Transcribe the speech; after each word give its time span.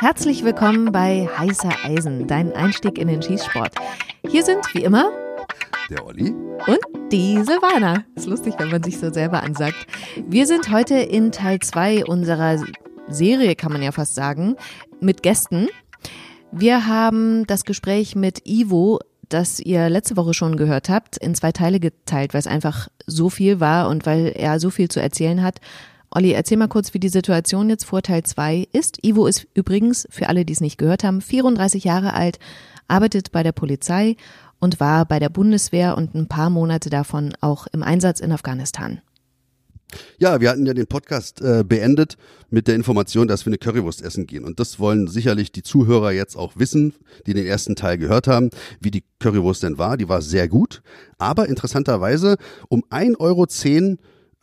Herzlich 0.00 0.42
willkommen 0.44 0.92
bei 0.92 1.28
Heißer 1.36 1.84
Eisen, 1.84 2.26
dein 2.26 2.54
Einstieg 2.54 2.96
in 2.96 3.06
den 3.06 3.20
Schießsport. 3.20 3.74
Hier 4.26 4.42
sind 4.42 4.60
wie 4.72 4.82
immer 4.82 5.10
der 5.90 6.06
Olli 6.06 6.30
und 6.30 7.12
die 7.12 7.34
Silvana. 7.44 8.04
Ist 8.14 8.26
lustig, 8.26 8.54
wenn 8.56 8.70
man 8.70 8.82
sich 8.82 8.98
so 8.98 9.12
selber 9.12 9.42
ansagt. 9.42 9.76
Wir 10.26 10.46
sind 10.46 10.70
heute 10.70 10.94
in 10.94 11.32
Teil 11.32 11.58
2 11.58 12.06
unserer 12.06 12.64
Serie, 13.08 13.54
kann 13.56 13.72
man 13.72 13.82
ja 13.82 13.92
fast 13.92 14.14
sagen, 14.14 14.56
mit 15.00 15.22
Gästen. 15.22 15.68
Wir 16.50 16.86
haben 16.86 17.46
das 17.46 17.66
Gespräch 17.66 18.16
mit 18.16 18.46
Ivo, 18.46 19.00
das 19.28 19.60
ihr 19.60 19.90
letzte 19.90 20.16
Woche 20.16 20.32
schon 20.32 20.56
gehört 20.56 20.88
habt, 20.88 21.18
in 21.18 21.34
zwei 21.34 21.52
Teile 21.52 21.78
geteilt, 21.78 22.32
weil 22.32 22.40
es 22.40 22.46
einfach 22.46 22.88
so 23.06 23.28
viel 23.28 23.60
war 23.60 23.90
und 23.90 24.06
weil 24.06 24.32
er 24.34 24.60
so 24.60 24.70
viel 24.70 24.88
zu 24.88 24.98
erzählen 24.98 25.42
hat. 25.42 25.60
Olli, 26.12 26.32
erzähl 26.32 26.56
mal 26.56 26.66
kurz, 26.66 26.92
wie 26.92 26.98
die 26.98 27.08
Situation 27.08 27.70
jetzt 27.70 27.84
vor 27.84 28.02
Teil 28.02 28.24
2 28.24 28.66
ist. 28.72 29.04
Ivo 29.04 29.28
ist 29.28 29.46
übrigens, 29.54 30.08
für 30.10 30.28
alle, 30.28 30.44
die 30.44 30.52
es 30.52 30.60
nicht 30.60 30.76
gehört 30.76 31.04
haben, 31.04 31.20
34 31.20 31.84
Jahre 31.84 32.14
alt, 32.14 32.40
arbeitet 32.88 33.30
bei 33.30 33.44
der 33.44 33.52
Polizei 33.52 34.16
und 34.58 34.80
war 34.80 35.06
bei 35.06 35.20
der 35.20 35.28
Bundeswehr 35.28 35.96
und 35.96 36.16
ein 36.16 36.26
paar 36.26 36.50
Monate 36.50 36.90
davon 36.90 37.34
auch 37.40 37.68
im 37.68 37.84
Einsatz 37.84 38.18
in 38.18 38.32
Afghanistan. 38.32 39.00
Ja, 40.18 40.40
wir 40.40 40.50
hatten 40.50 40.66
ja 40.66 40.74
den 40.74 40.88
Podcast 40.88 41.42
äh, 41.42 41.64
beendet 41.66 42.16
mit 42.48 42.66
der 42.66 42.74
Information, 42.74 43.28
dass 43.28 43.46
wir 43.46 43.50
eine 43.50 43.58
Currywurst 43.58 44.02
essen 44.02 44.26
gehen. 44.26 44.44
Und 44.44 44.58
das 44.58 44.80
wollen 44.80 45.06
sicherlich 45.06 45.52
die 45.52 45.62
Zuhörer 45.62 46.10
jetzt 46.10 46.36
auch 46.36 46.54
wissen, 46.56 46.94
die 47.26 47.34
den 47.34 47.46
ersten 47.46 47.76
Teil 47.76 47.98
gehört 47.98 48.26
haben, 48.26 48.50
wie 48.80 48.90
die 48.90 49.04
Currywurst 49.20 49.62
denn 49.62 49.78
war. 49.78 49.96
Die 49.96 50.08
war 50.08 50.22
sehr 50.22 50.48
gut. 50.48 50.82
Aber 51.18 51.48
interessanterweise 51.48 52.36
um 52.68 52.82
1,10 52.90 53.18
Euro 53.20 53.46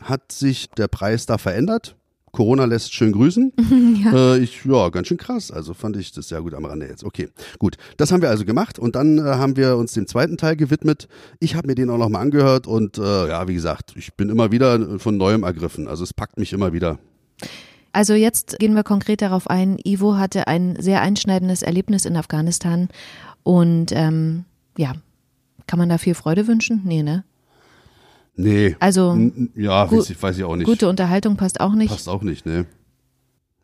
hat 0.01 0.31
sich 0.31 0.69
der 0.71 0.87
Preis 0.87 1.25
da 1.25 1.37
verändert. 1.37 1.95
Corona 2.31 2.65
lässt 2.65 2.93
schön 2.93 3.13
grüßen. 3.13 3.51
ja. 4.03 4.35
Äh, 4.35 4.39
ich, 4.39 4.63
ja, 4.63 4.89
ganz 4.89 5.07
schön 5.07 5.17
krass. 5.17 5.49
Also 5.49 5.73
fand 5.73 5.97
ich 5.97 6.11
das 6.11 6.27
sehr 6.27 6.41
gut 6.41 6.53
am 6.53 6.65
Rande 6.65 6.87
jetzt. 6.87 7.03
Okay, 7.03 7.29
gut. 7.57 7.77
Das 7.97 8.11
haben 8.11 8.21
wir 8.21 8.29
also 8.29 8.45
gemacht 8.45 8.77
und 8.77 8.95
dann 8.95 9.17
äh, 9.17 9.21
haben 9.21 9.57
wir 9.57 9.77
uns 9.77 9.93
dem 9.93 10.07
zweiten 10.07 10.37
Teil 10.37 10.55
gewidmet. 10.55 11.07
Ich 11.39 11.55
habe 11.55 11.67
mir 11.67 11.75
den 11.75 11.89
auch 11.89 11.97
nochmal 11.97 12.21
angehört 12.21 12.67
und 12.67 12.97
äh, 12.97 13.29
ja, 13.29 13.47
wie 13.47 13.55
gesagt, 13.55 13.93
ich 13.95 14.13
bin 14.13 14.29
immer 14.29 14.51
wieder 14.51 14.99
von 14.99 15.17
neuem 15.17 15.43
ergriffen. 15.43 15.87
Also 15.87 16.03
es 16.03 16.13
packt 16.13 16.37
mich 16.37 16.53
immer 16.53 16.73
wieder. 16.73 16.99
Also 17.91 18.13
jetzt 18.13 18.59
gehen 18.59 18.75
wir 18.75 18.83
konkret 18.83 19.23
darauf 19.23 19.49
ein. 19.49 19.79
Ivo 19.83 20.17
hatte 20.17 20.47
ein 20.47 20.75
sehr 20.79 21.01
einschneidendes 21.01 21.63
Erlebnis 21.63 22.05
in 22.05 22.15
Afghanistan 22.17 22.89
und 23.41 23.91
ähm, 23.93 24.45
ja, 24.77 24.93
kann 25.65 25.79
man 25.79 25.89
da 25.89 25.97
viel 25.97 26.13
Freude 26.13 26.45
wünschen? 26.45 26.81
Nee, 26.85 27.01
ne? 27.01 27.23
Nee. 28.37 28.75
Also 28.79 29.17
ja, 29.55 29.91
weiß 29.91 30.11
ich, 30.11 30.21
weiß 30.21 30.37
ich 30.37 30.43
auch 30.43 30.55
nicht. 30.55 30.67
Gute 30.67 30.87
Unterhaltung 30.87 31.35
passt 31.35 31.59
auch 31.59 31.73
nicht. 31.73 31.89
Passt 31.89 32.07
auch 32.07 32.21
nicht, 32.21 32.45
ne. 32.45 32.65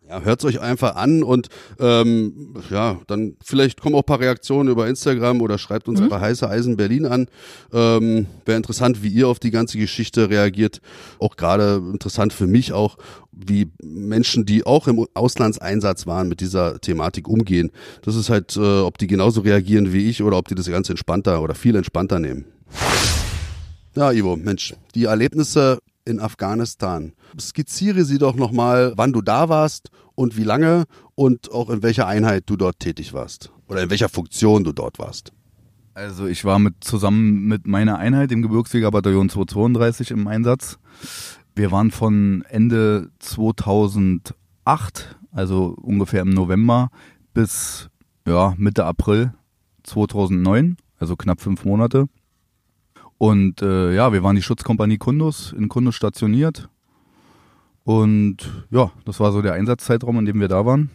Ja, 0.09 0.21
hört 0.21 0.43
euch 0.43 0.59
einfach 0.59 0.95
an 0.95 1.23
und 1.23 1.47
ähm, 1.79 2.55
ja, 2.69 2.99
dann 3.07 3.37
vielleicht 3.41 3.79
kommen 3.79 3.95
auch 3.95 4.01
ein 4.01 4.05
paar 4.05 4.19
Reaktionen 4.19 4.67
über 4.67 4.87
Instagram 4.87 5.41
oder 5.41 5.57
schreibt 5.57 5.87
uns 5.87 5.99
mhm. 5.99 6.05
einfach 6.05 6.21
heiße 6.21 6.47
Eisen 6.49 6.75
Berlin 6.75 7.05
an. 7.05 7.27
Ähm, 7.71 8.25
Wäre 8.45 8.57
interessant, 8.57 9.01
wie 9.01 9.07
ihr 9.07 9.29
auf 9.29 9.39
die 9.39 9.49
ganze 9.49 9.77
Geschichte 9.77 10.29
reagiert. 10.29 10.81
Auch 11.19 11.37
gerade 11.37 11.81
interessant 11.91 12.33
für 12.33 12.47
mich 12.47 12.73
auch, 12.73 12.97
wie 13.31 13.71
Menschen, 13.81 14.45
die 14.45 14.65
auch 14.65 14.87
im 14.87 15.07
Auslandseinsatz 15.13 16.05
waren, 16.05 16.27
mit 16.27 16.41
dieser 16.41 16.81
Thematik 16.81 17.29
umgehen. 17.29 17.71
Das 18.01 18.15
ist 18.15 18.29
halt, 18.29 18.57
äh, 18.57 18.81
ob 18.81 18.97
die 18.97 19.07
genauso 19.07 19.41
reagieren 19.41 19.93
wie 19.93 20.09
ich 20.09 20.21
oder 20.21 20.37
ob 20.37 20.49
die 20.49 20.55
das 20.55 20.69
ganz 20.69 20.89
entspannter 20.89 21.41
oder 21.41 21.55
viel 21.55 21.75
entspannter 21.75 22.19
nehmen. 22.19 22.45
Ja, 23.95 24.11
Ivo, 24.11 24.35
Mensch, 24.35 24.73
die 24.95 25.03
Erlebnisse 25.03 25.77
in 26.03 26.19
Afghanistan. 26.19 27.13
Skizziere 27.39 28.05
sie 28.05 28.17
doch 28.17 28.35
nochmal, 28.35 28.93
wann 28.95 29.13
du 29.13 29.21
da 29.21 29.49
warst 29.49 29.91
und 30.15 30.35
wie 30.35 30.43
lange 30.43 30.85
und 31.13 31.51
auch 31.51 31.69
in 31.69 31.83
welcher 31.83 32.07
Einheit 32.07 32.45
du 32.47 32.55
dort 32.55 32.79
tätig 32.79 33.13
warst 33.13 33.51
oder 33.67 33.83
in 33.83 33.91
welcher 33.91 34.09
Funktion 34.09 34.63
du 34.63 34.71
dort 34.71 34.97
warst. 34.97 35.31
Also 35.93 36.25
ich 36.25 36.43
war 36.43 36.57
mit 36.57 36.83
zusammen 36.83 37.45
mit 37.45 37.67
meiner 37.67 37.99
Einheit 37.99 38.31
im 38.31 38.41
Gebirgsjägerbataillon 38.41 39.29
232 39.29 40.09
im 40.09 40.27
Einsatz. 40.27 40.79
Wir 41.55 41.71
waren 41.71 41.91
von 41.91 42.43
Ende 42.49 43.11
2008, 43.19 44.33
also 45.31 45.75
ungefähr 45.79 46.23
im 46.23 46.31
November, 46.31 46.89
bis 47.35 47.89
ja, 48.27 48.55
Mitte 48.57 48.85
April 48.85 49.33
2009, 49.83 50.77
also 50.97 51.15
knapp 51.15 51.41
fünf 51.41 51.63
Monate. 51.63 52.07
Und 53.17 53.61
äh, 53.61 53.95
ja, 53.95 54.11
wir 54.11 54.23
waren 54.23 54.35
die 54.35 54.41
Schutzkompanie 54.41 54.97
Kundus 54.97 55.53
in 55.53 55.69
Kundus 55.69 55.95
stationiert. 55.95 56.69
Und 57.83 58.37
ja, 58.71 58.91
das 59.05 59.19
war 59.19 59.31
so 59.31 59.41
der 59.41 59.53
Einsatzzeitraum, 59.53 60.19
in 60.19 60.25
dem 60.25 60.39
wir 60.39 60.47
da 60.47 60.65
waren. 60.65 60.89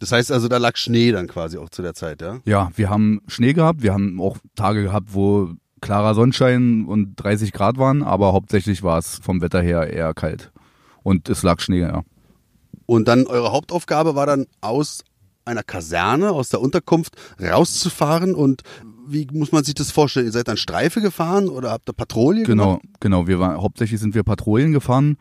Das 0.00 0.12
heißt 0.12 0.32
also, 0.32 0.48
da 0.48 0.58
lag 0.58 0.76
Schnee 0.76 1.12
dann 1.12 1.28
quasi 1.28 1.56
auch 1.56 1.70
zu 1.70 1.82
der 1.82 1.94
Zeit, 1.94 2.20
ja? 2.20 2.40
Ja, 2.44 2.70
wir 2.76 2.90
haben 2.90 3.22
Schnee 3.28 3.52
gehabt. 3.52 3.82
Wir 3.82 3.94
haben 3.94 4.20
auch 4.20 4.38
Tage 4.56 4.82
gehabt, 4.82 5.14
wo 5.14 5.54
klarer 5.80 6.14
Sonnenschein 6.14 6.86
und 6.86 7.14
30 7.16 7.52
Grad 7.52 7.78
waren, 7.78 8.02
aber 8.02 8.32
hauptsächlich 8.32 8.82
war 8.82 8.98
es 8.98 9.20
vom 9.22 9.40
Wetter 9.40 9.60
her 9.60 9.92
eher 9.92 10.14
kalt. 10.14 10.50
Und 11.02 11.28
es 11.28 11.42
lag 11.42 11.60
Schnee, 11.60 11.80
ja. 11.80 12.02
Und 12.86 13.06
dann 13.06 13.26
eure 13.26 13.52
Hauptaufgabe 13.52 14.14
war 14.14 14.26
dann 14.26 14.46
aus 14.60 15.04
einer 15.44 15.62
Kaserne, 15.62 16.32
aus 16.32 16.48
der 16.48 16.60
Unterkunft 16.60 17.16
rauszufahren 17.40 18.34
und 18.34 18.62
wie 19.06 19.26
muss 19.32 19.52
man 19.52 19.64
sich 19.64 19.74
das 19.74 19.90
vorstellen? 19.90 20.26
Ihr 20.26 20.32
seid 20.32 20.48
dann 20.48 20.56
Streife 20.56 21.00
gefahren 21.00 21.48
oder 21.48 21.70
habt 21.70 21.88
ihr 21.88 21.92
Patrouille 21.92 22.44
genau, 22.44 22.78
gemacht? 22.78 22.82
Genau, 23.00 23.26
wir 23.26 23.38
waren, 23.38 23.60
hauptsächlich 23.60 24.00
sind 24.00 24.14
wir 24.14 24.22
Patrouillen 24.22 24.72
gefahren. 24.72 25.16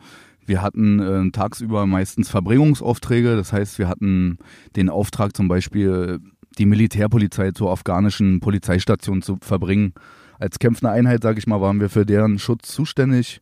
Wir 0.45 0.61
hatten 0.61 0.99
äh, 0.99 1.31
tagsüber 1.31 1.85
meistens 1.85 2.29
Verbringungsaufträge. 2.29 3.35
Das 3.35 3.53
heißt, 3.53 3.79
wir 3.79 3.87
hatten 3.87 4.39
den 4.75 4.89
Auftrag 4.89 5.35
zum 5.35 5.47
Beispiel, 5.47 6.19
die 6.57 6.65
Militärpolizei 6.65 7.51
zur 7.51 7.71
afghanischen 7.71 8.39
Polizeistation 8.39 9.21
zu 9.21 9.37
verbringen. 9.41 9.93
Als 10.39 10.59
kämpfende 10.59 10.91
Einheit, 10.91 11.23
sage 11.23 11.39
ich 11.39 11.47
mal, 11.47 11.61
waren 11.61 11.79
wir 11.79 11.89
für 11.89 12.05
deren 12.05 12.39
Schutz 12.39 12.69
zuständig. 12.69 13.41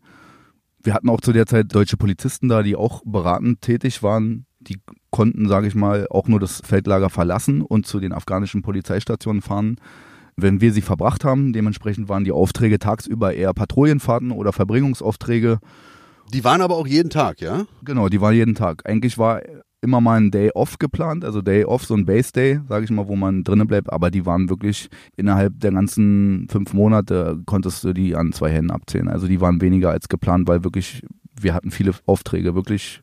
Wir 0.84 0.94
hatten 0.94 1.10
auch 1.10 1.22
zu 1.22 1.34
der 1.34 1.46
Zeit 1.46 1.74
deutsche 1.74 1.98
Polizisten 1.98 2.48
da, 2.48 2.64
die 2.64 2.76
auch 2.76 3.02
beratend 3.06 3.62
tätig 3.62 4.04
waren. 4.04 4.46
Die 4.60 4.78
konnten, 5.10 5.48
sage 5.48 5.68
ich 5.68 5.76
mal, 5.76 6.08
auch 6.10 6.28
nur 6.28 6.40
das 6.40 6.62
Feldlager 6.64 7.10
verlassen 7.10 7.62
und 7.62 7.88
zu 7.88 8.00
den 8.00 8.14
afghanischen 8.14 8.62
Polizeistationen 8.62 9.42
fahren 9.42 9.78
wenn 10.42 10.62
wir 10.62 10.74
sie 10.74 10.82
verbracht 10.82 11.24
haben. 11.24 11.54
Dementsprechend 11.54 12.10
waren 12.10 12.24
die 12.24 12.32
Aufträge 12.32 12.80
tagsüber 12.80 13.34
eher 13.34 13.54
Patrouillenfahrten 13.54 14.32
oder 14.32 14.54
Verbringungsaufträge. 14.54 15.60
Die 16.34 16.44
waren 16.44 16.62
aber 16.62 16.78
auch 16.78 16.88
jeden 16.88 17.10
Tag, 17.10 17.42
ja? 17.42 17.66
Genau, 17.84 18.10
die 18.10 18.22
waren 18.22 18.34
jeden 18.34 18.56
Tag. 18.56 18.84
Eigentlich 18.86 19.18
war 19.18 19.42
immer 19.82 20.00
mal 20.00 20.20
ein 20.20 20.32
Day 20.32 20.52
Off 20.54 20.78
geplant, 20.78 21.26
also 21.26 21.42
Day 21.42 21.66
Off, 21.66 21.86
so 21.86 21.96
ein 21.96 22.06
Base 22.06 22.32
Day, 22.32 22.60
sage 22.70 22.86
ich 22.86 22.92
mal, 22.92 23.08
wo 23.08 23.16
man 23.16 23.44
drinnen 23.44 23.68
bleibt, 23.68 23.92
aber 23.92 24.12
die 24.12 24.26
waren 24.26 24.50
wirklich 24.50 24.90
innerhalb 25.18 25.60
der 25.60 25.72
ganzen 25.72 26.48
fünf 26.50 26.74
Monate 26.74 27.42
konntest 27.46 27.84
du 27.84 27.94
die 27.94 28.16
an 28.16 28.32
zwei 28.32 28.52
Händen 28.52 28.72
abzählen. 28.72 29.10
Also 29.10 29.28
die 29.28 29.42
waren 29.42 29.60
weniger 29.60 29.90
als 29.90 30.08
geplant, 30.08 30.48
weil 30.48 30.64
wirklich 30.64 31.02
wir 31.40 31.54
hatten 31.54 31.72
viele 31.72 31.94
Aufträge, 32.06 32.54
wirklich 32.54 33.02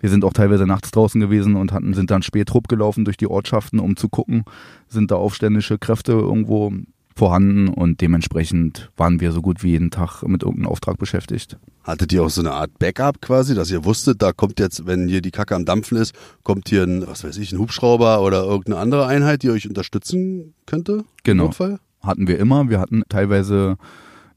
wir 0.00 0.10
sind 0.10 0.24
auch 0.24 0.32
teilweise 0.32 0.66
nachts 0.66 0.90
draußen 0.90 1.20
gewesen 1.20 1.56
und 1.56 1.72
hatten, 1.72 1.94
sind 1.94 2.10
dann 2.10 2.22
Spätrupp 2.22 2.68
gelaufen 2.68 3.04
durch 3.04 3.16
die 3.16 3.28
Ortschaften, 3.28 3.78
um 3.78 3.96
zu 3.96 4.08
gucken, 4.08 4.44
sind 4.88 5.10
da 5.10 5.16
aufständische 5.16 5.78
Kräfte 5.78 6.12
irgendwo 6.12 6.72
vorhanden 7.14 7.68
und 7.68 8.00
dementsprechend 8.00 8.90
waren 8.96 9.20
wir 9.20 9.32
so 9.32 9.42
gut 9.42 9.62
wie 9.62 9.70
jeden 9.72 9.90
Tag 9.90 10.22
mit 10.22 10.42
irgendeinem 10.42 10.70
Auftrag 10.70 10.96
beschäftigt. 10.96 11.58
Hattet 11.84 12.12
ihr 12.12 12.22
auch 12.22 12.30
so 12.30 12.40
eine 12.40 12.52
Art 12.52 12.78
Backup 12.78 13.20
quasi, 13.20 13.54
dass 13.54 13.70
ihr 13.70 13.84
wusstet, 13.84 14.22
da 14.22 14.32
kommt 14.32 14.58
jetzt, 14.58 14.86
wenn 14.86 15.06
hier 15.06 15.20
die 15.20 15.30
Kacke 15.30 15.54
am 15.54 15.66
Dampfen 15.66 15.98
ist, 15.98 16.14
kommt 16.44 16.68
hier 16.68 16.84
ein, 16.84 17.06
was 17.06 17.24
weiß 17.24 17.36
ich, 17.36 17.52
ein 17.52 17.58
Hubschrauber 17.58 18.22
oder 18.22 18.44
irgendeine 18.44 18.78
andere 18.78 19.06
Einheit, 19.06 19.42
die 19.42 19.50
euch 19.50 19.68
unterstützen 19.68 20.54
könnte? 20.64 21.04
Genau. 21.22 21.44
Notfall? 21.44 21.78
Hatten 22.02 22.26
wir 22.26 22.38
immer. 22.38 22.70
Wir 22.70 22.80
hatten 22.80 23.02
teilweise 23.10 23.76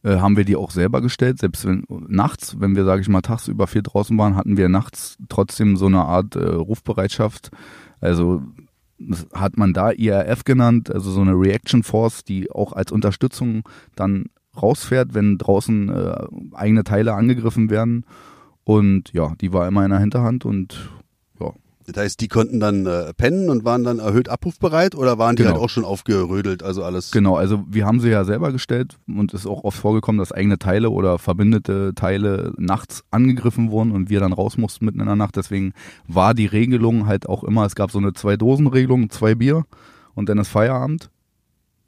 äh, 0.03 0.17
haben 0.17 0.37
wir 0.37 0.45
die 0.45 0.55
auch 0.55 0.71
selber 0.71 1.01
gestellt. 1.01 1.39
Selbst 1.39 1.65
wenn 1.65 1.85
nachts, 2.07 2.59
wenn 2.59 2.75
wir, 2.75 2.85
sage 2.85 3.01
ich 3.01 3.09
mal, 3.09 3.21
tagsüber 3.21 3.67
viel 3.67 3.83
draußen 3.83 4.17
waren, 4.17 4.35
hatten 4.35 4.57
wir 4.57 4.69
nachts 4.69 5.17
trotzdem 5.29 5.77
so 5.77 5.87
eine 5.87 6.03
Art 6.03 6.35
äh, 6.35 6.43
Rufbereitschaft. 6.43 7.51
Also 8.01 8.43
hat 9.33 9.57
man 9.57 9.73
da 9.73 9.91
IRF 9.91 10.43
genannt, 10.43 10.91
also 10.91 11.11
so 11.11 11.21
eine 11.21 11.33
Reaction 11.33 11.83
Force, 11.83 12.23
die 12.23 12.51
auch 12.51 12.73
als 12.73 12.91
Unterstützung 12.91 13.67
dann 13.95 14.25
rausfährt, 14.61 15.13
wenn 15.13 15.37
draußen 15.37 15.89
äh, 15.89 16.15
eigene 16.53 16.83
Teile 16.83 17.13
angegriffen 17.13 17.69
werden. 17.69 18.05
Und 18.63 19.11
ja, 19.13 19.33
die 19.41 19.51
war 19.51 19.67
immer 19.67 19.83
in 19.83 19.89
der 19.89 19.99
Hinterhand 19.99 20.45
und 20.45 20.89
das 21.85 21.97
heißt, 21.97 22.21
die 22.21 22.27
konnten 22.27 22.59
dann 22.59 22.85
äh, 22.85 23.13
pennen 23.13 23.49
und 23.49 23.65
waren 23.65 23.83
dann 23.83 23.99
erhöht 23.99 24.29
abrufbereit 24.29 24.95
oder 24.95 25.17
waren 25.17 25.35
die 25.35 25.43
genau. 25.43 25.55
halt 25.55 25.63
auch 25.63 25.69
schon 25.69 25.85
aufgerödelt, 25.85 26.63
also 26.63 26.83
alles? 26.83 27.11
Genau, 27.11 27.35
also 27.35 27.63
wir 27.69 27.85
haben 27.85 27.99
sie 27.99 28.09
ja 28.09 28.23
selber 28.25 28.51
gestellt 28.51 28.97
und 29.07 29.33
es 29.33 29.41
ist 29.41 29.47
auch 29.47 29.63
oft 29.63 29.77
vorgekommen, 29.77 30.19
dass 30.19 30.31
eigene 30.31 30.59
Teile 30.59 30.89
oder 30.89 31.19
verbindete 31.19 31.93
Teile 31.95 32.53
nachts 32.57 33.03
angegriffen 33.11 33.71
wurden 33.71 33.91
und 33.91 34.09
wir 34.09 34.19
dann 34.19 34.33
raus 34.33 34.57
mussten 34.57 34.85
mitten 34.85 34.99
in 34.99 35.05
der 35.05 35.15
Nacht. 35.15 35.35
Deswegen 35.35 35.73
war 36.07 36.33
die 36.33 36.45
Regelung 36.45 37.05
halt 37.05 37.27
auch 37.27 37.43
immer, 37.43 37.65
es 37.65 37.75
gab 37.75 37.91
so 37.91 37.99
eine 37.99 38.13
Zwei-Dosen-Regelung, 38.13 39.09
zwei 39.09 39.35
Bier 39.35 39.65
und 40.15 40.29
dann 40.29 40.37
ist 40.37 40.49
Feierabend. 40.49 41.09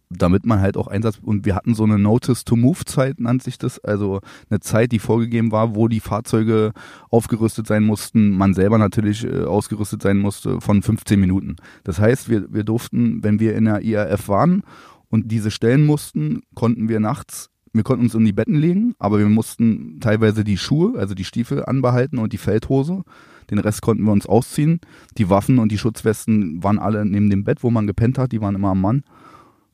Damit 0.10 0.46
man 0.46 0.62
halt 0.62 0.78
auch 0.78 0.88
Einsatz 0.88 1.20
und 1.22 1.46
wir 1.46 1.56
hatten 1.56 1.74
so 1.74 1.84
eine 1.84 1.98
Notice-to-Move-Zeit, 1.98 3.20
nannt 3.20 3.44
sich 3.44 3.58
das, 3.58 3.80
also 3.84 4.22
eine 4.50 4.60
Zeit, 4.60 4.92
die 4.92 5.00
vorgegeben 5.00 5.52
war, 5.52 5.76
wo 5.76 5.88
die 5.88 6.00
Fahrzeuge 6.00 6.72
aufgerüstet 7.10 7.68
sein 7.68 7.84
mussten, 7.84 8.32
man 8.32 8.54
selber 8.54 8.78
natürlich 8.78 9.26
äh, 9.26 9.44
ausgerüstet 9.44 10.02
sein 10.02 10.20
musste 10.20 10.62
von 10.62 10.82
15 10.82 11.20
Minuten. 11.20 11.56
Das 11.84 12.00
heißt, 12.00 12.30
wir, 12.30 12.54
wir 12.54 12.64
durften, 12.64 13.24
wenn 13.24 13.40
wir 13.40 13.56
in 13.56 13.66
der 13.66 13.82
IRF 13.82 14.28
waren 14.28 14.64
und 15.10 15.32
diese 15.32 15.52
stellen 15.52 15.86
mussten, 15.86 16.44
konnten 16.54 16.90
wir 16.90 17.00
nachts 17.00 17.50
wir 17.76 17.84
konnten 17.84 18.06
uns 18.06 18.16
in 18.16 18.24
die 18.24 18.32
Betten 18.32 18.56
legen, 18.56 18.96
aber 19.00 19.20
wir 19.20 19.28
mussten 19.28 20.00
teilweise 20.00 20.46
die 20.46 20.58
Schuhe, 20.58 20.98
also 20.98 21.14
die 21.14 21.26
Stiefel 21.26 21.66
anbehalten 21.66 22.20
und 22.20 22.32
die 22.32 22.38
Feldhose. 22.38 23.04
Den 23.52 23.60
Rest 23.60 23.82
konnten 23.82 24.06
wir 24.06 24.14
uns 24.14 24.26
ausziehen. 24.26 24.80
Die 25.18 25.30
Waffen 25.30 25.60
und 25.60 25.74
die 25.74 25.78
Schutzwesten 25.78 26.64
waren 26.64 26.80
alle 26.80 27.06
neben 27.06 27.30
dem 27.30 27.44
Bett, 27.44 27.64
wo 27.64 27.72
man 27.72 27.86
gepennt 27.86 28.18
hat. 28.18 28.32
Die 28.32 28.40
waren 28.40 28.56
immer 28.56 28.70
am 28.70 28.80
Mann 28.80 29.04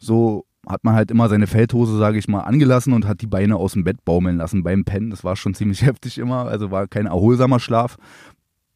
so 0.02 0.46
hat 0.68 0.84
man 0.84 0.96
halt 0.96 1.12
immer 1.12 1.30
seine 1.30 1.48
Feldhose, 1.48 1.98
sage 1.98 2.20
ich 2.20 2.28
mal, 2.28 2.42
angelassen 2.42 2.94
und 2.94 3.08
hat 3.08 3.22
die 3.22 3.28
Beine 3.28 3.56
aus 3.56 3.74
dem 3.74 3.84
Bett 3.84 4.04
baumeln 4.06 4.38
lassen 4.38 4.64
beim 4.64 4.84
Pennen. 4.84 5.10
Das 5.10 5.24
war 5.24 5.36
schon 5.36 5.54
ziemlich 5.54 5.82
heftig 5.86 6.18
immer, 6.18 6.46
also 6.46 6.72
war 6.72 6.88
kein 6.88 7.06
erholsamer 7.06 7.60
Schlaf, 7.60 7.98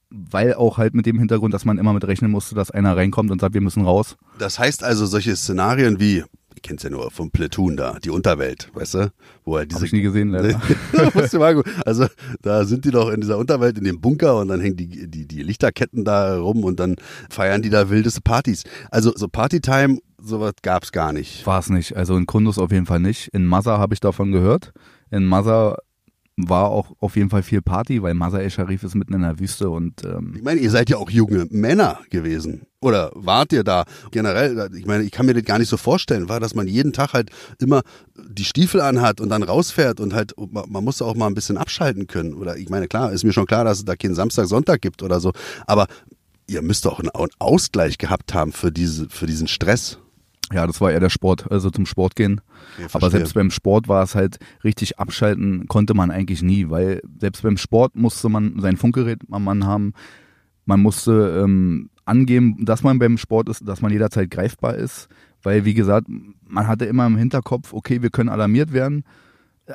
weil 0.09 0.53
auch 0.53 0.77
halt 0.77 0.93
mit 0.93 1.05
dem 1.05 1.19
Hintergrund, 1.19 1.53
dass 1.53 1.65
man 1.65 1.77
immer 1.77 1.93
mit 1.93 2.05
rechnen 2.05 2.31
musste, 2.31 2.55
dass 2.55 2.71
einer 2.71 2.95
reinkommt 2.95 3.31
und 3.31 3.41
sagt, 3.41 3.53
wir 3.53 3.61
müssen 3.61 3.83
raus. 3.83 4.17
Das 4.39 4.59
heißt 4.59 4.83
also, 4.83 5.05
solche 5.05 5.35
Szenarien 5.35 5.99
wie 5.99 6.23
ich 6.55 6.61
kenn's 6.61 6.83
ja 6.83 6.89
nur 6.89 7.11
vom 7.11 7.31
Platoon 7.31 7.75
da, 7.75 7.99
die 7.99 8.09
Unterwelt, 8.09 8.69
weißt 8.73 8.93
du? 8.93 9.11
Wo 9.43 9.57
er 9.57 9.65
diese. 9.65 9.79
Hab 9.79 9.85
ich 9.85 9.91
nie 9.91 10.01
gesehen, 10.01 10.29
leider. 10.29 10.59
also, 11.85 12.07
da 12.41 12.63
sind 12.63 12.85
die 12.85 12.91
doch 12.91 13.09
in 13.09 13.21
dieser 13.21 13.37
Unterwelt, 13.37 13.77
in 13.77 13.83
dem 13.83 13.99
Bunker 13.99 14.37
und 14.37 14.47
dann 14.47 14.61
hängen 14.61 14.77
die, 14.77 15.07
die, 15.07 15.27
die 15.27 15.43
Lichterketten 15.43 16.05
da 16.05 16.37
rum 16.37 16.63
und 16.63 16.79
dann 16.79 16.95
feiern 17.29 17.61
die 17.61 17.69
da 17.69 17.89
wildeste 17.89 18.21
Partys. 18.21 18.63
Also, 18.89 19.13
so 19.15 19.27
Partytime 19.27 19.99
sowas 20.25 20.53
gab 20.61 20.83
es 20.83 20.91
gar 20.91 21.13
nicht. 21.13 21.45
War 21.45 21.59
es 21.59 21.69
nicht. 21.69 21.95
Also 21.95 22.17
in 22.17 22.25
Kundus 22.25 22.57
auf 22.57 22.71
jeden 22.71 22.85
Fall 22.85 22.99
nicht. 22.99 23.27
In 23.29 23.45
Masa 23.45 23.77
habe 23.77 23.93
ich 23.93 23.99
davon 23.99 24.31
gehört. 24.31 24.71
In 25.11 25.25
Masa 25.25 25.77
war 26.37 26.69
auch 26.69 26.91
auf 26.99 27.15
jeden 27.15 27.29
Fall 27.29 27.43
viel 27.43 27.61
Party, 27.61 28.01
weil 28.01 28.13
Masa 28.13 28.39
el 28.39 28.49
Sharif 28.49 28.83
ist 28.83 28.95
mitten 28.95 29.13
in 29.13 29.21
der 29.21 29.39
Wüste 29.39 29.69
und 29.69 30.03
ähm 30.03 30.33
ich 30.35 30.43
meine, 30.43 30.59
ihr 30.59 30.69
seid 30.69 30.89
ja 30.89 30.97
auch 30.97 31.09
junge 31.09 31.47
Männer 31.49 31.99
gewesen. 32.09 32.63
Oder 32.81 33.11
wart 33.15 33.53
ihr 33.53 33.63
da 33.63 33.85
generell? 34.11 34.69
Ich 34.75 34.85
meine, 34.85 35.03
ich 35.03 35.11
kann 35.11 35.25
mir 35.25 35.33
das 35.33 35.45
gar 35.45 35.59
nicht 35.59 35.69
so 35.69 35.77
vorstellen, 35.77 36.27
war, 36.27 36.39
dass 36.39 36.53
man 36.53 36.67
jeden 36.67 36.91
Tag 36.91 37.13
halt 37.13 37.31
immer 37.59 37.81
die 38.15 38.43
Stiefel 38.43 38.81
anhat 38.81 39.21
und 39.21 39.29
dann 39.29 39.43
rausfährt 39.43 39.99
und 39.99 40.13
halt, 40.13 40.35
man 40.37 40.83
muss 40.83 41.01
auch 41.01 41.15
mal 41.15 41.27
ein 41.27 41.35
bisschen 41.35 41.57
abschalten 41.57 42.07
können. 42.07 42.33
Oder 42.33 42.57
ich 42.57 42.69
meine, 42.69 42.87
klar, 42.87 43.11
ist 43.11 43.23
mir 43.23 43.33
schon 43.33 43.47
klar, 43.47 43.63
dass 43.63 43.79
es 43.79 43.85
da 43.85 43.95
keinen 43.95 44.13
Samstag, 44.13 44.47
Sonntag 44.47 44.81
gibt 44.81 45.03
oder 45.03 45.19
so. 45.19 45.31
Aber 45.65 45.87
ihr 46.47 46.61
müsst 46.61 46.85
doch 46.85 46.99
einen 46.99 47.09
Ausgleich 47.39 47.97
gehabt 47.97 48.33
haben 48.33 48.51
für 48.51 48.71
diese, 48.71 49.09
für 49.09 49.25
diesen 49.25 49.47
Stress. 49.47 49.99
Ja, 50.53 50.67
das 50.67 50.79
war 50.79 50.91
eher 50.91 50.99
der 50.99 51.09
Sport, 51.09 51.51
also 51.51 51.69
zum 51.69 51.85
Sport 51.85 52.15
gehen. 52.15 52.41
Ja, 52.79 52.87
Aber 52.93 53.09
selbst 53.09 53.33
beim 53.33 53.51
Sport 53.51 53.87
war 53.87 54.03
es 54.03 54.15
halt 54.15 54.37
richtig 54.63 54.99
abschalten 54.99 55.67
konnte 55.67 55.93
man 55.93 56.11
eigentlich 56.11 56.43
nie, 56.43 56.69
weil 56.69 57.01
selbst 57.19 57.41
beim 57.43 57.57
Sport 57.57 57.95
musste 57.95 58.29
man 58.29 58.59
sein 58.59 58.77
Funkgerät 58.77 59.19
am 59.31 59.43
Mann 59.43 59.65
haben. 59.65 59.93
Man 60.65 60.81
musste 60.81 61.41
ähm, 61.43 61.89
angeben, 62.05 62.63
dass 62.63 62.83
man 62.83 62.99
beim 62.99 63.17
Sport 63.17 63.49
ist, 63.49 63.67
dass 63.67 63.81
man 63.81 63.91
jederzeit 63.91 64.29
greifbar 64.29 64.75
ist, 64.75 65.07
weil 65.41 65.65
wie 65.65 65.73
gesagt, 65.73 66.07
man 66.47 66.67
hatte 66.67 66.85
immer 66.85 67.05
im 67.07 67.17
Hinterkopf, 67.17 67.73
okay, 67.73 68.01
wir 68.01 68.09
können 68.09 68.29
alarmiert 68.29 68.71
werden, 68.71 69.03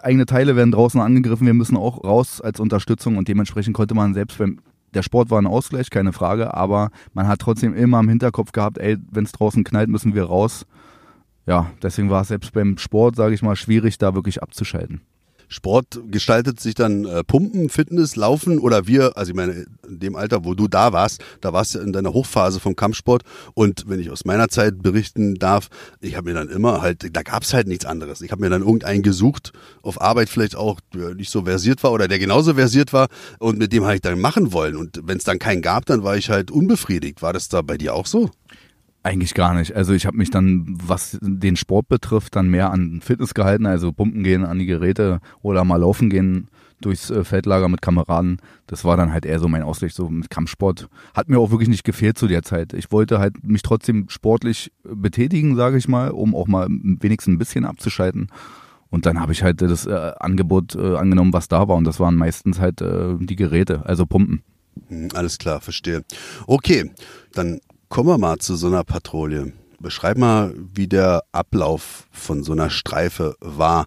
eigene 0.03 0.27
Teile 0.27 0.57
werden 0.57 0.71
draußen 0.71 1.01
angegriffen, 1.01 1.47
wir 1.47 1.55
müssen 1.55 1.77
auch 1.77 2.05
raus 2.05 2.41
als 2.41 2.61
Unterstützung 2.61 3.17
und 3.17 3.29
dementsprechend 3.29 3.75
konnte 3.75 3.95
man 3.95 4.15
selbst 4.15 4.39
beim 4.39 4.61
der 4.95 5.03
Sport 5.03 5.31
war 5.31 5.41
ein 5.41 5.47
Ausgleich, 5.47 5.91
keine 5.91 6.13
Frage, 6.13 6.55
aber 6.55 6.91
man 7.13 7.29
hat 7.29 7.41
trotzdem 7.41 7.75
immer 7.75 8.01
im 8.01 8.09
Hinterkopf 8.09 8.53
gehabt, 8.53 8.79
ey, 8.79 8.97
wenn 9.11 9.25
es 9.25 9.33
draußen 9.33 9.65
knallt, 9.65 9.89
müssen 9.89 10.15
wir 10.15 10.25
raus. 10.25 10.67
Ja, 11.47 11.71
deswegen 11.83 12.11
war 12.11 12.23
es 12.23 12.29
selbst 12.29 12.53
beim 12.53 12.79
Sport, 12.79 13.17
sage 13.17 13.35
ich 13.35 13.43
mal, 13.43 13.57
schwierig, 13.57 13.99
da 13.99 14.15
wirklich 14.15 14.43
abzuschalten. 14.43 15.01
Sport 15.51 16.01
gestaltet 16.11 16.61
sich 16.61 16.75
dann 16.75 17.05
äh, 17.05 17.25
Pumpen, 17.25 17.69
Fitness, 17.69 18.15
Laufen 18.15 18.61
oder 18.61 18.87
wir, 18.87 19.17
also 19.17 19.31
ich 19.31 19.37
meine, 19.37 19.67
in 19.87 19.99
dem 19.99 20.15
Alter, 20.15 20.45
wo 20.45 20.55
du 20.55 20.69
da 20.69 20.93
warst, 20.93 21.23
da 21.41 21.53
warst 21.53 21.75
du 21.75 21.81
in 21.81 21.93
deiner 21.93 22.13
Hochphase 22.13 22.61
vom 22.61 22.77
Kampfsport 22.77 23.25
und 23.55 23.85
wenn 23.89 23.99
ich 23.99 24.11
aus 24.11 24.25
meiner 24.25 24.49
Zeit 24.49 24.81
berichten 24.81 25.35
darf, 25.35 25.69
ich 26.01 26.17
habe 26.17 26.31
mir 26.31 26.35
dann 26.35 26.49
immer 26.49 26.81
halt, 26.81 27.15
da 27.15 27.23
gab's 27.23 27.53
halt 27.53 27.67
nichts 27.67 27.85
anderes. 27.85 28.21
Ich 28.21 28.31
habe 28.31 28.41
mir 28.41 28.49
dann 28.49 28.63
irgendeinen 28.63 29.03
gesucht, 29.03 29.53
auf 29.83 30.01
Arbeit 30.01 30.29
vielleicht 30.29 30.55
auch, 30.55 30.79
der 30.95 31.15
nicht 31.17 31.31
so 31.31 31.43
versiert 31.43 31.83
war 31.83 31.91
oder 31.91 32.07
der 32.07 32.21
genauso 32.21 32.55
versiert 32.55 32.93
war 32.93 33.09
und 33.41 33.59
mit 33.59 33.73
dem 33.73 33.85
habe 33.85 33.97
ich 33.97 34.01
dann 34.03 34.21
machen 34.21 34.53
wollen 34.53 34.77
und 34.77 35.01
wenn 35.03 35.19
es 35.19 35.25
dann 35.25 35.41
keinen 35.41 35.63
gab, 35.63 35.85
dann 35.87 36.05
war 36.05 36.17
ich 36.17 36.31
halt 36.31 36.53
unbefriedigt. 36.53 37.23
War 37.23 37.33
das 37.33 37.49
da 37.49 37.63
bei 37.63 37.77
dir 37.77 37.95
auch 37.95 38.07
so? 38.07 38.31
Eigentlich 39.03 39.33
gar 39.33 39.55
nicht. 39.55 39.75
Also 39.75 39.95
ich 39.95 40.05
habe 40.05 40.19
mich 40.19 40.31
dann, 40.31 40.67
was 40.69 41.19
den 41.23 41.57
Sport 41.57 41.89
betrifft, 41.89 42.37
dann 42.37 42.49
mehr 42.49 42.71
an 42.71 43.01
Fitness 43.03 43.33
gehalten, 43.33 43.65
also 43.65 43.93
pumpen 43.93 44.23
gehen 44.23 44.45
an 44.45 44.59
die 44.59 44.67
Geräte 44.67 45.21
oder 45.41 45.65
mal 45.65 45.77
laufen 45.77 46.11
gehen 46.11 46.49
durchs 46.83 47.11
äh, 47.11 47.25
Feldlager 47.25 47.69
mit 47.69 47.81
Kameraden. 47.81 48.41
Das 48.67 48.85
war 48.85 48.99
dann 48.99 49.13
halt 49.13 49.25
eher 49.25 49.39
so 49.39 49.49
mein 49.49 49.63
Ausgleich, 49.63 49.95
so 49.95 50.09
mit 50.09 50.29
Kampfsport. 50.29 50.89
Hat 51.15 51.29
mir 51.29 51.39
auch 51.39 51.51
wirklich 51.51 51.69
nicht 51.69 51.85
gefehlt 51.85 52.19
zu 52.19 52.27
der 52.27 52.43
Zeit. 52.43 52.75
Ich 52.75 52.93
wollte 52.93 53.19
halt 53.19 53.43
mich 53.43 53.63
trotzdem 53.63 54.09
sportlich 54.09 54.73
betätigen, 54.83 55.57
sage 55.57 55.79
ich 55.79 55.89
mal, 55.89 56.11
um 56.11 56.35
auch 56.35 56.47
mal 56.47 56.67
wenigstens 56.69 57.35
ein 57.35 57.39
bisschen 57.39 57.65
abzuschalten. 57.65 58.29
Und 58.91 59.07
dann 59.07 59.21
habe 59.21 59.33
ich 59.33 59.43
halt 59.43 59.63
das 59.63 59.87
äh, 59.87 60.13
Angebot 60.19 60.75
äh, 60.75 60.97
angenommen, 60.97 61.33
was 61.33 61.49
da 61.49 61.69
war. 61.69 61.77
Und 61.77 61.85
das 61.85 62.01
waren 62.01 62.17
meistens 62.17 62.59
halt 62.59 62.83
äh, 62.83 63.15
die 63.19 63.37
Geräte, 63.37 63.87
also 63.87 64.05
Pumpen. 64.05 64.43
Hm, 64.89 65.09
alles 65.15 65.39
klar, 65.39 65.61
verstehe. 65.61 66.03
Okay, 66.47 66.91
dann 67.33 67.61
Kommen 67.91 68.09
wir 68.09 68.19
mal 68.19 68.39
zu 68.39 68.55
so 68.55 68.69
einer 68.69 68.85
Patrouille. 68.85 69.53
Beschreib 69.81 70.17
mal, 70.17 70.55
wie 70.57 70.87
der 70.87 71.25
Ablauf 71.33 72.07
von 72.13 72.45
so 72.45 72.53
einer 72.53 72.71
Streife 72.71 73.35
war, 73.41 73.87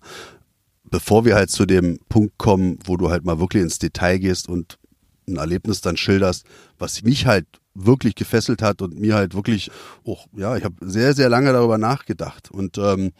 bevor 0.83 1.23
wir 1.23 1.35
halt 1.35 1.49
zu 1.49 1.65
dem 1.65 1.99
Punkt 2.09 2.37
kommen, 2.37 2.79
wo 2.83 2.97
du 2.97 3.09
halt 3.09 3.23
mal 3.23 3.39
wirklich 3.39 3.63
ins 3.63 3.79
Detail 3.79 4.17
gehst 4.17 4.49
und 4.49 4.77
ein 5.25 5.37
Erlebnis 5.37 5.79
dann 5.79 5.95
schilderst, 5.95 6.45
was 6.77 7.01
mich 7.03 7.27
halt 7.27 7.45
wirklich 7.75 8.15
gefesselt 8.15 8.61
hat 8.61 8.81
und 8.81 8.99
mir 8.99 9.15
halt 9.15 9.35
wirklich, 9.35 9.71
oh, 10.03 10.19
ja, 10.35 10.57
ich 10.57 10.65
habe 10.65 10.75
sehr, 10.81 11.13
sehr 11.13 11.29
lange 11.29 11.53
darüber 11.53 11.77
nachgedacht. 11.77 12.51
Und 12.51 12.77
ähm, 12.77 13.13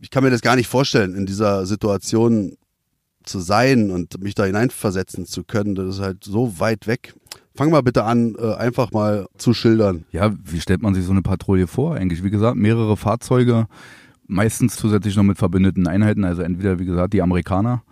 ich 0.00 0.08
kann 0.08 0.24
mir 0.24 0.30
das 0.30 0.40
gar 0.40 0.56
nicht 0.56 0.66
vorstellen, 0.66 1.14
in 1.14 1.26
dieser 1.26 1.66
Situation 1.66 2.56
zu 3.24 3.38
sein 3.38 3.90
und 3.90 4.18
mich 4.22 4.34
da 4.34 4.46
hineinversetzen 4.46 5.26
zu 5.26 5.44
können. 5.44 5.74
Das 5.74 5.96
ist 5.96 6.00
halt 6.00 6.24
so 6.24 6.58
weit 6.58 6.86
weg. 6.86 7.14
Fang 7.56 7.70
mal 7.70 7.82
bitte 7.82 8.02
an, 8.02 8.34
äh, 8.36 8.54
einfach 8.54 8.90
mal 8.90 9.26
zu 9.38 9.54
schildern. 9.54 10.04
Ja, 10.10 10.32
wie 10.42 10.60
stellt 10.60 10.82
man 10.82 10.92
sich 10.92 11.04
so 11.04 11.12
eine 11.12 11.22
Patrouille 11.22 11.68
vor 11.68 11.94
eigentlich? 11.94 12.24
Wie 12.24 12.30
gesagt, 12.30 12.56
mehrere 12.56 12.96
Fahrzeuge, 12.96 13.68
meistens 14.26 14.74
zusätzlich 14.74 15.14
noch 15.14 15.22
mit 15.22 15.38
verbündeten 15.38 15.86
Einheiten, 15.86 16.24
also 16.24 16.42
entweder, 16.42 16.80
wie 16.80 16.84
gesagt, 16.84 17.12
die 17.12 17.22
Amerikaner, 17.22 17.84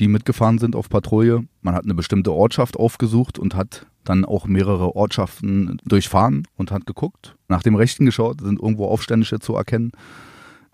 die 0.00 0.08
mitgefahren 0.08 0.58
sind 0.58 0.76
auf 0.76 0.90
Patrouille. 0.90 1.44
Man 1.62 1.74
hat 1.74 1.84
eine 1.84 1.94
bestimmte 1.94 2.30
Ortschaft 2.30 2.76
aufgesucht 2.76 3.38
und 3.38 3.54
hat 3.54 3.86
dann 4.04 4.26
auch 4.26 4.46
mehrere 4.46 4.94
Ortschaften 4.94 5.78
durchfahren 5.86 6.46
und 6.56 6.70
hat 6.70 6.84
geguckt, 6.84 7.36
nach 7.48 7.62
dem 7.62 7.74
Rechten 7.74 8.04
geschaut, 8.04 8.42
sind 8.42 8.60
irgendwo 8.60 8.86
Aufständische 8.86 9.38
zu 9.38 9.56
erkennen, 9.56 9.92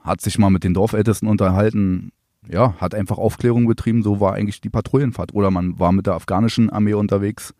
hat 0.00 0.20
sich 0.20 0.36
mal 0.38 0.50
mit 0.50 0.64
den 0.64 0.74
Dorfältesten 0.74 1.28
unterhalten, 1.28 2.10
ja, 2.48 2.74
hat 2.80 2.92
einfach 2.96 3.18
Aufklärung 3.18 3.68
betrieben, 3.68 4.02
so 4.02 4.18
war 4.18 4.34
eigentlich 4.34 4.60
die 4.60 4.68
Patrouillenfahrt. 4.68 5.32
Oder 5.32 5.52
man 5.52 5.78
war 5.78 5.92
mit 5.92 6.08
der 6.08 6.14
afghanischen 6.14 6.70
Armee 6.70 6.94
unterwegs, 6.94 7.54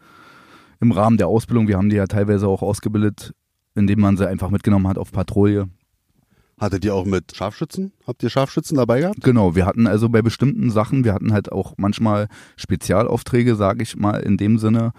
im 0.82 0.90
Rahmen 0.90 1.16
der 1.16 1.28
Ausbildung. 1.28 1.68
Wir 1.68 1.78
haben 1.78 1.88
die 1.88 1.96
ja 1.96 2.06
teilweise 2.06 2.48
auch 2.48 2.60
ausgebildet, 2.60 3.32
indem 3.74 4.00
man 4.00 4.16
sie 4.16 4.28
einfach 4.28 4.50
mitgenommen 4.50 4.88
hat 4.88 4.98
auf 4.98 5.12
Patrouille. 5.12 5.68
Hattet 6.60 6.84
ihr 6.84 6.94
auch 6.94 7.06
mit 7.06 7.34
Scharfschützen? 7.34 7.92
Habt 8.06 8.22
ihr 8.22 8.30
Scharfschützen 8.30 8.76
dabei 8.76 9.00
gehabt? 9.00 9.20
Genau, 9.22 9.54
wir 9.54 9.64
hatten 9.64 9.86
also 9.86 10.08
bei 10.08 10.22
bestimmten 10.22 10.70
Sachen, 10.70 11.04
wir 11.04 11.14
hatten 11.14 11.32
halt 11.32 11.50
auch 11.50 11.74
manchmal 11.76 12.28
Spezialaufträge, 12.56 13.54
sage 13.54 13.82
ich 13.82 13.96
mal, 13.96 14.16
in 14.16 14.36
dem 14.36 14.58
Sinne. 14.58 14.92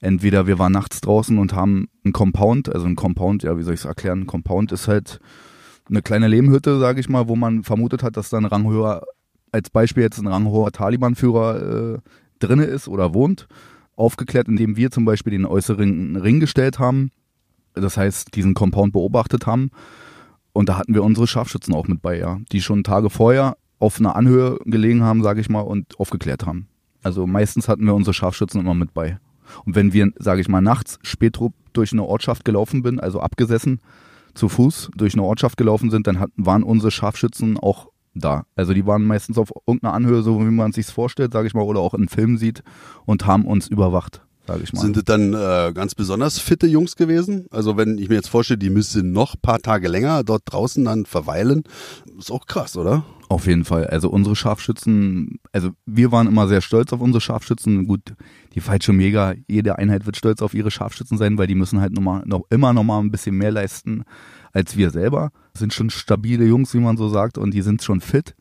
Entweder 0.00 0.46
wir 0.46 0.58
waren 0.58 0.72
nachts 0.72 1.00
draußen 1.02 1.38
und 1.38 1.52
haben 1.52 1.88
einen 2.04 2.12
Compound, 2.12 2.74
also 2.74 2.86
ein 2.86 2.96
Compound, 2.96 3.42
ja, 3.42 3.58
wie 3.58 3.62
soll 3.62 3.74
ich 3.74 3.80
es 3.80 3.86
erklären? 3.86 4.22
Ein 4.22 4.26
Compound 4.26 4.72
ist 4.72 4.88
halt 4.88 5.20
eine 5.88 6.02
kleine 6.02 6.28
Lehmhütte, 6.28 6.78
sage 6.78 7.00
ich 7.00 7.08
mal, 7.08 7.28
wo 7.28 7.36
man 7.36 7.64
vermutet 7.64 8.02
hat, 8.02 8.16
dass 8.16 8.30
da 8.30 8.38
ein 8.38 8.44
ranghöher, 8.44 9.02
als 9.52 9.70
Beispiel 9.70 10.02
jetzt 10.02 10.18
ein 10.18 10.26
ranghoher 10.26 10.72
Taliban-Führer 10.72 11.94
äh, 11.94 11.98
drinne 12.38 12.64
ist 12.64 12.88
oder 12.88 13.12
wohnt 13.12 13.46
aufgeklärt, 13.98 14.48
indem 14.48 14.76
wir 14.76 14.90
zum 14.90 15.04
Beispiel 15.04 15.32
den 15.32 15.46
äußeren 15.46 16.16
Ring 16.16 16.40
gestellt 16.40 16.78
haben. 16.78 17.10
Das 17.74 17.96
heißt, 17.96 18.34
diesen 18.34 18.54
Compound 18.54 18.92
beobachtet 18.92 19.46
haben. 19.46 19.70
Und 20.52 20.68
da 20.68 20.78
hatten 20.78 20.94
wir 20.94 21.04
unsere 21.04 21.26
Scharfschützen 21.26 21.74
auch 21.74 21.86
mit 21.86 22.02
bei, 22.02 22.18
ja, 22.18 22.40
die 22.50 22.60
schon 22.60 22.84
Tage 22.84 23.10
vorher 23.10 23.56
auf 23.78 24.00
einer 24.00 24.16
Anhöhe 24.16 24.58
gelegen 24.64 25.02
haben, 25.02 25.22
sage 25.22 25.40
ich 25.40 25.48
mal, 25.48 25.60
und 25.60 25.98
aufgeklärt 26.00 26.46
haben. 26.46 26.68
Also 27.02 27.26
meistens 27.26 27.68
hatten 27.68 27.84
wir 27.84 27.94
unsere 27.94 28.14
Scharfschützen 28.14 28.60
immer 28.60 28.74
mit 28.74 28.92
bei. 28.92 29.18
Und 29.64 29.76
wenn 29.76 29.92
wir, 29.92 30.10
sage 30.18 30.40
ich 30.40 30.48
mal, 30.48 30.60
nachts 30.60 30.98
spätrup 31.02 31.54
durch 31.72 31.92
eine 31.92 32.04
Ortschaft 32.04 32.44
gelaufen 32.44 32.82
bin, 32.82 32.98
also 32.98 33.20
abgesessen, 33.20 33.80
zu 34.34 34.48
Fuß 34.48 34.90
durch 34.96 35.14
eine 35.14 35.22
Ortschaft 35.22 35.56
gelaufen 35.56 35.90
sind, 35.90 36.06
dann 36.06 36.18
hatten, 36.18 36.44
waren 36.44 36.62
unsere 36.62 36.90
Scharfschützen 36.90 37.56
auch 37.56 37.88
da. 38.20 38.44
Also 38.56 38.74
die 38.74 38.86
waren 38.86 39.04
meistens 39.04 39.38
auf 39.38 39.50
irgendeiner 39.66 39.94
Anhöhe, 39.94 40.22
so 40.22 40.40
wie 40.40 40.50
man 40.50 40.70
es 40.70 40.76
sich 40.76 40.86
vorstellt, 40.86 41.32
sage 41.32 41.46
ich 41.46 41.54
mal, 41.54 41.62
oder 41.62 41.80
auch 41.80 41.94
in 41.94 42.08
Filmen 42.08 42.38
sieht 42.38 42.62
und 43.06 43.26
haben 43.26 43.44
uns 43.44 43.68
überwacht. 43.68 44.22
sage 44.46 44.62
ich 44.64 44.72
mal. 44.72 44.80
Sind 44.80 44.96
es 44.96 45.04
dann 45.04 45.34
äh, 45.34 45.72
ganz 45.72 45.94
besonders 45.94 46.38
fitte 46.38 46.66
Jungs 46.66 46.96
gewesen? 46.96 47.46
Also 47.50 47.76
wenn 47.76 47.98
ich 47.98 48.08
mir 48.08 48.16
jetzt 48.16 48.28
vorstelle, 48.28 48.58
die 48.58 48.70
müssen 48.70 49.12
noch 49.12 49.36
paar 49.40 49.60
Tage 49.60 49.88
länger 49.88 50.24
dort 50.24 50.42
draußen 50.46 50.84
dann 50.84 51.06
verweilen, 51.06 51.64
ist 52.18 52.30
auch 52.30 52.46
krass, 52.46 52.76
oder? 52.76 53.04
Auf 53.28 53.46
jeden 53.46 53.66
Fall. 53.66 53.86
Also 53.86 54.08
unsere 54.08 54.34
Scharfschützen, 54.34 55.38
also 55.52 55.70
wir 55.84 56.12
waren 56.12 56.26
immer 56.26 56.48
sehr 56.48 56.62
stolz 56.62 56.94
auf 56.94 57.00
unsere 57.02 57.20
Scharfschützen. 57.20 57.86
Gut, 57.86 58.14
die 58.54 58.92
Mega, 58.92 59.34
jede 59.46 59.76
Einheit 59.76 60.06
wird 60.06 60.16
stolz 60.16 60.40
auf 60.40 60.54
ihre 60.54 60.70
Scharfschützen 60.70 61.18
sein, 61.18 61.36
weil 61.36 61.46
die 61.46 61.54
müssen 61.54 61.80
halt 61.80 61.92
noch, 61.92 62.02
mal, 62.02 62.22
noch 62.24 62.44
immer 62.48 62.72
noch 62.72 62.84
mal 62.84 63.00
ein 63.00 63.10
bisschen 63.10 63.36
mehr 63.36 63.50
leisten 63.50 64.04
als 64.58 64.76
wir 64.76 64.90
selber. 64.90 65.30
Das 65.52 65.60
sind 65.60 65.72
schon 65.72 65.88
stabile 65.88 66.44
Jungs, 66.44 66.74
wie 66.74 66.80
man 66.80 66.96
so 66.96 67.08
sagt, 67.08 67.38
und 67.38 67.54
die 67.54 67.62
sind 67.62 67.80
schon 67.80 68.00
fit. 68.00 68.34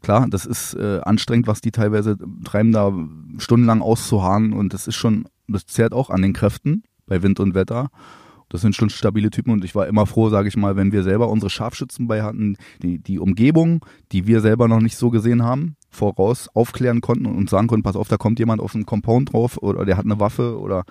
Klar, 0.00 0.26
das 0.30 0.46
ist 0.46 0.72
äh, 0.72 1.00
anstrengend, 1.02 1.46
was 1.46 1.60
die 1.60 1.70
teilweise 1.70 2.16
treiben, 2.44 2.72
da 2.72 2.90
stundenlang 3.36 3.82
auszuharren 3.82 4.54
und 4.54 4.72
das 4.72 4.86
ist 4.86 4.96
schon, 4.96 5.28
das 5.48 5.66
zehrt 5.66 5.92
auch 5.92 6.08
an 6.08 6.22
den 6.22 6.32
Kräften 6.32 6.84
bei 7.06 7.22
Wind 7.22 7.40
und 7.40 7.54
Wetter. 7.54 7.90
Das 8.48 8.62
sind 8.62 8.74
schon 8.74 8.88
stabile 8.88 9.28
Typen 9.28 9.52
und 9.52 9.62
ich 9.62 9.74
war 9.74 9.86
immer 9.86 10.06
froh, 10.06 10.30
sage 10.30 10.48
ich 10.48 10.56
mal, 10.56 10.76
wenn 10.76 10.92
wir 10.92 11.02
selber 11.02 11.28
unsere 11.28 11.50
Scharfschützen 11.50 12.08
bei 12.08 12.22
hatten, 12.22 12.56
die, 12.82 12.98
die 12.98 13.18
Umgebung, 13.18 13.84
die 14.12 14.26
wir 14.26 14.40
selber 14.40 14.66
noch 14.66 14.80
nicht 14.80 14.96
so 14.96 15.10
gesehen 15.10 15.42
haben, 15.42 15.76
voraus 15.90 16.48
aufklären 16.54 17.02
konnten 17.02 17.26
und 17.26 17.50
sagen 17.50 17.68
konnten, 17.68 17.84
pass 17.84 17.96
auf, 17.96 18.08
da 18.08 18.16
kommt 18.16 18.38
jemand 18.38 18.62
auf 18.62 18.74
einen 18.74 18.86
Compound 18.86 19.34
drauf 19.34 19.58
oder 19.58 19.84
der 19.84 19.98
hat 19.98 20.06
eine 20.06 20.18
Waffe 20.18 20.58
oder 20.58 20.84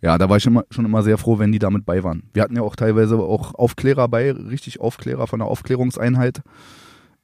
ja, 0.00 0.18
da 0.18 0.28
war 0.28 0.36
ich 0.36 0.46
immer, 0.46 0.64
schon 0.70 0.84
immer 0.84 1.02
sehr 1.02 1.18
froh, 1.18 1.38
wenn 1.38 1.52
die 1.52 1.58
damit 1.58 1.84
bei 1.84 2.04
waren. 2.04 2.22
Wir 2.32 2.42
hatten 2.42 2.56
ja 2.56 2.62
auch 2.62 2.76
teilweise 2.76 3.18
auch 3.18 3.54
Aufklärer 3.54 4.08
bei, 4.08 4.32
richtig 4.32 4.80
Aufklärer 4.80 5.26
von 5.26 5.40
der 5.40 5.48
Aufklärungseinheit 5.48 6.42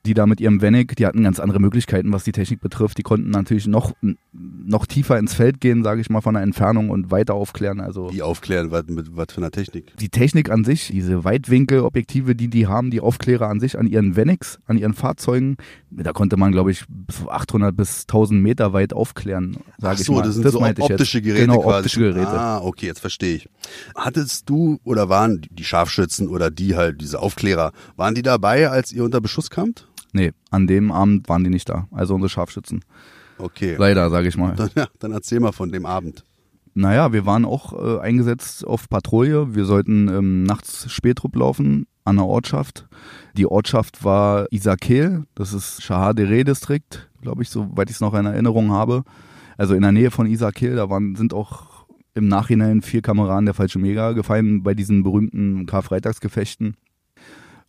die 0.07 0.15
da 0.15 0.27
mit 0.27 0.41
ihrem 0.41 0.61
Venig, 0.61 0.97
die 0.97 1.07
hatten 1.07 1.23
ganz 1.23 1.41
andere 1.41 1.61
Möglichkeiten, 1.61 2.13
was 2.13 2.25
die 2.25 2.33
Technik 2.33 2.61
betrifft. 2.61 2.99
Die 2.99 3.03
konnten 3.03 3.31
natürlich 3.31 3.67
noch, 3.67 3.93
noch 4.33 4.87
tiefer 4.87 5.19
ins 5.19 5.35
Feld 5.35 5.61
gehen, 5.61 5.83
sage 5.83 6.01
ich 6.01 6.11
mal, 6.11 6.21
von 6.21 6.35
der 6.35 6.43
Entfernung 6.43 6.91
und 6.91 7.11
weiter 7.11 7.35
aufklären. 7.35 7.81
Also 7.81 8.09
die 8.11 8.23
aufklären, 8.23 8.71
was, 8.71 8.85
mit 8.87 9.17
was 9.17 9.27
für 9.31 9.39
einer 9.39 9.51
Technik? 9.51 9.97
Die 9.99 10.11
Technik 10.11 10.51
an 10.51 10.65
sich, 10.65 10.89
diese 10.89 11.25
Weitwinkelobjektive, 11.25 12.35
die 12.35 12.49
die 12.49 12.67
haben, 12.67 12.91
die 12.91 13.01
Aufklärer 13.01 13.49
an 13.49 13.61
sich, 13.61 13.79
an 13.79 13.87
ihren 13.87 14.17
Venigs, 14.17 14.59
an 14.67 14.77
ihren 14.77 14.95
Fahrzeugen, 14.95 15.57
da 15.91 16.13
konnte 16.13 16.37
man, 16.37 16.53
glaube 16.53 16.71
ich, 16.71 16.85
800 17.29 17.77
bis 17.77 18.03
1000 18.03 18.43
Meter 18.43 18.73
weit 18.73 18.93
aufklären, 18.93 19.57
sage 19.79 20.03
ich 20.03 20.09
mal. 20.09 20.23
das 20.23 20.35
sind 20.35 20.45
das 20.45 20.53
so 20.53 20.61
optische. 20.61 21.23
Geräte 21.23 21.47
Genau, 21.47 21.61
quasi. 21.61 21.77
optische 21.79 22.01
Geräte. 22.01 22.29
Ah, 22.29 22.61
okay, 22.61 22.87
jetzt 22.87 23.01
verstehe 23.01 23.37
ich. 23.37 23.49
Hattest 23.97 24.51
du 24.51 24.79
oder 24.85 25.09
waren 25.09 25.41
die 25.51 25.65
Scharfschützen 25.65 26.29
oder 26.29 26.51
die 26.51 26.77
halt, 26.77 27.01
diese 27.01 27.21
Aufklärer, 27.21 27.73
waren 27.97 28.15
die 28.15 28.23
dabei, 28.23 28.69
als 28.69 28.93
ihr 28.93 29.05
unter 29.05 29.21
Beschuss 29.21 29.51
kamt? 29.51 29.87
Nee, 30.15 30.33
an 30.51 30.67
dem 30.67 30.93
Abend 30.93 31.29
waren 31.29 31.43
die 31.45 31.51
nicht 31.51 31.69
da. 31.69 31.89
Also 31.91 32.15
unsere 32.15 32.31
Scharfschützen. 32.31 32.85
Okay. 33.37 33.75
Leider, 33.77 34.09
sage 34.11 34.29
ich 34.29 34.37
mal. 34.37 34.55
Dann, 34.55 34.71
ja, 34.77 34.87
dann 35.01 35.13
erzähl 35.13 35.41
mal 35.41 35.53
von 35.53 35.73
dem 35.73 35.85
Abend. 35.85 36.25
Naja, 36.73 37.13
wir 37.13 37.27
waren 37.27 37.45
auch 37.45 37.73
äh, 37.73 38.01
eingesetzt 38.01 38.65
auf 38.67 38.89
Patrouille. 38.89 39.55
Wir 39.55 39.65
sollten 39.65 40.09
ähm, 40.09 40.43
nachts 40.45 40.91
Spätrupp 40.91 41.35
laufen 41.37 41.87
an 42.05 42.17
der 42.17 42.27
Ortschaft. 42.27 42.87
Die 43.37 43.47
Ortschaft 43.47 44.05
war 44.05 44.47
Isakel, 44.53 45.25
das 45.35 45.53
ist 45.53 45.83
Shahadere-Distrikt, 45.83 47.11
glaube 47.23 47.43
ich, 47.43 47.49
soweit 47.49 47.91
ich 47.91 47.97
es 47.97 48.01
noch 48.01 48.15
in 48.15 48.27
Erinnerung 48.27 48.71
habe. 48.71 49.03
Also 49.57 49.75
in 49.75 49.83
der 49.83 49.93
Nähe 49.93 50.11
von 50.11 50.27
Isakel, 50.27 50.77
da 50.77 50.91
waren, 50.91 51.17
sind 51.17 51.35
auch 51.35 51.87
im 52.15 52.29
Nachhinein 52.29 52.83
vier 52.83 53.03
Kameraden 53.03 53.47
der 53.47 53.55
Falsche 53.55 53.79
Mega 53.79 54.13
gefallen 54.13 54.63
bei 54.63 54.75
diesen 54.75 55.03
berühmten 55.03 55.67
Karfreitagsgefechten. 55.67 56.77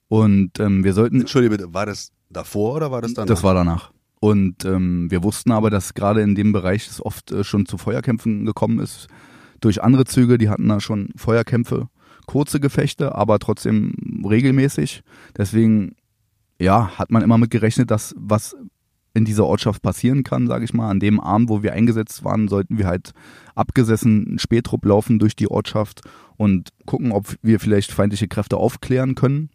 Und 0.07 0.59
ähm, 0.59 0.83
wir 0.83 0.93
sollten. 0.93 1.21
Entschuldige 1.21 1.57
bitte, 1.57 1.73
war 1.73 1.85
das 1.85 2.11
davor 2.29 2.75
oder 2.75 2.91
war 2.91 3.01
das 3.01 3.13
danach? 3.13 3.27
Das 3.27 3.43
war 3.43 3.53
danach. 3.53 3.91
Und 4.19 4.65
ähm, 4.65 5.11
wir 5.11 5.23
wussten 5.23 5.51
aber, 5.51 5.69
dass 5.69 5.93
gerade 5.93 6.21
in 6.21 6.35
dem 6.35 6.51
Bereich 6.51 6.87
es 6.87 7.03
oft 7.03 7.31
äh, 7.31 7.43
schon 7.43 7.65
zu 7.65 7.77
Feuerkämpfen 7.77 8.45
gekommen 8.45 8.79
ist. 8.79 9.07
Durch 9.61 9.83
andere 9.83 10.05
Züge, 10.05 10.37
die 10.37 10.49
hatten 10.49 10.67
da 10.67 10.79
schon 10.79 11.09
Feuerkämpfe, 11.15 11.89
kurze 12.25 12.59
Gefechte, 12.59 13.15
aber 13.15 13.39
trotzdem 13.39 14.23
regelmäßig. 14.27 15.03
Deswegen, 15.37 15.95
ja, 16.59 16.97
hat 16.97 17.11
man 17.11 17.21
immer 17.21 17.37
mit 17.37 17.51
gerechnet, 17.51 17.91
dass 17.91 18.15
was 18.17 18.55
in 19.13 19.25
dieser 19.25 19.45
Ortschaft 19.45 19.81
passieren 19.81 20.23
kann, 20.23 20.45
sage 20.45 20.65
ich 20.65 20.73
mal. 20.73 20.89
An 20.89 20.99
dem 20.99 21.19
Abend, 21.19 21.49
wo 21.49 21.63
wir 21.63 21.73
eingesetzt 21.73 22.23
waren, 22.23 22.47
sollten 22.47 22.77
wir 22.77 22.85
halt 22.85 23.11
abgesessen 23.55 24.25
einen 24.27 24.39
Spätrupp 24.39 24.85
laufen 24.85 25.19
durch 25.19 25.35
die 25.35 25.49
Ortschaft 25.49 26.01
und 26.35 26.69
gucken, 26.85 27.11
ob 27.11 27.35
wir 27.41 27.59
vielleicht 27.59 27.91
feindliche 27.91 28.27
Kräfte 28.27 28.57
aufklären 28.57 29.15
können. 29.15 29.49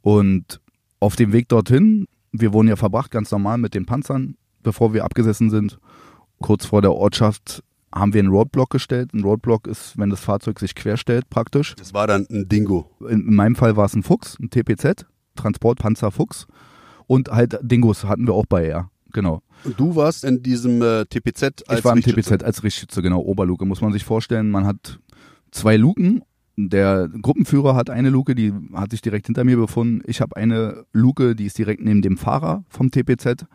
Und 0.00 0.60
auf 1.00 1.16
dem 1.16 1.32
Weg 1.32 1.48
dorthin, 1.48 2.06
wir 2.32 2.52
wurden 2.52 2.68
ja 2.68 2.76
verbracht, 2.76 3.10
ganz 3.10 3.30
normal 3.30 3.58
mit 3.58 3.74
den 3.74 3.86
Panzern, 3.86 4.36
bevor 4.62 4.92
wir 4.92 5.04
abgesessen 5.04 5.50
sind. 5.50 5.78
Kurz 6.40 6.66
vor 6.66 6.82
der 6.82 6.92
Ortschaft 6.92 7.62
haben 7.94 8.12
wir 8.12 8.20
einen 8.20 8.30
Roadblock 8.30 8.70
gestellt. 8.70 9.12
Ein 9.14 9.22
Roadblock 9.22 9.66
ist, 9.66 9.98
wenn 9.98 10.10
das 10.10 10.20
Fahrzeug 10.20 10.60
sich 10.60 10.74
querstellt, 10.74 11.30
praktisch. 11.30 11.74
Das 11.76 11.94
war 11.94 12.06
dann 12.06 12.26
ein 12.30 12.48
Dingo. 12.48 12.90
In, 13.00 13.28
in 13.28 13.34
meinem 13.34 13.56
Fall 13.56 13.76
war 13.76 13.86
es 13.86 13.94
ein 13.94 14.02
Fuchs, 14.02 14.38
ein 14.38 14.50
TPZ, 14.50 15.06
Transportpanzer 15.36 16.10
Fuchs. 16.10 16.46
Und 17.06 17.30
halt 17.30 17.58
Dingos 17.62 18.04
hatten 18.04 18.26
wir 18.26 18.34
auch 18.34 18.46
bei, 18.46 18.68
ja. 18.68 18.90
Genau. 19.12 19.42
Und 19.64 19.80
du 19.80 19.96
warst 19.96 20.24
in 20.24 20.42
diesem 20.42 20.82
äh, 20.82 21.06
TPZ 21.06 21.66
als 21.66 21.78
Ich 21.78 21.84
war 21.84 21.96
im 21.96 22.02
TPZ 22.02 22.42
als 22.42 22.62
Richtschütze, 22.62 23.00
genau, 23.00 23.20
Oberluke. 23.20 23.64
Muss 23.64 23.80
man 23.80 23.92
sich 23.92 24.04
vorstellen, 24.04 24.50
man 24.50 24.66
hat 24.66 25.00
zwei 25.50 25.76
Luken 25.76 26.22
der 26.66 27.08
Gruppenführer 27.08 27.76
hat 27.76 27.88
eine 27.88 28.10
Luke, 28.10 28.34
die 28.34 28.52
hat 28.74 28.90
sich 28.90 29.00
direkt 29.00 29.26
hinter 29.26 29.44
mir 29.44 29.56
befunden. 29.56 30.02
Ich 30.06 30.20
habe 30.20 30.34
eine 30.36 30.84
Luke, 30.92 31.36
die 31.36 31.46
ist 31.46 31.56
direkt 31.56 31.84
neben 31.84 32.02
dem 32.02 32.16
Fahrer 32.16 32.64
vom 32.68 32.90
TPZ. 32.90 33.46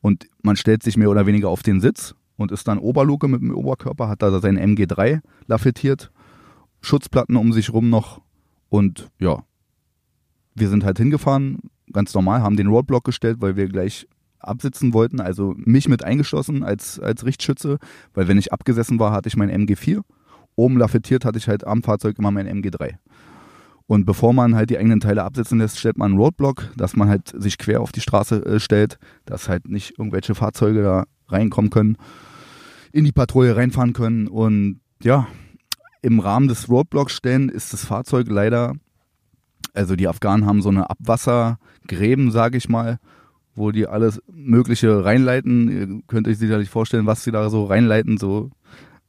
Und 0.00 0.28
man 0.42 0.54
stellt 0.54 0.84
sich 0.84 0.96
mehr 0.96 1.10
oder 1.10 1.26
weniger 1.26 1.48
auf 1.48 1.64
den 1.64 1.80
Sitz 1.80 2.14
und 2.36 2.52
ist 2.52 2.68
dann 2.68 2.78
Oberluke 2.78 3.26
mit 3.26 3.40
dem 3.40 3.52
Oberkörper, 3.52 4.08
hat 4.08 4.22
da 4.22 4.38
sein 4.38 4.56
MG3 4.56 5.20
lafettiert, 5.46 6.12
Schutzplatten 6.80 7.34
um 7.34 7.52
sich 7.52 7.72
rum 7.72 7.90
noch. 7.90 8.20
Und 8.68 9.10
ja, 9.18 9.42
wir 10.54 10.68
sind 10.68 10.84
halt 10.84 10.98
hingefahren, 10.98 11.58
ganz 11.92 12.14
normal, 12.14 12.42
haben 12.42 12.56
den 12.56 12.68
Roadblock 12.68 13.02
gestellt, 13.02 13.38
weil 13.40 13.56
wir 13.56 13.66
gleich 13.66 14.06
absitzen 14.38 14.92
wollten, 14.92 15.20
also 15.20 15.54
mich 15.56 15.88
mit 15.88 16.04
eingeschlossen 16.04 16.62
als, 16.62 17.00
als 17.00 17.24
Richtschütze, 17.24 17.78
weil 18.14 18.28
wenn 18.28 18.38
ich 18.38 18.52
abgesessen 18.52 19.00
war, 19.00 19.12
hatte 19.12 19.28
ich 19.28 19.36
mein 19.36 19.50
MG4 19.50 20.02
oben 20.56 20.78
lafettiert 20.78 21.24
hatte 21.24 21.38
ich 21.38 21.48
halt 21.48 21.66
am 21.66 21.82
Fahrzeug 21.82 22.18
immer 22.18 22.30
mein 22.30 22.48
MG3. 22.48 22.94
Und 23.86 24.06
bevor 24.06 24.32
man 24.32 24.54
halt 24.54 24.70
die 24.70 24.78
eigenen 24.78 25.00
Teile 25.00 25.24
absetzen 25.24 25.58
lässt, 25.58 25.78
stellt 25.78 25.98
man 25.98 26.12
einen 26.12 26.20
Roadblock, 26.20 26.70
dass 26.76 26.96
man 26.96 27.08
halt 27.08 27.32
sich 27.36 27.58
quer 27.58 27.80
auf 27.80 27.92
die 27.92 28.00
Straße 28.00 28.44
äh, 28.44 28.60
stellt, 28.60 28.98
dass 29.26 29.48
halt 29.48 29.68
nicht 29.68 29.98
irgendwelche 29.98 30.34
Fahrzeuge 30.34 30.82
da 30.82 31.04
reinkommen 31.28 31.70
können, 31.70 31.96
in 32.92 33.04
die 33.04 33.12
Patrouille 33.12 33.56
reinfahren 33.56 33.92
können. 33.92 34.28
Und 34.28 34.80
ja, 35.02 35.26
im 36.00 36.20
Rahmen 36.20 36.48
des 36.48 36.68
Roadblocks 36.68 37.12
stellen 37.12 37.48
ist 37.48 37.72
das 37.72 37.84
Fahrzeug 37.84 38.28
leider, 38.28 38.74
also 39.74 39.96
die 39.96 40.08
Afghanen 40.08 40.46
haben 40.46 40.62
so 40.62 40.68
eine 40.68 40.88
Abwassergräben, 40.88 42.30
sage 42.30 42.56
ich 42.56 42.68
mal, 42.68 42.98
wo 43.54 43.72
die 43.72 43.86
alles 43.86 44.22
Mögliche 44.32 45.04
reinleiten. 45.04 45.70
Ihr 45.70 46.02
könnt 46.06 46.28
euch 46.28 46.38
sicherlich 46.38 46.70
vorstellen, 46.70 47.06
was 47.06 47.24
sie 47.24 47.30
da 47.30 47.50
so 47.50 47.64
reinleiten, 47.64 48.16
so 48.16 48.50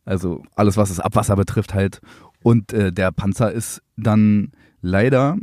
also 0.06 0.44
alles, 0.56 0.78
was 0.78 0.90
das 0.90 1.00
Abwasser 1.00 1.36
betrifft 1.36 1.74
halt. 1.74 2.02
Und 2.42 2.74
äh, 2.74 2.92
der 2.92 3.12
Panzer 3.12 3.52
ist 3.52 3.82
dann 3.96 4.52
leider 4.82 5.38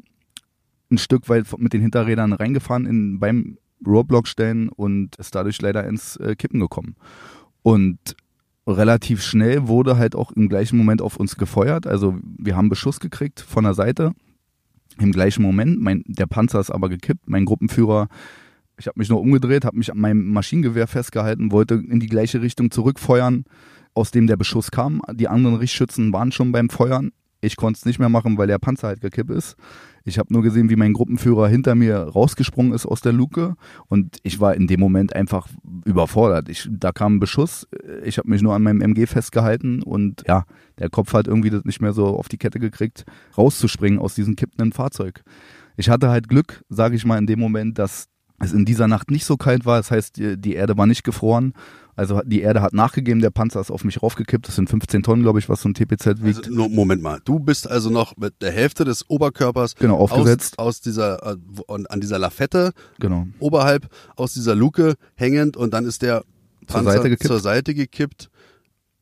ein 0.91 0.99
Stück 0.99 1.29
weit 1.29 1.47
mit 1.59 1.73
den 1.73 1.81
Hinterrädern 1.81 2.33
reingefahren 2.33 2.87
in, 2.87 3.21
beim 3.21 3.59
Roadblock 3.87 4.29
stellen 4.29 4.69
und 4.69 5.17
ist 5.17 5.35
dadurch 5.35 5.61
leider 5.63 5.87
ins 5.87 6.17
äh, 6.17 6.35
Kippen 6.37 6.61
gekommen. 6.61 6.97
Und 7.63 7.99
relativ 8.67 9.23
schnell 9.23 9.69
wurde 9.69 9.97
halt 9.97 10.15
auch 10.15 10.33
im 10.33 10.49
gleichen 10.49 10.77
Moment 10.77 11.01
auf 11.01 11.17
uns 11.17 11.37
gefeuert. 11.37 11.87
Also 11.87 12.19
wir 12.23 12.57
haben 12.57 12.69
Beschuss 12.69 13.01
gekriegt 13.01 13.41
von 13.41 13.65
der 13.65 13.75
Seite. 13.75 14.13
Im 14.99 15.13
gleichen 15.13 15.43
Moment, 15.43 15.81
mein, 15.81 16.03
der 16.07 16.27
Panzer 16.27 16.61
ist 16.61 16.71
aber 16.71 16.89
gekippt. 16.89 17.29
Mein 17.29 17.47
Gruppenführer, 17.47 18.09
ich 18.79 18.87
habe 18.87 18.99
mich 18.99 19.09
nur 19.09 19.21
umgedreht, 19.21 19.65
habe 19.65 19.79
mich 19.79 19.91
an 19.91 19.99
meinem 19.99 20.31
Maschinengewehr 20.33 20.87
festgehalten, 20.87 21.53
wollte 21.53 21.75
in 21.75 22.01
die 22.01 22.09
gleiche 22.09 22.43
Richtung 22.43 22.71
zurückfeuern 22.71 23.45
aus 24.01 24.11
dem 24.11 24.27
der 24.27 24.37
Beschuss 24.37 24.71
kam. 24.71 25.03
Die 25.13 25.29
anderen 25.29 25.57
Richtschützen 25.57 26.13
waren 26.13 26.33
schon 26.33 26.53
beim 26.53 26.71
Feuern. 26.71 27.13
Ich 27.43 27.57
konnte 27.57 27.79
es 27.79 27.85
nicht 27.87 27.99
mehr 27.99 28.09
machen, 28.09 28.37
weil 28.39 28.47
der 28.47 28.59
Panzer 28.59 28.89
halt 28.89 29.01
gekippt 29.01 29.31
ist. 29.31 29.57
Ich 30.05 30.19
habe 30.19 30.33
nur 30.33 30.43
gesehen, 30.43 30.71
wie 30.71 30.77
mein 30.77 30.95
Gruppenführer 30.95 31.49
hinter 31.49 31.75
mir 31.75 31.99
rausgesprungen 31.99 32.73
ist 32.73 32.87
aus 32.87 33.03
der 33.03 33.13
Luke 33.13 33.55
und 33.89 34.17
ich 34.23 34.41
war 34.41 34.55
in 34.55 34.67
dem 34.67 34.81
Moment 34.81 35.15
einfach 35.15 35.47
überfordert. 35.85 36.49
Ich, 36.49 36.69
da 36.71 36.91
kam 36.93 37.17
ein 37.17 37.21
Beschuss, 37.21 37.69
ich 38.03 38.17
habe 38.17 38.31
mich 38.31 38.41
nur 38.41 38.55
an 38.55 38.63
meinem 38.63 38.81
MG 38.81 39.07
festgehalten 39.07 39.83
und 39.83 40.25
ja, 40.27 40.45
der 40.79 40.89
Kopf 40.89 41.13
hat 41.13 41.29
irgendwie 41.29 41.51
das 41.51 41.65
nicht 41.65 41.83
mehr 41.83 41.93
so 41.93 42.07
auf 42.07 42.29
die 42.29 42.39
Kette 42.39 42.59
gekriegt, 42.59 43.05
rauszuspringen 43.37 43.99
aus 43.99 44.15
diesem 44.15 44.37
kippenden 44.37 44.73
Fahrzeug. 44.73 45.23
Ich 45.77 45.91
hatte 45.91 46.09
halt 46.09 46.29
Glück, 46.29 46.65
sage 46.71 46.97
ich 46.97 47.05
mal, 47.05 47.19
in 47.19 47.27
dem 47.27 47.39
Moment, 47.39 47.79
dass 47.79 48.09
es 48.39 48.53
in 48.55 48.65
dieser 48.65 48.89
Nacht 48.89 49.11
nicht 49.11 49.27
so 49.27 49.37
kalt 49.37 49.67
war. 49.67 49.77
Das 49.77 49.91
heißt, 49.91 50.17
die 50.17 50.55
Erde 50.55 50.79
war 50.79 50.87
nicht 50.87 51.05
gefroren 51.05 51.53
also 52.01 52.23
die 52.25 52.41
Erde 52.41 52.63
hat 52.63 52.73
nachgegeben, 52.73 53.21
der 53.21 53.29
Panzer 53.29 53.61
ist 53.61 53.71
auf 53.71 53.85
mich 53.85 54.03
raufgekippt. 54.03 54.49
Das 54.49 54.57
sind 54.57 54.71
15 54.71 55.03
Tonnen, 55.03 55.23
glaube 55.23 55.39
ich, 55.39 55.51
was 55.51 55.61
so 55.61 55.69
ein 55.69 55.75
TPZ 55.75 56.23
wiegt. 56.25 56.49
Also, 56.49 56.69
Moment 56.71 57.03
mal, 57.03 57.21
du 57.23 57.39
bist 57.39 57.71
also 57.71 57.91
noch 57.91 58.17
mit 58.17 58.41
der 58.41 58.53
Hälfte 58.53 58.87
des 58.87 59.05
Oberkörpers 59.11 59.75
genau, 59.75 59.99
aufgesetzt. 59.99 60.59
Aus, 60.59 60.67
aus 60.67 60.81
dieser, 60.81 61.35
äh, 61.35 61.37
an 61.69 62.01
dieser 62.01 62.19
Lafette, 62.19 62.73
genau. 62.99 63.27
oberhalb 63.39 63.87
aus 64.17 64.33
dieser 64.33 64.55
Luke 64.55 64.95
hängend 65.15 65.59
und 65.59 65.75
dann 65.75 65.85
ist 65.85 66.01
der 66.01 66.25
Panzer 66.67 66.85
zur 66.85 66.93
Seite 66.93 67.11
gekippt, 67.11 67.27
zur 67.27 67.41
Seite 67.41 67.75
gekippt 67.75 68.31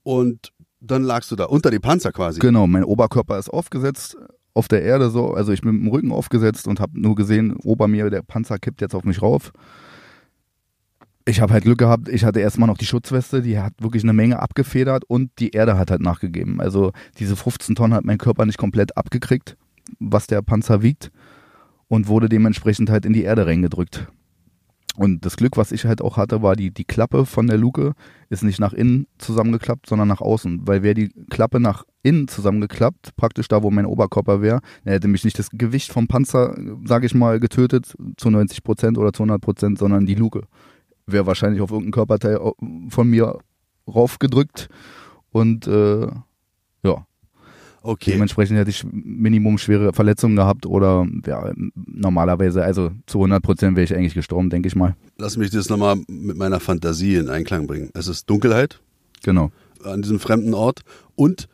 und 0.02 0.52
dann 0.80 1.04
lagst 1.04 1.30
du 1.30 1.36
da 1.36 1.44
unter 1.44 1.70
dem 1.70 1.80
Panzer 1.80 2.10
quasi. 2.10 2.40
Genau, 2.40 2.66
mein 2.66 2.82
Oberkörper 2.82 3.38
ist 3.38 3.48
aufgesetzt 3.48 4.16
auf 4.54 4.66
der 4.66 4.82
Erde 4.82 5.10
so, 5.10 5.34
also 5.34 5.52
ich 5.52 5.60
bin 5.60 5.76
mit 5.76 5.82
dem 5.82 5.88
Rücken 5.88 6.10
aufgesetzt 6.10 6.66
und 6.66 6.80
habe 6.80 7.00
nur 7.00 7.14
gesehen, 7.14 7.54
ober 7.62 7.86
mir 7.86 8.10
der 8.10 8.22
Panzer 8.22 8.58
kippt 8.58 8.80
jetzt 8.80 8.96
auf 8.96 9.04
mich 9.04 9.22
rauf. 9.22 9.52
Ich 11.28 11.42
habe 11.42 11.52
halt 11.52 11.64
Glück 11.64 11.76
gehabt, 11.76 12.08
ich 12.08 12.25
hatte 12.25 12.40
erstmal 12.40 12.68
noch 12.68 12.78
die 12.78 12.87
Schutzweste, 12.87 13.42
die 13.42 13.58
hat 13.58 13.75
wirklich 13.80 14.02
eine 14.02 14.14
Menge 14.14 14.38
abgefedert 14.40 15.04
und 15.04 15.30
die 15.40 15.50
Erde 15.50 15.76
hat 15.76 15.90
halt 15.90 16.00
nachgegeben. 16.00 16.58
Also 16.58 16.92
diese 17.18 17.37
15 17.37 17.75
Tonnen 17.75 17.92
hat 17.92 18.06
mein 18.06 18.16
Körper 18.16 18.47
nicht 18.47 18.56
komplett 18.56 18.97
abgekriegt, 18.97 19.58
was 19.99 20.26
der 20.26 20.40
Panzer 20.40 20.80
wiegt 20.80 21.11
und 21.87 22.08
wurde 22.08 22.30
dementsprechend 22.30 22.88
halt 22.88 23.04
in 23.04 23.12
die 23.12 23.25
Erde 23.25 23.44
reingedrückt. 23.44 24.08
Und 24.97 25.26
das 25.26 25.37
Glück, 25.37 25.58
was 25.58 25.70
ich 25.70 25.85
halt 25.85 26.00
auch 26.00 26.16
hatte, 26.16 26.40
war 26.40 26.56
die, 26.56 26.70
die 26.70 26.87
Klappe 26.87 27.26
von 27.26 27.47
der 27.47 27.58
Luke 27.58 27.92
ist 28.30 28.42
nicht 28.42 28.58
nach 28.58 28.73
innen 28.73 29.06
zusammengeklappt, 29.18 29.87
sondern 29.87 30.08
nach 30.08 30.23
außen. 30.23 30.66
Weil 30.66 30.82
wäre 30.82 30.94
die 30.94 31.11
Klappe 31.28 31.61
nach 31.61 31.85
innen 32.02 32.26
zusammengeklappt, 32.26 33.14
praktisch 33.16 33.49
da, 33.49 33.62
wo 33.62 33.70
mein 33.70 33.85
Oberkörper 33.85 34.40
wäre, 34.40 34.61
dann 34.85 34.94
hätte 34.94 35.08
mich 35.08 35.25
nicht 35.25 35.38
das 35.38 35.50
Gewicht 35.50 35.92
vom 35.92 36.08
Panzer, 36.08 36.56
sage 36.87 37.04
ich 37.04 37.14
mal, 37.14 37.38
getötet 37.38 37.94
zu 38.16 38.30
90 38.30 38.64
Prozent 38.64 38.97
oder 38.97 39.12
zu 39.12 39.25
100 39.25 39.42
Prozent, 39.42 39.78
sondern 39.78 40.06
die 40.06 40.14
Luke. 40.14 40.44
Wäre 41.10 41.26
wahrscheinlich 41.26 41.60
auf 41.60 41.70
irgendein 41.70 41.92
Körperteil 41.92 42.38
von 42.88 43.08
mir 43.08 43.38
raufgedrückt 43.86 44.68
und 45.30 45.66
äh, 45.66 46.06
ja, 46.82 47.06
Okay. 47.82 48.12
Dementsprechend 48.12 48.58
hätte 48.58 48.70
ich 48.70 48.84
Minimum 48.90 49.56
schwere 49.56 49.92
Verletzungen 49.92 50.36
gehabt 50.36 50.66
oder 50.66 51.06
ja, 51.26 51.52
normalerweise, 51.74 52.62
also 52.62 52.90
zu 53.06 53.18
100 53.18 53.42
Prozent 53.42 53.76
wäre 53.76 53.84
ich 53.84 53.94
eigentlich 53.94 54.14
gestorben, 54.14 54.50
denke 54.50 54.68
ich 54.68 54.76
mal. 54.76 54.96
Lass 55.16 55.36
mich 55.36 55.50
das 55.50 55.68
nochmal 55.68 55.96
mit 56.08 56.36
meiner 56.36 56.60
Fantasie 56.60 57.14
in 57.14 57.28
Einklang 57.30 57.66
bringen. 57.66 57.90
Es 57.94 58.08
ist 58.08 58.28
Dunkelheit. 58.28 58.80
Genau. 59.22 59.50
An 59.84 60.02
diesem 60.02 60.18
fremden 60.18 60.54
Ort 60.54 60.82
und 61.14 61.48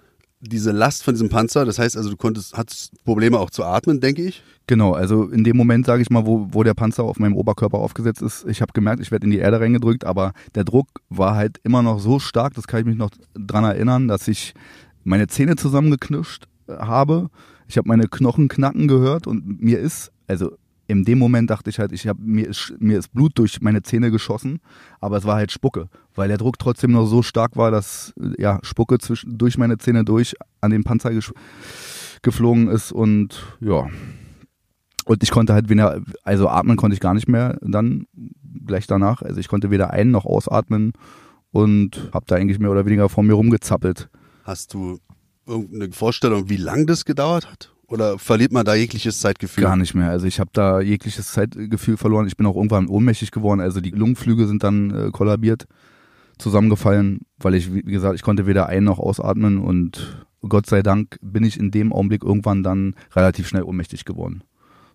diese 0.48 0.72
Last 0.72 1.02
von 1.02 1.14
diesem 1.14 1.28
Panzer, 1.28 1.64
das 1.64 1.78
heißt 1.78 1.96
also, 1.96 2.10
du 2.10 2.16
konntest, 2.16 2.56
hattest 2.56 2.92
Probleme 3.04 3.38
auch 3.38 3.50
zu 3.50 3.64
atmen, 3.64 4.00
denke 4.00 4.22
ich. 4.22 4.42
Genau, 4.66 4.92
also 4.92 5.28
in 5.28 5.44
dem 5.44 5.56
Moment, 5.56 5.86
sage 5.86 6.02
ich 6.02 6.10
mal, 6.10 6.26
wo, 6.26 6.48
wo 6.50 6.62
der 6.62 6.74
Panzer 6.74 7.04
auf 7.04 7.18
meinem 7.18 7.34
Oberkörper 7.34 7.78
aufgesetzt 7.78 8.22
ist, 8.22 8.46
ich 8.48 8.62
habe 8.62 8.72
gemerkt, 8.72 9.00
ich 9.00 9.10
werde 9.10 9.24
in 9.24 9.30
die 9.30 9.38
Erde 9.38 9.60
reingedrückt, 9.60 10.04
aber 10.04 10.32
der 10.54 10.64
Druck 10.64 10.88
war 11.08 11.34
halt 11.34 11.58
immer 11.64 11.82
noch 11.82 11.98
so 11.98 12.18
stark, 12.18 12.54
das 12.54 12.66
kann 12.66 12.80
ich 12.80 12.86
mich 12.86 12.96
noch 12.96 13.10
dran 13.34 13.64
erinnern, 13.64 14.08
dass 14.08 14.28
ich 14.28 14.54
meine 15.02 15.26
Zähne 15.26 15.56
zusammengeknirscht 15.56 16.46
habe. 16.68 17.28
Ich 17.68 17.76
habe 17.76 17.88
meine 17.88 18.08
Knochen 18.08 18.48
knacken 18.48 18.88
gehört 18.88 19.26
und 19.26 19.60
mir 19.60 19.78
ist, 19.78 20.12
also 20.26 20.52
in 20.86 21.04
dem 21.04 21.18
Moment 21.18 21.50
dachte 21.50 21.70
ich 21.70 21.78
halt, 21.78 21.92
ich 21.92 22.06
habe 22.06 22.20
mir 22.22 22.48
ist, 22.48 22.74
mir 22.78 22.98
ist 22.98 23.12
Blut 23.12 23.32
durch 23.36 23.60
meine 23.60 23.82
Zähne 23.82 24.10
geschossen, 24.10 24.60
aber 25.00 25.16
es 25.16 25.24
war 25.24 25.36
halt 25.36 25.52
Spucke, 25.52 25.88
weil 26.14 26.28
der 26.28 26.38
Druck 26.38 26.58
trotzdem 26.58 26.92
noch 26.92 27.06
so 27.06 27.22
stark 27.22 27.56
war, 27.56 27.70
dass 27.70 28.12
ja 28.38 28.58
Spucke 28.62 28.98
zwischen 28.98 29.38
durch 29.38 29.56
meine 29.58 29.78
Zähne 29.78 30.04
durch 30.04 30.34
an 30.60 30.70
den 30.70 30.84
Panzer 30.84 31.10
geflogen 32.22 32.68
ist 32.68 32.92
und 32.92 33.42
ja 33.60 33.88
und 35.06 35.22
ich 35.22 35.30
konnte 35.30 35.52
halt 35.52 35.68
weder, 35.68 36.00
also 36.22 36.48
atmen 36.48 36.76
konnte 36.76 36.94
ich 36.94 37.00
gar 37.00 37.14
nicht 37.14 37.28
mehr 37.28 37.58
dann 37.60 38.06
gleich 38.66 38.86
danach, 38.86 39.22
also 39.22 39.38
ich 39.38 39.48
konnte 39.48 39.70
weder 39.70 39.90
ein 39.90 40.10
noch 40.10 40.24
ausatmen 40.24 40.92
und 41.50 42.10
habe 42.12 42.24
da 42.26 42.36
eigentlich 42.36 42.58
mehr 42.58 42.70
oder 42.70 42.86
weniger 42.86 43.08
vor 43.08 43.22
mir 43.22 43.34
rumgezappelt. 43.34 44.08
Hast 44.44 44.74
du 44.74 44.98
irgendeine 45.46 45.92
Vorstellung, 45.92 46.48
wie 46.48 46.56
lang 46.56 46.86
das 46.86 47.04
gedauert 47.04 47.50
hat? 47.50 47.73
Oder 47.88 48.18
verliert 48.18 48.52
man 48.52 48.64
da 48.64 48.74
jegliches 48.74 49.20
Zeitgefühl? 49.20 49.64
Gar 49.64 49.76
nicht 49.76 49.94
mehr. 49.94 50.10
Also 50.10 50.26
ich 50.26 50.40
habe 50.40 50.50
da 50.52 50.80
jegliches 50.80 51.32
Zeitgefühl 51.32 51.96
verloren. 51.96 52.26
Ich 52.26 52.36
bin 52.36 52.46
auch 52.46 52.56
irgendwann 52.56 52.88
ohnmächtig 52.88 53.30
geworden. 53.30 53.60
Also 53.60 53.80
die 53.80 53.90
Lungenflüge 53.90 54.46
sind 54.46 54.62
dann 54.64 54.90
äh, 54.90 55.10
kollabiert, 55.10 55.66
zusammengefallen, 56.38 57.20
weil 57.38 57.54
ich, 57.54 57.72
wie 57.72 57.82
gesagt, 57.82 58.14
ich 58.14 58.22
konnte 58.22 58.46
weder 58.46 58.68
ein- 58.68 58.84
noch 58.84 58.98
ausatmen 58.98 59.58
und 59.58 60.24
Gott 60.46 60.66
sei 60.66 60.82
Dank 60.82 61.18
bin 61.22 61.44
ich 61.44 61.58
in 61.58 61.70
dem 61.70 61.92
Augenblick 61.92 62.22
irgendwann 62.24 62.62
dann 62.62 62.94
relativ 63.14 63.48
schnell 63.48 63.62
ohnmächtig 63.62 64.04
geworden. 64.04 64.42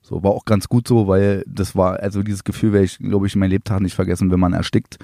So 0.01 0.23
war 0.23 0.31
auch 0.31 0.45
ganz 0.45 0.67
gut 0.67 0.87
so, 0.87 1.07
weil 1.07 1.43
das 1.47 1.75
war, 1.75 1.99
also 1.99 2.23
dieses 2.23 2.43
Gefühl 2.43 2.73
werde 2.73 2.85
ich, 2.85 2.97
glaube 2.97 3.27
ich, 3.27 3.33
in 3.33 3.39
meinem 3.39 3.51
Lebtag 3.51 3.81
nicht 3.81 3.95
vergessen, 3.95 4.31
wenn 4.31 4.39
man 4.39 4.53
erstickt 4.53 4.97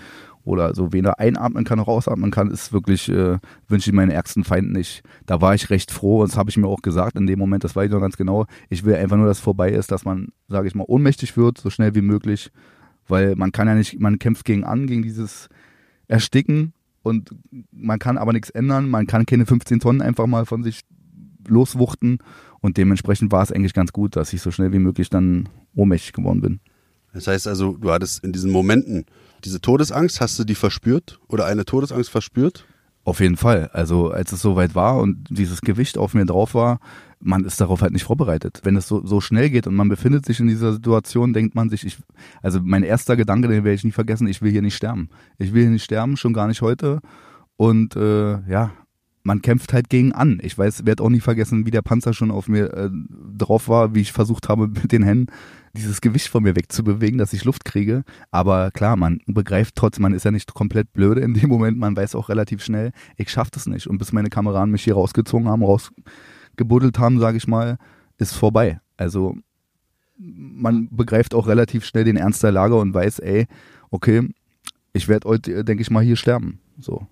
oder 0.45 0.75
so 0.75 0.93
weder 0.93 1.19
einatmen 1.19 1.63
kann 1.63 1.79
noch 1.79 1.87
ausatmen 1.87 2.31
kann, 2.31 2.51
ist 2.51 2.71
wirklich, 2.71 3.09
äh, 3.09 3.39
wünsche 3.67 3.89
ich 3.89 3.95
meinen 3.95 4.11
ärgsten 4.11 4.43
Feind 4.43 4.71
nicht. 4.71 5.03
Da 5.25 5.41
war 5.41 5.55
ich 5.55 5.69
recht 5.69 5.91
froh 5.91 6.21
und 6.21 6.31
das 6.31 6.37
habe 6.37 6.49
ich 6.49 6.57
mir 6.57 6.67
auch 6.67 6.81
gesagt 6.81 7.17
in 7.17 7.27
dem 7.27 7.39
Moment, 7.39 7.63
das 7.63 7.75
weiß 7.75 7.87
ich 7.87 7.91
noch 7.91 7.99
ganz 7.99 8.15
genau. 8.15 8.45
Ich 8.69 8.85
will 8.85 8.95
einfach 8.95 9.17
nur, 9.17 9.27
dass 9.27 9.37
es 9.37 9.43
vorbei 9.43 9.71
ist, 9.71 9.91
dass 9.91 10.05
man, 10.05 10.29
sage 10.47 10.67
ich 10.67 10.75
mal, 10.75 10.85
ohnmächtig 10.87 11.35
wird, 11.35 11.57
so 11.57 11.69
schnell 11.69 11.95
wie 11.95 12.01
möglich, 12.01 12.51
weil 13.07 13.35
man 13.35 13.51
kann 13.51 13.67
ja 13.67 13.73
nicht, 13.73 13.99
man 13.99 14.19
kämpft 14.19 14.45
gegen 14.45 14.63
an, 14.63 14.87
gegen 14.87 15.01
dieses 15.01 15.49
Ersticken 16.07 16.73
und 17.01 17.35
man 17.71 17.99
kann 17.99 18.17
aber 18.17 18.31
nichts 18.31 18.51
ändern, 18.51 18.89
man 18.89 19.07
kann 19.07 19.25
keine 19.25 19.47
15 19.47 19.79
Tonnen 19.79 20.01
einfach 20.01 20.27
mal 20.27 20.45
von 20.45 20.63
sich 20.63 20.81
loswuchten 21.47 22.19
und 22.65 22.77
dementsprechend 22.77 23.31
war 23.31 23.43
es 23.43 23.51
eigentlich 23.51 23.75
ganz 23.75 23.93
gut, 23.93 24.15
dass 24.15 24.33
ich 24.33 24.41
so 24.41 24.49
schnell 24.49 24.73
wie 24.73 24.79
möglich 24.79 25.11
dann 25.11 25.47
ohnmächtig 25.75 26.13
geworden 26.13 26.41
bin. 26.41 26.59
Das 27.13 27.27
heißt 27.27 27.47
also, 27.47 27.77
du 27.77 27.91
hattest 27.91 28.23
in 28.23 28.33
diesen 28.33 28.51
Momenten 28.51 29.05
diese 29.43 29.61
Todesangst, 29.61 30.19
hast 30.19 30.39
du 30.39 30.43
die 30.45 30.55
verspürt 30.55 31.19
oder 31.27 31.45
eine 31.45 31.65
Todesangst 31.65 32.09
verspürt? 32.09 32.65
Auf 33.03 33.19
jeden 33.19 33.37
Fall. 33.37 33.69
Also 33.71 34.09
als 34.09 34.31
es 34.31 34.41
soweit 34.41 34.73
war 34.73 34.97
und 34.97 35.27
dieses 35.29 35.61
Gewicht 35.61 35.99
auf 35.99 36.15
mir 36.15 36.25
drauf 36.25 36.55
war, 36.55 36.79
man 37.19 37.45
ist 37.45 37.61
darauf 37.61 37.81
halt 37.81 37.93
nicht 37.93 38.03
vorbereitet. 38.03 38.61
Wenn 38.63 38.75
es 38.75 38.87
so, 38.87 39.05
so 39.05 39.21
schnell 39.21 39.51
geht 39.51 39.67
und 39.67 39.75
man 39.75 39.87
befindet 39.87 40.25
sich 40.25 40.39
in 40.39 40.47
dieser 40.47 40.73
Situation, 40.73 41.33
denkt 41.33 41.53
man 41.53 41.69
sich, 41.69 41.85
ich, 41.85 41.99
also 42.41 42.59
mein 42.63 42.81
erster 42.81 43.15
Gedanke, 43.15 43.47
den 43.47 43.63
werde 43.63 43.75
ich 43.75 43.83
nie 43.83 43.91
vergessen, 43.91 44.27
ich 44.27 44.41
will 44.41 44.51
hier 44.51 44.63
nicht 44.63 44.75
sterben. 44.75 45.09
Ich 45.37 45.53
will 45.53 45.61
hier 45.61 45.71
nicht 45.71 45.83
sterben, 45.83 46.17
schon 46.17 46.33
gar 46.33 46.47
nicht 46.47 46.63
heute. 46.63 46.99
Und 47.57 47.95
äh, 47.95 48.39
ja, 48.49 48.71
man 49.25 49.41
kämpft 49.41 49.73
halt 49.73 49.89
gegen 49.89 50.11
an. 50.13 50.39
Ich 50.43 50.55
weiß, 50.55 50.85
werde 50.85 51.03
auch 51.03 51.09
nie 51.09 51.19
vergessen, 51.19 51.65
wie 51.65 51.71
der 51.71 51.81
Panzer 51.81 52.13
schon 52.13 52.29
auf 52.29 52.47
mir 52.47 52.71
äh, 52.73 52.89
drauf 53.35 53.67
war, 53.67 53.95
wie 53.95 54.01
ich 54.01 54.11
versucht 54.11 54.49
habe, 54.49 54.67
mit 54.81 54.91
den 54.91 55.03
Händen 55.03 55.31
dieses 55.73 55.99
Gewicht 55.99 56.29
von 56.29 56.43
mir 56.43 56.55
wegzubewegen, 56.55 57.17
dass 57.17 57.33
ich 57.33 57.43
Luft 57.43 57.65
kriege. 57.65 58.03
Aber 58.29 58.69
klar, 58.71 58.95
man 58.95 59.19
begreift 59.25 59.75
trotzdem, 59.75 60.03
man 60.03 60.13
ist 60.13 60.25
ja 60.25 60.31
nicht 60.31 60.53
komplett 60.53 60.93
blöde 60.93 61.21
in 61.21 61.33
dem 61.33 61.49
Moment, 61.49 61.77
man 61.77 61.97
weiß 61.97 62.15
auch 62.15 62.29
relativ 62.29 62.63
schnell, 62.63 62.91
ich 63.17 63.29
schaff 63.29 63.49
das 63.49 63.65
nicht. 63.65 63.87
Und 63.87 63.97
bis 63.97 64.13
meine 64.13 64.29
Kameraden 64.29 64.71
mich 64.71 64.83
hier 64.83 64.93
rausgezogen 64.93 65.49
haben, 65.49 65.63
rausgebuddelt 65.63 66.99
haben, 66.99 67.19
sage 67.19 67.37
ich 67.37 67.47
mal, 67.47 67.77
ist 68.19 68.33
vorbei. 68.33 68.79
Also 68.95 69.35
man 70.17 70.87
begreift 70.91 71.33
auch 71.33 71.47
relativ 71.47 71.83
schnell 71.83 72.03
den 72.03 72.15
Ernst 72.15 72.43
der 72.43 72.51
Lage 72.51 72.75
und 72.75 72.93
weiß, 72.93 73.19
ey, 73.19 73.47
okay, 73.89 74.29
ich 74.93 75.07
werde 75.07 75.27
heute, 75.27 75.65
denke 75.65 75.81
ich 75.81 75.89
mal, 75.89 76.03
hier 76.03 76.15
sterben. 76.15 76.59
So 76.79 77.07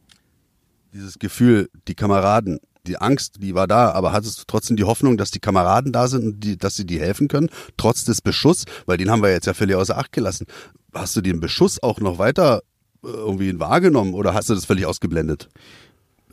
dieses 0.93 1.19
Gefühl, 1.19 1.69
die 1.87 1.95
Kameraden, 1.95 2.59
die 2.85 2.97
Angst, 2.97 3.37
die 3.41 3.55
war 3.55 3.67
da, 3.67 3.91
aber 3.91 4.11
hattest 4.11 4.39
du 4.39 4.43
trotzdem 4.45 4.77
die 4.77 4.83
Hoffnung, 4.83 5.17
dass 5.17 5.31
die 5.31 5.39
Kameraden 5.39 5.91
da 5.91 6.07
sind 6.07 6.25
und 6.25 6.39
die, 6.41 6.57
dass 6.57 6.75
sie 6.75 6.85
dir 6.85 7.01
helfen 7.01 7.27
können, 7.27 7.49
trotz 7.77 8.03
des 8.03 8.21
Beschusses, 8.21 8.65
weil 8.85 8.97
den 8.97 9.09
haben 9.09 9.23
wir 9.23 9.31
jetzt 9.31 9.47
ja 9.47 9.53
völlig 9.53 9.75
außer 9.75 9.97
Acht 9.97 10.11
gelassen. 10.11 10.45
Hast 10.93 11.15
du 11.15 11.21
den 11.21 11.39
Beschuss 11.39 11.81
auch 11.81 11.99
noch 11.99 12.19
weiter 12.19 12.61
äh, 13.03 13.07
irgendwie 13.07 13.59
wahrgenommen 13.59 14.13
oder 14.13 14.33
hast 14.33 14.49
du 14.49 14.55
das 14.55 14.65
völlig 14.65 14.85
ausgeblendet? 14.85 15.49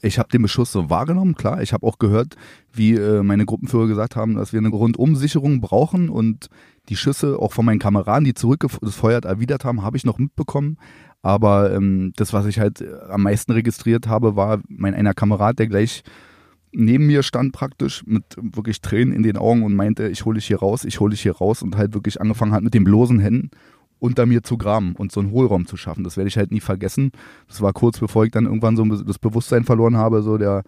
Ich 0.02 0.18
habe 0.18 0.30
den 0.30 0.42
Beschuss 0.42 0.72
so 0.72 0.88
wahrgenommen, 0.88 1.34
klar. 1.34 1.60
Ich 1.60 1.74
habe 1.74 1.86
auch 1.86 1.98
gehört, 1.98 2.34
wie 2.72 2.94
äh, 2.94 3.22
meine 3.22 3.44
Gruppenführer 3.44 3.86
gesagt 3.86 4.16
haben, 4.16 4.36
dass 4.36 4.52
wir 4.52 4.58
eine 4.58 4.70
Rundumsicherung 4.70 5.60
brauchen 5.60 6.08
und 6.08 6.48
die 6.88 6.96
Schüsse 6.96 7.38
auch 7.38 7.52
von 7.52 7.66
meinen 7.66 7.78
Kameraden, 7.78 8.24
die 8.24 8.34
zurückgefeuert 8.34 9.26
erwidert 9.26 9.64
haben, 9.64 9.82
habe 9.82 9.98
ich 9.98 10.04
noch 10.04 10.18
mitbekommen. 10.18 10.78
Aber 11.22 11.72
ähm, 11.72 12.12
das, 12.16 12.32
was 12.32 12.46
ich 12.46 12.58
halt 12.58 12.80
äh, 12.80 12.88
am 13.08 13.22
meisten 13.22 13.52
registriert 13.52 14.08
habe, 14.08 14.36
war 14.36 14.60
mein 14.68 14.94
einer 14.94 15.14
Kamerad, 15.14 15.58
der 15.58 15.66
gleich 15.66 16.02
neben 16.72 17.06
mir 17.06 17.22
stand 17.22 17.52
praktisch 17.52 18.04
mit 18.06 18.24
wirklich 18.40 18.80
Tränen 18.80 19.12
in 19.12 19.22
den 19.22 19.36
Augen 19.36 19.62
und 19.64 19.74
meinte, 19.74 20.08
ich 20.08 20.24
hole 20.24 20.36
dich 20.36 20.46
hier 20.46 20.60
raus, 20.60 20.84
ich 20.84 21.00
hole 21.00 21.10
dich 21.10 21.22
hier 21.22 21.36
raus 21.36 21.62
und 21.62 21.76
halt 21.76 21.94
wirklich 21.94 22.20
angefangen 22.20 22.52
hat 22.52 22.62
mit 22.62 22.74
den 22.74 22.84
bloßen 22.84 23.18
Händen 23.18 23.50
unter 23.98 24.24
mir 24.24 24.42
zu 24.42 24.56
graben 24.56 24.94
und 24.96 25.12
so 25.12 25.20
einen 25.20 25.30
Hohlraum 25.30 25.66
zu 25.66 25.76
schaffen. 25.76 26.04
Das 26.04 26.16
werde 26.16 26.28
ich 26.28 26.38
halt 26.38 26.52
nie 26.52 26.60
vergessen. 26.60 27.12
Das 27.48 27.60
war 27.60 27.72
kurz 27.72 27.98
bevor 27.98 28.24
ich 28.24 28.30
dann 28.30 28.46
irgendwann 28.46 28.76
so 28.76 28.84
das 28.84 29.18
Bewusstsein 29.18 29.64
verloren 29.64 29.96
habe, 29.96 30.22
so 30.22 30.38
der 30.38 30.62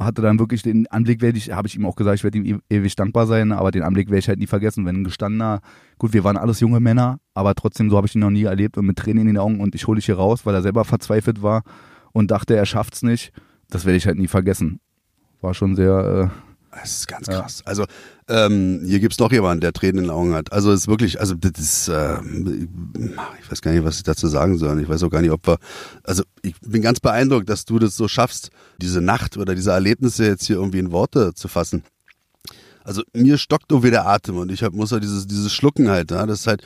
hatte 0.00 0.22
dann 0.22 0.38
wirklich 0.38 0.62
den 0.62 0.86
Anblick, 0.88 1.20
werde 1.20 1.38
ich, 1.38 1.52
habe 1.52 1.68
ich 1.68 1.76
ihm 1.76 1.86
auch 1.86 1.96
gesagt, 1.96 2.16
ich 2.16 2.24
werde 2.24 2.38
ihm 2.38 2.60
e-, 2.70 2.76
ewig 2.76 2.96
dankbar 2.96 3.26
sein, 3.26 3.52
aber 3.52 3.70
den 3.70 3.82
Anblick 3.82 4.08
werde 4.08 4.18
ich 4.18 4.28
halt 4.28 4.38
nie 4.38 4.46
vergessen, 4.46 4.86
wenn 4.86 4.96
ein 4.96 5.04
gestandener, 5.04 5.60
gut, 5.98 6.12
wir 6.12 6.24
waren 6.24 6.36
alles 6.36 6.60
junge 6.60 6.80
Männer, 6.80 7.20
aber 7.34 7.54
trotzdem, 7.54 7.90
so 7.90 7.96
habe 7.96 8.06
ich 8.06 8.14
ihn 8.14 8.20
noch 8.20 8.30
nie 8.30 8.44
erlebt 8.44 8.78
und 8.78 8.86
mit 8.86 8.96
Tränen 8.96 9.22
in 9.22 9.26
den 9.26 9.38
Augen 9.38 9.60
und 9.60 9.74
ich 9.74 9.86
hole 9.86 9.96
dich 9.96 10.06
hier 10.06 10.16
raus, 10.16 10.46
weil 10.46 10.54
er 10.54 10.62
selber 10.62 10.84
verzweifelt 10.84 11.42
war 11.42 11.62
und 12.12 12.30
dachte, 12.30 12.56
er 12.56 12.66
schafft's 12.66 13.02
nicht. 13.02 13.32
Das 13.68 13.84
werde 13.84 13.96
ich 13.96 14.06
halt 14.06 14.18
nie 14.18 14.26
vergessen. 14.26 14.80
War 15.40 15.54
schon 15.54 15.76
sehr, 15.76 16.30
äh, 16.32 16.49
das 16.70 16.98
ist 16.98 17.08
ganz 17.08 17.26
krass. 17.26 17.58
Ja. 17.60 17.66
Also 17.66 17.84
ähm, 18.28 18.82
hier 18.84 19.00
gibt's 19.00 19.18
noch 19.18 19.32
jemanden, 19.32 19.60
der 19.60 19.72
Tränen 19.72 19.98
in 19.98 20.04
den 20.04 20.10
Augen 20.10 20.34
hat. 20.34 20.52
Also 20.52 20.70
es 20.72 20.82
ist 20.82 20.88
wirklich, 20.88 21.18
also 21.18 21.34
das 21.34 21.52
ist, 21.58 21.88
äh, 21.88 22.18
ich 23.40 23.50
weiß 23.50 23.60
gar 23.60 23.72
nicht, 23.72 23.84
was 23.84 23.96
ich 23.96 24.04
dazu 24.04 24.28
sagen 24.28 24.56
soll. 24.56 24.80
Ich 24.80 24.88
weiß 24.88 25.02
auch 25.02 25.10
gar 25.10 25.20
nicht, 25.20 25.32
ob 25.32 25.46
wir, 25.46 25.58
also 26.04 26.22
ich 26.42 26.54
bin 26.60 26.82
ganz 26.82 27.00
beeindruckt, 27.00 27.48
dass 27.48 27.64
du 27.64 27.78
das 27.78 27.96
so 27.96 28.06
schaffst, 28.06 28.50
diese 28.80 29.00
Nacht 29.00 29.36
oder 29.36 29.54
diese 29.54 29.72
Erlebnisse 29.72 30.26
jetzt 30.26 30.46
hier 30.46 30.56
irgendwie 30.56 30.78
in 30.78 30.92
Worte 30.92 31.34
zu 31.34 31.48
fassen. 31.48 31.82
Also 32.84 33.02
mir 33.12 33.36
stockt 33.36 33.70
irgendwie 33.70 33.90
der 33.90 34.06
Atem 34.06 34.36
und 34.36 34.52
ich 34.52 34.62
hab, 34.62 34.72
muss 34.72 34.92
halt 34.92 35.02
dieses, 35.02 35.26
dieses 35.26 35.52
Schlucken 35.52 35.88
halt, 35.88 36.10
ja, 36.10 36.24
das 36.24 36.40
ist 36.40 36.46
halt, 36.46 36.62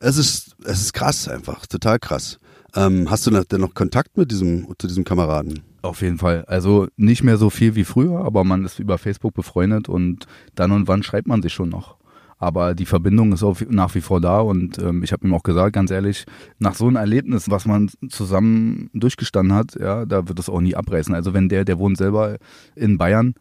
es 0.00 0.16
ist, 0.16 0.56
es 0.64 0.82
ist 0.82 0.92
krass 0.92 1.28
einfach, 1.28 1.66
total 1.66 1.98
krass. 1.98 2.38
Ähm, 2.74 3.10
hast 3.10 3.26
du 3.26 3.30
denn 3.30 3.60
noch 3.60 3.74
Kontakt 3.74 4.18
mit 4.18 4.30
diesem, 4.30 4.66
zu 4.78 4.86
diesem 4.86 5.04
Kameraden? 5.04 5.62
Auf 5.86 6.02
jeden 6.02 6.18
Fall. 6.18 6.44
Also 6.46 6.88
nicht 6.96 7.22
mehr 7.22 7.36
so 7.36 7.48
viel 7.48 7.76
wie 7.76 7.84
früher, 7.84 8.24
aber 8.24 8.42
man 8.42 8.64
ist 8.64 8.80
über 8.80 8.98
Facebook 8.98 9.34
befreundet 9.34 9.88
und 9.88 10.26
dann 10.56 10.72
und 10.72 10.88
wann 10.88 11.04
schreibt 11.04 11.28
man 11.28 11.42
sich 11.42 11.52
schon 11.52 11.68
noch. 11.68 11.96
Aber 12.38 12.74
die 12.74 12.84
Verbindung 12.84 13.32
ist 13.32 13.42
auch 13.42 13.60
nach 13.70 13.94
wie 13.94 14.00
vor 14.00 14.20
da 14.20 14.40
und 14.40 14.78
ähm, 14.78 15.02
ich 15.02 15.12
habe 15.12 15.26
ihm 15.26 15.32
auch 15.32 15.42
gesagt, 15.42 15.72
ganz 15.72 15.90
ehrlich, 15.90 16.26
nach 16.58 16.74
so 16.74 16.86
einem 16.86 16.96
Erlebnis, 16.96 17.50
was 17.50 17.66
man 17.66 17.88
zusammen 18.08 18.90
durchgestanden 18.92 19.56
hat, 19.56 19.74
ja, 19.80 20.04
da 20.04 20.28
wird 20.28 20.38
es 20.38 20.50
auch 20.50 20.60
nie 20.60 20.74
abreißen. 20.74 21.14
Also 21.14 21.32
wenn 21.32 21.48
der, 21.48 21.64
der 21.64 21.78
wohnt 21.78 21.96
selber 21.96 22.36
in 22.74 22.98
Bayern 22.98 23.34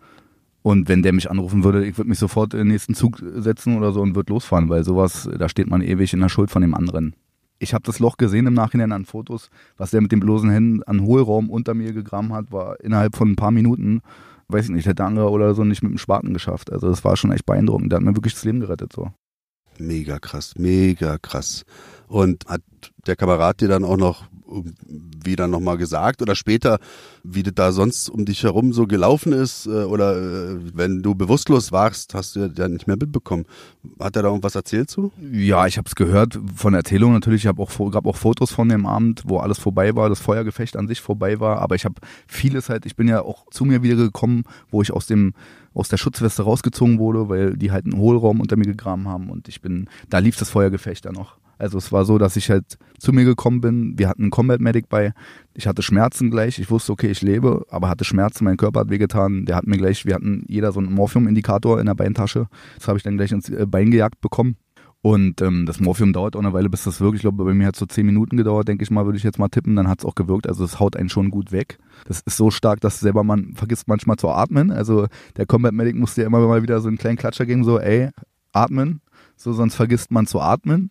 und 0.61 0.87
wenn 0.87 1.01
der 1.01 1.11
mich 1.11 1.29
anrufen 1.29 1.63
würde, 1.63 1.85
ich 1.85 1.97
würde 1.97 2.09
mich 2.09 2.19
sofort 2.19 2.53
in 2.53 2.59
den 2.59 2.67
nächsten 2.69 2.93
Zug 2.93 3.21
setzen 3.21 3.75
oder 3.75 3.91
so 3.91 4.01
und 4.01 4.15
würde 4.15 4.31
losfahren, 4.31 4.69
weil 4.69 4.83
sowas, 4.83 5.27
da 5.37 5.49
steht 5.49 5.67
man 5.67 5.81
ewig 5.81 6.13
in 6.13 6.21
der 6.21 6.29
Schuld 6.29 6.51
von 6.51 6.61
dem 6.61 6.75
anderen. 6.75 7.15
Ich 7.59 7.73
habe 7.73 7.83
das 7.83 7.99
Loch 7.99 8.17
gesehen 8.17 8.47
im 8.47 8.53
Nachhinein 8.53 8.91
an 8.91 9.05
Fotos, 9.05 9.49
was 9.77 9.91
der 9.91 10.01
mit 10.01 10.11
den 10.11 10.19
bloßen 10.19 10.49
Händen 10.49 10.83
an 10.83 11.01
Hohlraum 11.01 11.49
unter 11.49 11.73
mir 11.73 11.93
gegraben 11.93 12.33
hat, 12.33 12.51
war 12.51 12.79
innerhalb 12.81 13.15
von 13.15 13.31
ein 13.31 13.35
paar 13.35 13.51
Minuten 13.51 14.01
weiß 14.47 14.65
ich 14.65 14.71
nicht, 14.71 14.87
hätte 14.87 15.03
andere 15.03 15.29
oder 15.29 15.53
so 15.53 15.63
nicht 15.63 15.83
mit 15.83 15.91
dem 15.91 15.97
Spaten 15.97 16.33
geschafft. 16.33 16.71
Also 16.71 16.89
das 16.89 17.03
war 17.03 17.17
schon 17.17 17.31
echt 17.31 17.45
beeindruckend. 17.45 17.91
Der 17.91 17.97
hat 17.97 18.05
mir 18.05 18.15
wirklich 18.15 18.33
das 18.33 18.43
Leben 18.43 18.59
gerettet 18.59 18.93
so. 18.93 19.11
Mega 19.77 20.19
krass, 20.19 20.53
mega 20.57 21.17
krass. 21.17 21.65
Und 22.07 22.45
hat 22.47 22.61
der 23.07 23.15
Kamerad 23.15 23.61
dir 23.61 23.67
dann 23.67 23.83
auch 23.83 23.97
noch 23.97 24.25
wieder 25.23 25.47
nochmal 25.47 25.77
gesagt 25.77 26.21
oder 26.21 26.35
später, 26.35 26.79
wie 27.23 27.43
das 27.43 27.53
da 27.55 27.71
sonst 27.71 28.09
um 28.09 28.25
dich 28.25 28.43
herum 28.43 28.73
so 28.73 28.85
gelaufen 28.85 29.33
ist 29.33 29.65
äh, 29.65 29.83
oder 29.83 30.17
äh, 30.17 30.57
wenn 30.73 31.01
du 31.01 31.15
bewusstlos 31.15 31.71
warst, 31.71 32.13
hast 32.13 32.35
du 32.35 32.51
ja 32.55 32.67
nicht 32.67 32.87
mehr 32.87 32.97
mitbekommen. 32.97 33.45
Hat 33.99 34.15
er 34.15 34.23
da 34.23 34.29
irgendwas 34.29 34.55
erzählt 34.55 34.89
zu? 34.89 35.11
Ja, 35.31 35.65
ich 35.65 35.77
habe 35.77 35.87
es 35.87 35.95
gehört 35.95 36.39
von 36.55 36.73
Erzählungen 36.73 37.15
natürlich. 37.15 37.43
Ich 37.43 37.47
habe 37.47 37.61
auch 37.61 37.91
gab 37.91 38.05
auch 38.05 38.15
Fotos 38.15 38.51
von 38.51 38.69
dem 38.69 38.85
Abend, 38.85 39.23
wo 39.25 39.37
alles 39.37 39.57
vorbei 39.57 39.95
war, 39.95 40.09
das 40.09 40.19
Feuergefecht 40.19 40.77
an 40.77 40.87
sich 40.87 41.01
vorbei 41.01 41.39
war. 41.39 41.59
Aber 41.59 41.75
ich 41.75 41.85
habe 41.85 41.95
vieles 42.27 42.69
halt. 42.69 42.85
Ich 42.85 42.95
bin 42.95 43.07
ja 43.07 43.21
auch 43.21 43.49
zu 43.49 43.65
mir 43.65 43.83
wieder 43.83 43.95
gekommen, 43.95 44.43
wo 44.69 44.81
ich 44.81 44.91
aus 44.91 45.07
dem 45.07 45.33
aus 45.73 45.89
der 45.89 45.97
Schutzweste 45.97 46.43
rausgezogen 46.43 46.99
wurde, 46.99 47.27
weil 47.27 47.57
die 47.57 47.71
halt 47.71 47.83
einen 47.85 47.97
Hohlraum 47.97 48.39
unter 48.39 48.55
mir 48.55 48.63
gegraben 48.63 49.09
haben 49.09 49.29
und 49.29 49.49
ich 49.49 49.59
bin, 49.59 49.89
da 50.09 50.19
lief 50.19 50.37
das 50.37 50.49
Feuergefecht 50.49 51.03
dann 51.03 51.15
noch. 51.15 51.35
Also 51.57 51.77
es 51.77 51.91
war 51.91 52.05
so, 52.05 52.17
dass 52.17 52.35
ich 52.35 52.49
halt 52.49 52.77
zu 52.99 53.13
mir 53.13 53.25
gekommen 53.25 53.61
bin. 53.61 53.97
Wir 53.97 54.09
hatten 54.09 54.23
einen 54.23 54.31
Combat 54.31 54.59
Medic 54.59 54.89
bei. 54.89 55.13
Ich 55.53 55.67
hatte 55.67 55.81
Schmerzen 55.81 56.31
gleich. 56.31 56.59
Ich 56.59 56.69
wusste, 56.69 56.91
okay, 56.91 57.09
ich 57.09 57.21
lebe, 57.21 57.65
aber 57.69 57.89
hatte 57.89 58.05
Schmerzen. 58.05 58.43
Mein 58.43 58.57
Körper 58.57 58.81
hat 58.81 58.89
wehgetan. 58.89 59.45
Der 59.45 59.55
hat 59.55 59.67
mir 59.67 59.77
gleich, 59.77 60.05
wir 60.05 60.15
hatten 60.15 60.45
jeder 60.47 60.71
so 60.71 60.79
einen 60.79 60.93
Morphium-Indikator 60.93 61.79
in 61.79 61.85
der 61.85 61.95
Beintasche. 61.95 62.47
Das 62.77 62.87
habe 62.87 62.97
ich 62.97 63.03
dann 63.03 63.17
gleich 63.17 63.31
ins 63.31 63.49
äh, 63.49 63.65
Bein 63.65 63.91
gejagt 63.91 64.21
bekommen. 64.21 64.57
Und 65.01 65.39
ähm, 65.41 65.67
das 65.67 65.79
Morphium 65.79 66.13
dauert 66.13 66.35
auch 66.35 66.39
eine 66.39 66.51
Weile, 66.51 66.67
bis 66.67 66.83
das 66.83 66.99
wirklich, 66.99 67.19
ich 67.19 67.21
glaube, 67.21 67.43
bei 67.43 67.53
mir 67.53 67.67
hat 67.67 67.75
es 67.75 67.79
so 67.79 67.85
zehn 67.85 68.07
Minuten 68.07 68.37
gedauert, 68.37 68.67
denke 68.67 68.83
ich 68.83 68.89
mal, 68.89 69.05
würde 69.05 69.19
ich 69.19 69.23
jetzt 69.23 69.37
mal 69.37 69.49
tippen, 69.49 69.75
dann 69.75 69.87
hat 69.87 69.99
es 69.99 70.05
auch 70.05 70.15
gewirkt. 70.15 70.47
Also 70.47 70.63
es 70.63 70.79
haut 70.79 70.95
einen 70.95 71.09
schon 71.09 71.29
gut 71.29 71.51
weg. 71.51 71.77
Das 72.07 72.21
ist 72.21 72.37
so 72.37 72.49
stark, 72.49 72.81
dass 72.81 73.01
selber 73.01 73.23
man 73.23 73.53
vergisst 73.53 73.87
manchmal 73.87 74.17
zu 74.17 74.29
atmen. 74.29 74.71
Also 74.71 75.05
der 75.37 75.45
Combat 75.45 75.73
Medic 75.73 75.95
musste 75.95 76.21
ja 76.21 76.27
immer 76.27 76.39
mal 76.47 76.63
wieder 76.63 76.81
so 76.81 76.87
einen 76.87 76.97
kleinen 76.97 77.17
Klatscher 77.17 77.45
geben, 77.45 77.63
so, 77.63 77.79
ey, 77.79 78.09
atmen. 78.51 79.01
So, 79.37 79.53
sonst 79.53 79.75
vergisst 79.75 80.09
man 80.09 80.25
zu 80.25 80.41
atmen 80.41 80.89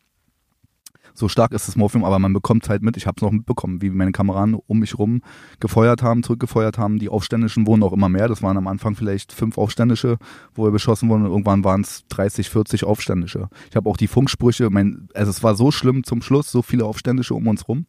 so 1.14 1.28
stark 1.28 1.52
ist 1.52 1.68
das 1.68 1.76
Morphium, 1.76 2.04
aber 2.04 2.18
man 2.18 2.32
bekommt 2.32 2.68
halt 2.68 2.82
mit. 2.82 2.96
Ich 2.96 3.06
habe 3.06 3.14
es 3.16 3.22
noch 3.22 3.30
mitbekommen, 3.30 3.80
wie 3.80 3.90
meine 3.90 4.12
Kameraden 4.12 4.54
um 4.54 4.80
mich 4.80 4.98
rum 4.98 5.22
gefeuert 5.60 6.02
haben, 6.02 6.24
zurückgefeuert 6.24 6.76
haben. 6.76 6.98
Die 6.98 7.08
Aufständischen 7.08 7.66
wurden 7.66 7.84
auch 7.84 7.92
immer 7.92 8.08
mehr. 8.08 8.26
Das 8.26 8.42
waren 8.42 8.56
am 8.56 8.66
Anfang 8.66 8.96
vielleicht 8.96 9.32
fünf 9.32 9.56
Aufständische, 9.56 10.18
wo 10.54 10.64
wir 10.64 10.72
beschossen 10.72 11.08
wurden. 11.08 11.22
Und 11.22 11.30
irgendwann 11.30 11.62
waren 11.64 11.82
es 11.82 12.04
30, 12.08 12.50
40 12.50 12.84
Aufständische. 12.84 13.48
Ich 13.70 13.76
habe 13.76 13.88
auch 13.88 13.96
die 13.96 14.08
Funksprüche, 14.08 14.70
mein, 14.70 15.08
also 15.14 15.30
es 15.30 15.42
war 15.42 15.54
so 15.54 15.70
schlimm 15.70 16.02
zum 16.02 16.20
Schluss, 16.20 16.50
so 16.50 16.62
viele 16.62 16.84
Aufständische 16.84 17.34
um 17.34 17.46
uns 17.46 17.68
rum. 17.68 17.86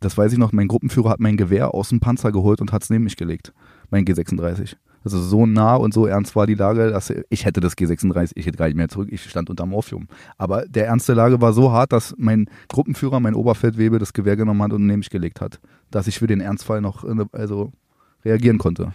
Das 0.00 0.16
weiß 0.16 0.32
ich 0.32 0.38
noch, 0.38 0.52
mein 0.52 0.68
Gruppenführer 0.68 1.10
hat 1.10 1.20
mein 1.20 1.36
Gewehr 1.36 1.74
aus 1.74 1.88
dem 1.88 2.00
Panzer 2.00 2.30
geholt 2.30 2.60
und 2.60 2.72
hat 2.72 2.82
es 2.82 2.90
neben 2.90 3.04
mich 3.04 3.16
gelegt. 3.16 3.52
Mein 3.90 4.04
G36. 4.04 4.76
Also 5.04 5.20
so 5.20 5.46
nah 5.46 5.76
und 5.76 5.94
so 5.94 6.06
ernst 6.06 6.36
war 6.36 6.46
die 6.46 6.54
Lage, 6.54 6.90
dass 6.90 7.12
ich 7.30 7.44
hätte 7.44 7.60
das 7.60 7.76
G36, 7.76 8.32
ich 8.34 8.46
hätte 8.46 8.58
gar 8.58 8.66
nicht 8.66 8.76
mehr 8.76 8.88
zurück, 8.88 9.08
ich 9.10 9.22
stand 9.22 9.50
unter 9.50 9.66
Morphium. 9.66 10.08
Aber 10.36 10.66
der 10.66 10.86
Ernst 10.86 11.08
der 11.08 11.14
Lage 11.14 11.40
war 11.40 11.52
so 11.52 11.72
hart, 11.72 11.92
dass 11.92 12.14
mein 12.18 12.50
Gruppenführer, 12.68 13.20
mein 13.20 13.34
Oberfeldwebel, 13.34 13.98
das 13.98 14.12
Gewehr 14.12 14.36
genommen 14.36 14.62
hat 14.62 14.72
und 14.72 14.86
neben 14.86 14.98
mich 14.98 15.10
gelegt 15.10 15.40
hat. 15.40 15.60
Dass 15.90 16.06
ich 16.06 16.18
für 16.18 16.26
den 16.26 16.40
Ernstfall 16.40 16.80
noch 16.80 17.04
also 17.32 17.72
reagieren 18.24 18.58
konnte. 18.58 18.92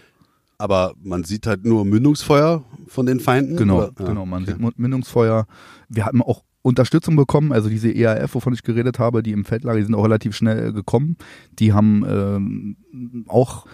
Aber 0.57 0.93
man 1.03 1.23
sieht 1.23 1.47
halt 1.47 1.65
nur 1.65 1.83
Mündungsfeuer 1.83 2.63
von 2.87 3.05
den 3.05 3.19
Feinden? 3.19 3.57
Genau, 3.57 3.77
oder? 3.77 3.91
genau, 3.91 4.25
man 4.25 4.43
okay. 4.43 4.55
sieht 4.57 4.79
Mündungsfeuer. 4.79 5.45
Wir 5.89 6.05
hatten 6.05 6.21
auch 6.21 6.43
Unterstützung 6.61 7.17
bekommen, 7.17 7.51
also 7.51 7.69
diese 7.69 7.91
EAF, 7.91 8.35
wovon 8.35 8.53
ich 8.53 8.63
geredet 8.63 8.97
habe, 8.97 9.21
die 9.21 9.33
im 9.33 9.43
Feldlager, 9.43 9.77
die 9.77 9.83
sind 9.83 9.95
auch 9.95 10.05
relativ 10.05 10.35
schnell 10.35 10.71
gekommen. 10.71 11.17
Die 11.59 11.73
haben 11.73 12.05
ähm, 12.07 13.25
auch 13.27 13.65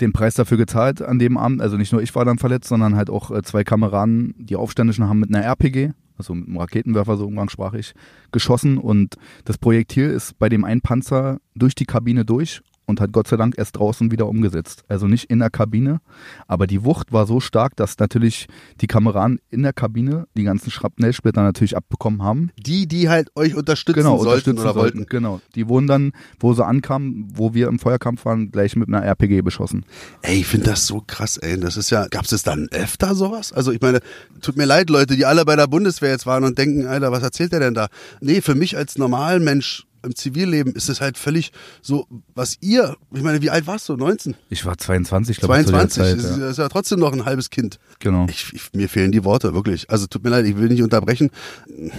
den 0.00 0.12
Preis 0.12 0.34
dafür 0.34 0.56
gezahlt 0.56 1.02
an 1.02 1.18
dem 1.18 1.36
Abend. 1.36 1.60
Also 1.60 1.76
nicht 1.76 1.92
nur 1.92 2.02
ich 2.02 2.14
war 2.14 2.24
dann 2.24 2.38
verletzt, 2.38 2.68
sondern 2.68 2.96
halt 2.96 3.10
auch 3.10 3.30
äh, 3.30 3.42
zwei 3.42 3.64
Kameraden, 3.64 4.34
die 4.38 4.56
Aufständischen 4.56 5.08
haben 5.08 5.20
mit 5.20 5.34
einer 5.34 5.44
RPG, 5.44 5.92
also 6.16 6.34
mit 6.34 6.48
einem 6.48 6.58
Raketenwerfer 6.58 7.16
so 7.16 7.26
umgangssprachlich, 7.26 7.94
geschossen 8.32 8.78
und 8.78 9.16
das 9.44 9.58
Projektil 9.58 10.10
ist 10.10 10.38
bei 10.38 10.48
dem 10.48 10.64
einen 10.64 10.80
Panzer 10.80 11.38
durch 11.54 11.74
die 11.74 11.86
Kabine 11.86 12.24
durch 12.24 12.62
und 12.88 13.00
hat 13.00 13.12
Gott 13.12 13.28
sei 13.28 13.36
Dank 13.36 13.56
erst 13.58 13.76
draußen 13.76 14.10
wieder 14.10 14.26
umgesetzt. 14.26 14.82
Also 14.88 15.06
nicht 15.06 15.30
in 15.30 15.38
der 15.38 15.50
Kabine, 15.50 16.00
aber 16.46 16.66
die 16.66 16.84
Wucht 16.84 17.12
war 17.12 17.26
so 17.26 17.38
stark, 17.38 17.76
dass 17.76 17.98
natürlich 17.98 18.48
die 18.80 18.86
Kameraden 18.86 19.40
in 19.50 19.62
der 19.62 19.74
Kabine 19.74 20.26
die 20.36 20.44
ganzen 20.44 20.70
Schrapnellsplitter 20.70 21.42
natürlich 21.42 21.76
abbekommen 21.76 22.22
haben. 22.22 22.50
Die, 22.58 22.88
die 22.88 23.10
halt 23.10 23.30
euch 23.36 23.54
unterstützen 23.54 23.98
genau, 23.98 24.16
sollten 24.16 24.28
unterstützen 24.28 24.60
oder 24.60 24.74
wollten. 24.74 25.06
Genau, 25.06 25.40
die 25.54 25.68
wurden 25.68 25.86
dann, 25.86 26.12
wo 26.40 26.54
sie 26.54 26.64
ankamen, 26.64 27.28
wo 27.34 27.52
wir 27.52 27.68
im 27.68 27.78
Feuerkampf 27.78 28.24
waren, 28.24 28.50
gleich 28.50 28.74
mit 28.74 28.88
einer 28.88 29.04
RPG 29.04 29.42
beschossen. 29.42 29.84
Ey, 30.22 30.40
ich 30.40 30.46
finde 30.46 30.70
das 30.70 30.86
so 30.86 31.02
krass, 31.06 31.36
ey. 31.36 31.60
Das 31.60 31.76
ist 31.76 31.90
ja, 31.90 32.06
gab 32.08 32.24
es 32.24 32.42
dann 32.42 32.68
öfter 32.70 33.14
sowas? 33.14 33.52
Also 33.52 33.70
ich 33.70 33.82
meine, 33.82 34.00
tut 34.40 34.56
mir 34.56 34.64
leid, 34.64 34.88
Leute, 34.88 35.14
die 35.14 35.26
alle 35.26 35.44
bei 35.44 35.56
der 35.56 35.66
Bundeswehr 35.66 36.10
jetzt 36.10 36.24
waren 36.24 36.44
und 36.44 36.56
denken, 36.56 36.86
Alter, 36.86 37.12
was 37.12 37.22
erzählt 37.22 37.52
der 37.52 37.60
denn 37.60 37.74
da? 37.74 37.88
Nee, 38.20 38.40
für 38.40 38.54
mich 38.54 38.76
als 38.76 38.96
Normalmensch 38.96 39.87
im 40.02 40.14
Zivilleben 40.14 40.74
ist 40.74 40.88
es 40.88 41.00
halt 41.00 41.18
völlig 41.18 41.52
so, 41.82 42.06
was 42.34 42.56
ihr, 42.60 42.96
ich 43.12 43.22
meine, 43.22 43.42
wie 43.42 43.50
alt 43.50 43.66
warst 43.66 43.88
du? 43.88 43.96
19? 43.96 44.34
Ich 44.50 44.64
war 44.64 44.76
22, 44.76 45.38
glaube 45.38 45.60
ich. 45.60 45.66
22, 45.66 46.02
Zeit, 46.02 46.16
ist, 46.16 46.38
ja. 46.38 46.50
ist 46.50 46.58
ja 46.58 46.68
trotzdem 46.68 47.00
noch 47.00 47.12
ein 47.12 47.24
halbes 47.24 47.50
Kind. 47.50 47.78
Genau. 47.98 48.26
Ich, 48.28 48.52
ich, 48.52 48.72
mir 48.72 48.88
fehlen 48.88 49.12
die 49.12 49.24
Worte, 49.24 49.54
wirklich. 49.54 49.90
Also 49.90 50.06
tut 50.06 50.24
mir 50.24 50.30
leid, 50.30 50.46
ich 50.46 50.56
will 50.56 50.68
nicht 50.68 50.82
unterbrechen. 50.82 51.30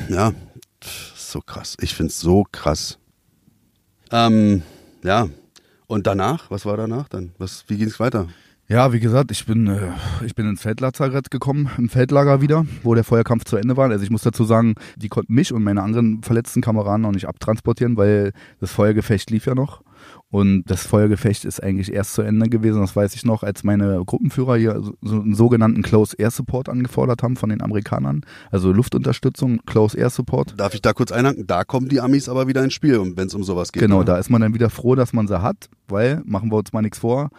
Ja, 0.09 0.33
so 1.15 1.41
krass. 1.41 1.77
Ich 1.81 1.93
finde 1.93 2.11
es 2.11 2.19
so 2.19 2.45
krass. 2.51 2.97
Ähm, 4.11 4.63
ja. 5.03 5.29
Und 5.87 6.07
danach, 6.07 6.51
was 6.51 6.65
war 6.65 6.77
danach 6.77 7.09
dann? 7.09 7.31
Was, 7.37 7.65
wie 7.67 7.77
ging 7.77 7.87
es 7.87 7.99
weiter? 7.99 8.27
Ja, 8.71 8.93
wie 8.93 8.99
gesagt, 8.99 9.31
ich 9.31 9.47
bin, 9.47 9.65
äh, 9.65 9.93
ich 10.23 10.35
bin 10.35 10.47
ins 10.47 10.61
Feldlazarett 10.61 11.31
gekommen, 11.31 11.71
im 11.79 11.89
Feldlager 11.89 12.39
wieder, 12.39 12.67
wo 12.83 12.93
der 12.93 13.03
Feuerkampf 13.03 13.45
zu 13.45 13.57
Ende 13.57 13.75
war. 13.77 13.89
Also 13.89 14.03
ich 14.03 14.11
muss 14.11 14.21
dazu 14.21 14.43
sagen, 14.43 14.75
die 14.95 15.09
konnten 15.09 15.33
mich 15.33 15.51
und 15.51 15.63
meine 15.63 15.81
anderen 15.81 16.21
verletzten 16.21 16.61
Kameraden 16.61 17.01
noch 17.01 17.11
nicht 17.11 17.27
abtransportieren, 17.27 17.97
weil 17.97 18.31
das 18.59 18.71
Feuergefecht 18.71 19.31
lief 19.31 19.47
ja 19.47 19.55
noch. 19.55 19.81
Und 20.29 20.65
das 20.67 20.85
Feuergefecht 20.85 21.45
ist 21.45 21.63
eigentlich 21.63 21.91
erst 21.91 22.13
zu 22.13 22.21
Ende 22.21 22.47
gewesen, 22.47 22.79
das 22.79 22.95
weiß 22.95 23.15
ich 23.15 23.25
noch, 23.25 23.41
als 23.41 23.63
meine 23.63 24.03
Gruppenführer 24.05 24.57
hier 24.57 24.83
so 25.01 25.19
einen 25.19 25.33
sogenannten 25.33 25.81
Close 25.81 26.15
Air 26.19 26.29
Support 26.29 26.69
angefordert 26.69 27.23
haben 27.23 27.37
von 27.37 27.49
den 27.49 27.63
Amerikanern. 27.63 28.21
Also 28.51 28.71
Luftunterstützung, 28.71 29.61
Close 29.65 29.97
Air 29.97 30.11
Support. 30.11 30.53
Darf 30.57 30.75
ich 30.75 30.83
da 30.83 30.93
kurz 30.93 31.11
einhaken? 31.11 31.47
Da 31.47 31.63
kommen 31.63 31.89
die 31.89 32.01
Amis 32.01 32.29
aber 32.29 32.47
wieder 32.47 32.63
ins 32.63 32.75
Spiel, 32.75 33.13
wenn 33.15 33.25
es 33.25 33.33
um 33.33 33.43
sowas 33.43 33.71
geht. 33.71 33.81
Genau, 33.81 34.01
oder? 34.01 34.13
da 34.13 34.17
ist 34.19 34.29
man 34.29 34.41
dann 34.41 34.53
wieder 34.53 34.69
froh, 34.69 34.93
dass 34.93 35.11
man 35.11 35.27
sie 35.27 35.41
hat, 35.41 35.71
weil, 35.87 36.21
machen 36.23 36.51
wir 36.51 36.57
uns 36.57 36.71
mal 36.71 36.83
nichts 36.83 36.99
vor, 36.99 37.31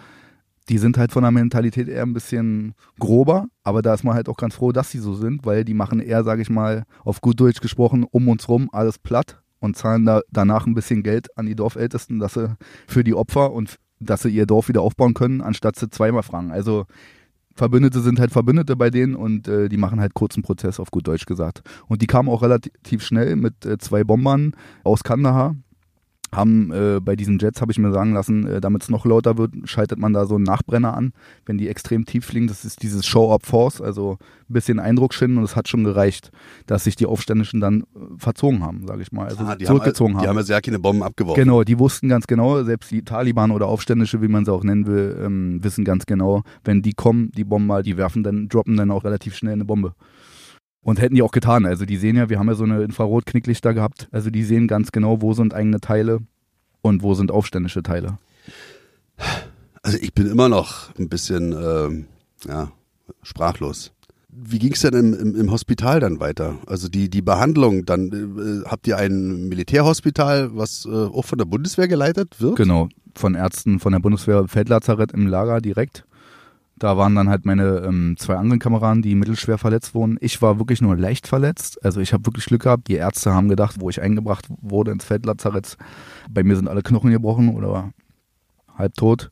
die 0.71 0.79
sind 0.79 0.97
halt 0.97 1.11
von 1.11 1.25
der 1.25 1.33
Mentalität 1.33 1.89
eher 1.89 2.05
ein 2.05 2.13
bisschen 2.13 2.75
grober, 3.01 3.47
aber 3.65 3.83
da 3.83 3.93
ist 3.93 4.05
man 4.05 4.15
halt 4.15 4.29
auch 4.29 4.37
ganz 4.37 4.55
froh, 4.55 4.71
dass 4.71 4.91
sie 4.91 5.01
so 5.01 5.15
sind, 5.15 5.45
weil 5.45 5.65
die 5.65 5.75
machen 5.75 5.99
eher, 5.99 6.23
sage 6.23 6.43
ich 6.43 6.49
mal, 6.49 6.85
auf 7.05 7.21
gut 7.21 7.41
Deutsch 7.41 7.61
gesprochen, 7.61 8.07
um 8.09 8.29
uns 8.29 8.49
rum 8.49 8.71
alles 8.73 8.97
platt 8.97 9.43
und 9.59 9.77
zahlen 9.77 10.07
da 10.07 10.21
danach 10.31 10.67
ein 10.67 10.75
bisschen 10.75 11.03
Geld 11.03 11.37
an 11.37 11.47
die 11.47 11.57
Dorfältesten, 11.57 12.21
dass 12.21 12.35
sie 12.35 12.57
für 12.87 13.03
die 13.03 13.15
Opfer 13.15 13.53
und 13.53 13.77
dass 13.99 14.23
sie 14.23 14.31
ihr 14.31 14.47
Dorf 14.47 14.69
wieder 14.69 14.83
aufbauen 14.83 15.13
können, 15.13 15.41
anstatt 15.41 15.75
sie 15.75 15.91
zweimal 15.91 16.23
fragen. 16.23 16.53
Also 16.53 16.87
Verbündete 17.57 18.01
sind 18.01 18.21
halt 18.21 18.31
Verbündete 18.31 18.77
bei 18.77 18.91
denen 18.91 19.17
und 19.17 19.49
äh, 19.49 19.69
die 19.69 19.77
machen 19.77 20.01
halt 20.01 20.15
kurzen 20.15 20.45
Prozess, 20.45 20.79
auf 20.79 20.93
gut 20.93 21.09
Deutsch 21.09 21.27
gesagt. 21.27 21.63
Und 21.89 22.01
die 22.01 22.07
kamen 22.07 22.29
auch 22.29 22.43
relativ 22.43 23.03
schnell 23.03 23.35
mit 23.35 23.67
äh, 23.67 23.77
zwei 23.79 24.05
Bombern 24.05 24.55
aus 24.85 25.03
Kandahar 25.03 25.57
haben 26.33 26.73
äh, 26.73 27.01
bei 27.01 27.17
diesen 27.17 27.39
Jets, 27.39 27.61
habe 27.61 27.73
ich 27.73 27.79
mir 27.79 27.93
sagen 27.93 28.13
lassen, 28.13 28.47
äh, 28.47 28.61
damit 28.61 28.83
es 28.83 28.89
noch 28.89 29.05
lauter 29.05 29.37
wird, 29.37 29.53
schaltet 29.65 29.99
man 29.99 30.13
da 30.13 30.27
so 30.27 30.37
einen 30.37 30.45
Nachbrenner 30.45 30.97
an, 30.97 31.13
wenn 31.45 31.59
die 31.59 31.69
extrem 31.69 32.05
tief 32.05 32.25
fliegen. 32.25 32.47
Das 32.47 32.65
ist 32.65 32.83
dieses 32.83 33.05
Show-Up-Force, 33.07 33.81
also 33.81 34.19
ein 34.49 34.53
bisschen 34.53 34.79
Eindruck 34.79 35.13
schinden 35.13 35.39
und 35.39 35.45
es 35.45 35.57
hat 35.57 35.69
schon 35.69 35.85
gereicht, 35.85 36.31
dass 36.67 36.85
sich 36.85 36.97
die 36.97 37.07
Aufständischen 37.07 37.61
dann 37.61 37.81
äh, 37.81 37.99
verzogen 38.19 38.63
haben, 38.63 38.87
sage 38.87 39.03
ich 39.03 39.11
mal, 39.11 39.29
also 39.29 39.45
ah, 39.45 39.59
zurückgezogen 39.59 40.15
haben. 40.15 40.23
Die 40.23 40.29
haben 40.29 40.37
ja 40.37 40.43
sehr 40.43 40.61
keine 40.61 40.79
Bomben 40.79 41.03
abgeworfen. 41.03 41.43
Genau, 41.43 41.65
die 41.65 41.79
wussten 41.79 42.09
ganz 42.09 42.27
genau, 42.27 42.63
selbst 42.63 42.91
die 42.91 43.03
Taliban 43.03 43.51
oder 43.51 43.67
Aufständische, 43.67 44.23
wie 44.23 44.29
man 44.29 44.45
sie 44.45 44.53
auch 44.53 44.63
nennen 44.63 44.87
will, 44.87 45.17
ähm, 45.25 45.63
wissen 45.63 45.85
ganz 45.85 46.07
genau, 46.07 46.43
wenn 46.65 46.83
die 46.83 46.93
kommen, 46.93 47.33
die 47.33 47.45
Bomber, 47.45 47.83
die 47.83 47.97
werfen 47.97 48.23
dann, 48.23 48.49
droppen 48.49 48.77
dann 48.77 48.91
auch 48.91 49.05
relativ 49.05 49.35
schnell 49.35 49.55
eine 49.55 49.65
Bombe. 49.65 49.95
Und 50.83 51.01
hätten 51.01 51.15
die 51.15 51.23
auch 51.23 51.33
getan. 51.33 51.67
Also 51.67 51.85
die 51.85 51.97
sehen 51.97 52.17
ja, 52.17 52.31
wir 52.31 52.39
haben 52.39 52.49
ja 52.49 52.55
so 52.55 52.65
eine 52.65 52.83
Infrarot-Knicklichter 52.83 53.75
gehabt. 53.75 54.09
Also 54.13 54.31
die 54.31 54.45
sehen 54.45 54.67
ganz 54.67 54.93
genau, 54.93 55.21
wo 55.21 55.35
sind 55.35 55.53
eigene 55.53 55.81
Teile 55.81 56.21
und 56.81 57.03
wo 57.03 57.15
sind 57.15 57.31
aufständische 57.31 57.83
Teile. 57.83 58.19
Also 59.83 59.99
ich 60.01 60.15
bin 60.15 60.27
immer 60.27 60.49
noch 60.49 60.95
ein 60.99 61.09
bisschen 61.09 61.53
ähm, 61.53 62.07
ja, 62.47 62.73
sprachlos. 63.23 63.93
Wie 64.29 64.59
ging 64.59 64.73
es 64.73 64.81
denn 64.81 64.95
im, 64.95 65.15
im, 65.15 65.35
im, 65.35 65.51
Hospital 65.51 66.01
dann 66.01 66.21
weiter? 66.21 66.59
Also 66.67 66.89
die, 66.89 67.11
die 67.11 67.23
Behandlung, 67.23 67.85
dann 67.85 68.63
äh, 68.65 68.69
habt 68.69 68.87
ihr 68.87 68.97
ein 68.97 69.49
Militärhospital, 69.49 70.51
was 70.55 70.87
äh, 70.87 70.91
auch 70.91 71.25
von 71.25 71.39
der 71.39 71.47
Bundeswehr 71.47 71.89
geleitet 71.89 72.41
wird? 72.41 72.57
Genau, 72.57 72.89
von 73.15 73.35
Ärzten 73.35 73.81
von 73.81 73.93
der 73.93 74.01
Bundeswehr 74.01 74.47
Feldlazarett 74.47 75.13
im 75.13 75.27
Lager 75.27 75.61
direkt. 75.61 76.05
Da 76.81 76.97
waren 76.97 77.15
dann 77.15 77.29
halt 77.29 77.45
meine 77.45 77.83
ähm, 77.85 78.17
zwei 78.19 78.37
anderen 78.37 78.59
Kameraden, 78.59 79.03
die 79.03 79.15
mittelschwer 79.15 79.59
verletzt 79.59 79.95
wurden. 79.95 80.17
Ich 80.23 80.41
war 80.41 80.59
wirklich 80.59 80.81
nur 80.81 80.97
leicht 80.97 81.29
verletzt. 81.29 81.85
Also 81.85 82.01
ich 82.01 82.15
habe 82.15 82.25
wirklich 82.25 82.47
Glück 82.47 82.63
gehabt. 82.63 82.89
Die 82.89 82.95
Ärzte 82.95 83.35
haben 83.35 83.51
gedacht, 83.51 83.77
wo 83.81 83.91
ich 83.91 84.01
eingebracht 84.01 84.47
wurde 84.63 84.91
ins 84.91 85.05
Feldlazarett, 85.05 85.77
bei 86.31 86.43
mir 86.43 86.57
sind 86.57 86.69
alle 86.69 86.83
Knochen 86.83 87.11
gebrochen 87.11 87.55
oder 87.55 87.93
halb 88.79 88.95
tot. 88.95 89.31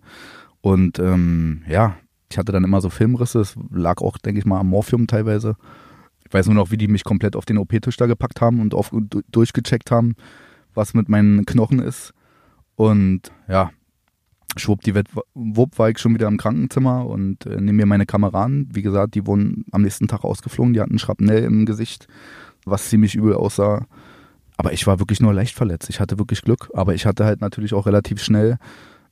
Und 0.60 0.98
ähm, 0.98 1.62
ja, 1.66 1.96
ich 2.30 2.36
hatte 2.36 2.52
dann 2.52 2.64
immer 2.64 2.82
so 2.82 2.90
Filmrisse. 2.90 3.40
Es 3.40 3.54
lag 3.70 4.02
auch, 4.02 4.18
denke 4.18 4.40
ich 4.40 4.44
mal, 4.44 4.60
am 4.60 4.68
Morphium 4.68 5.06
teilweise. 5.06 5.56
Ich 6.26 6.34
weiß 6.34 6.48
nur 6.48 6.54
noch, 6.54 6.70
wie 6.70 6.76
die 6.76 6.88
mich 6.88 7.02
komplett 7.02 7.34
auf 7.34 7.46
den 7.46 7.56
OP-Tisch 7.56 7.96
da 7.96 8.04
gepackt 8.04 8.42
haben 8.42 8.60
und 8.60 8.74
auf, 8.74 8.92
durchgecheckt 9.32 9.90
haben, 9.90 10.16
was 10.74 10.92
mit 10.92 11.08
meinen 11.08 11.46
Knochen 11.46 11.78
ist. 11.78 12.12
Und 12.76 13.32
ja, 13.48 13.70
schwuppdiwupp 14.56 15.78
war 15.78 15.90
ich 15.90 15.98
schon 15.98 16.14
wieder 16.14 16.28
im 16.28 16.38
Krankenzimmer 16.38 17.06
und 17.06 17.46
äh, 17.46 17.60
nehme 17.60 17.72
mir 17.74 17.86
meine 17.86 18.06
Kameraden. 18.06 18.68
Wie 18.72 18.82
gesagt, 18.82 19.14
die 19.14 19.26
wurden 19.26 19.64
am 19.72 19.82
nächsten 19.82 20.08
Tag 20.08 20.24
ausgeflogen, 20.24 20.72
die 20.72 20.80
hatten 20.80 20.98
Schrapnell 20.98 21.44
im 21.44 21.66
Gesicht, 21.66 22.08
was 22.64 22.88
ziemlich 22.88 23.14
übel 23.14 23.34
aussah. 23.34 23.86
Aber 24.56 24.72
ich 24.72 24.86
war 24.86 24.98
wirklich 24.98 25.20
nur 25.20 25.32
leicht 25.32 25.54
verletzt. 25.54 25.88
Ich 25.88 26.00
hatte 26.00 26.18
wirklich 26.18 26.42
Glück, 26.42 26.70
aber 26.74 26.94
ich 26.94 27.06
hatte 27.06 27.24
halt 27.24 27.40
natürlich 27.40 27.74
auch 27.74 27.86
relativ 27.86 28.22
schnell 28.22 28.58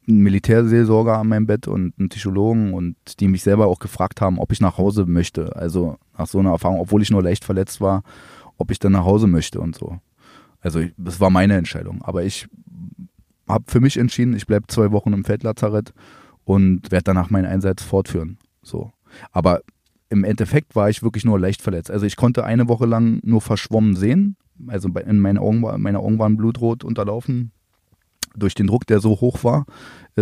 einen 0.09 0.20
Militärseelsorger 0.20 1.18
an 1.18 1.29
meinem 1.29 1.46
Bett 1.46 1.68
und 1.68 1.94
einen 1.99 2.09
Psychologen 2.09 2.75
und 2.75 2.96
die 3.20 3.29
mich 3.29 3.42
selber 3.42 3.66
auch 3.66 3.79
gefragt 3.79 4.20
haben, 4.20 4.38
ob 4.38 4.53
ich 4.53 4.61
nach 4.61 4.79
Hause 4.79 5.05
möchte. 5.07 5.55
Also 5.57 5.99
nach 6.16 6.27
so 6.27 6.38
einer 6.38 6.51
Erfahrung, 6.51 6.81
obwohl 6.81 7.03
ich 7.03 7.11
nur 7.11 7.22
leicht 7.22 7.44
verletzt 7.44 7.81
war, 7.81 8.03
ob 8.57 8.70
ich 8.70 8.79
dann 8.79 8.92
nach 8.92 9.05
Hause 9.05 9.27
möchte 9.27 9.61
und 9.61 9.77
so. 9.77 9.99
Also 10.61 10.83
das 10.96 11.20
war 11.20 11.31
meine 11.31 11.57
Entscheidung. 11.57 12.03
Aber 12.03 12.25
ich 12.25 12.49
habe 13.49 13.65
für 13.69 13.81
mich 13.81 13.97
entschieden, 13.97 14.35
ich 14.35 14.47
bleibe 14.47 14.67
zwei 14.69 14.93
Wochen 14.93 15.13
im 15.13 15.25
Feldlazarett 15.25 15.93
und 16.45 16.91
werde 16.91 17.05
danach 17.05 17.31
meinen 17.31 17.47
Einsatz 17.47 17.83
fortführen. 17.83 18.39
So. 18.63 18.93
Aber 19.33 19.61
im 20.09 20.25
Endeffekt 20.25 20.77
war 20.77 20.89
ich 20.89 21.03
wirklich 21.03 21.25
nur 21.25 21.39
leicht 21.39 21.63
verletzt. 21.63 21.91
Also 21.91 22.07
ich 22.07 22.17
konnte 22.17 22.45
eine 22.45 22.69
Woche 22.69 22.87
lang 22.87 23.21
nur 23.25 23.41
verschwommen 23.41 23.97
sehen. 23.97 24.37
Also 24.69 24.89
in 24.89 25.21
meine 25.21 25.41
Augen, 25.41 25.61
meine 25.81 25.99
Augen 25.99 26.19
waren 26.19 26.37
blutrot 26.37 26.85
unterlaufen 26.85 27.53
durch 28.37 28.55
den 28.55 28.66
Druck, 28.66 28.87
der 28.87 29.01
so 29.01 29.20
hoch 29.20 29.44
war 29.44 29.66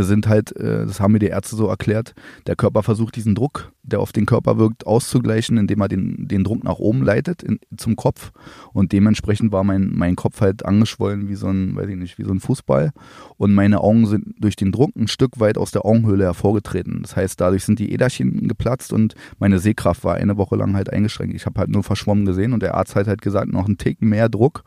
sind 0.02 0.26
halt, 0.26 0.56
äh, 0.56 0.86
das 0.86 1.00
haben 1.00 1.12
mir 1.12 1.20
die 1.20 1.28
Ärzte 1.28 1.54
so 1.54 1.68
erklärt, 1.68 2.14
der 2.46 2.56
Körper 2.56 2.82
versucht 2.82 3.14
diesen 3.14 3.34
Druck, 3.34 3.72
der 3.84 4.00
auf 4.00 4.12
den 4.12 4.26
Körper 4.26 4.58
wirkt, 4.58 4.86
auszugleichen, 4.86 5.56
indem 5.56 5.80
er 5.80 5.88
den, 5.88 6.26
den 6.26 6.42
Druck 6.42 6.64
nach 6.64 6.78
oben 6.78 7.02
leitet 7.02 7.42
in, 7.44 7.60
zum 7.76 7.94
Kopf. 7.94 8.32
Und 8.72 8.90
dementsprechend 8.90 9.52
war 9.52 9.62
mein, 9.62 9.92
mein 9.94 10.16
Kopf 10.16 10.40
halt 10.40 10.64
angeschwollen 10.64 11.28
wie 11.28 11.36
so 11.36 11.46
ein, 11.46 11.76
weiß 11.76 11.88
ich 11.88 11.96
nicht, 11.96 12.18
wie 12.18 12.24
so 12.24 12.32
ein 12.32 12.40
Fußball. 12.40 12.92
Und 13.36 13.54
meine 13.54 13.80
Augen 13.80 14.06
sind 14.06 14.34
durch 14.38 14.56
den 14.56 14.72
Druck 14.72 14.96
ein 14.96 15.06
Stück 15.06 15.38
weit 15.38 15.58
aus 15.58 15.70
der 15.70 15.84
Augenhöhle 15.84 16.24
hervorgetreten. 16.24 17.02
Das 17.02 17.14
heißt, 17.14 17.40
dadurch 17.40 17.64
sind 17.64 17.78
die 17.78 17.92
Äderchen 17.92 18.48
geplatzt 18.48 18.92
und 18.92 19.14
meine 19.38 19.60
Sehkraft 19.60 20.02
war 20.02 20.16
eine 20.16 20.36
Woche 20.36 20.56
lang 20.56 20.74
halt 20.74 20.92
eingeschränkt. 20.92 21.36
Ich 21.36 21.46
habe 21.46 21.60
halt 21.60 21.70
nur 21.70 21.84
verschwommen 21.84 22.24
gesehen 22.24 22.52
und 22.52 22.62
der 22.62 22.74
Arzt 22.74 22.96
hat 22.96 23.06
halt 23.06 23.22
gesagt, 23.22 23.52
noch 23.52 23.66
einen 23.66 23.78
Tick 23.78 24.02
mehr 24.02 24.28
Druck 24.28 24.64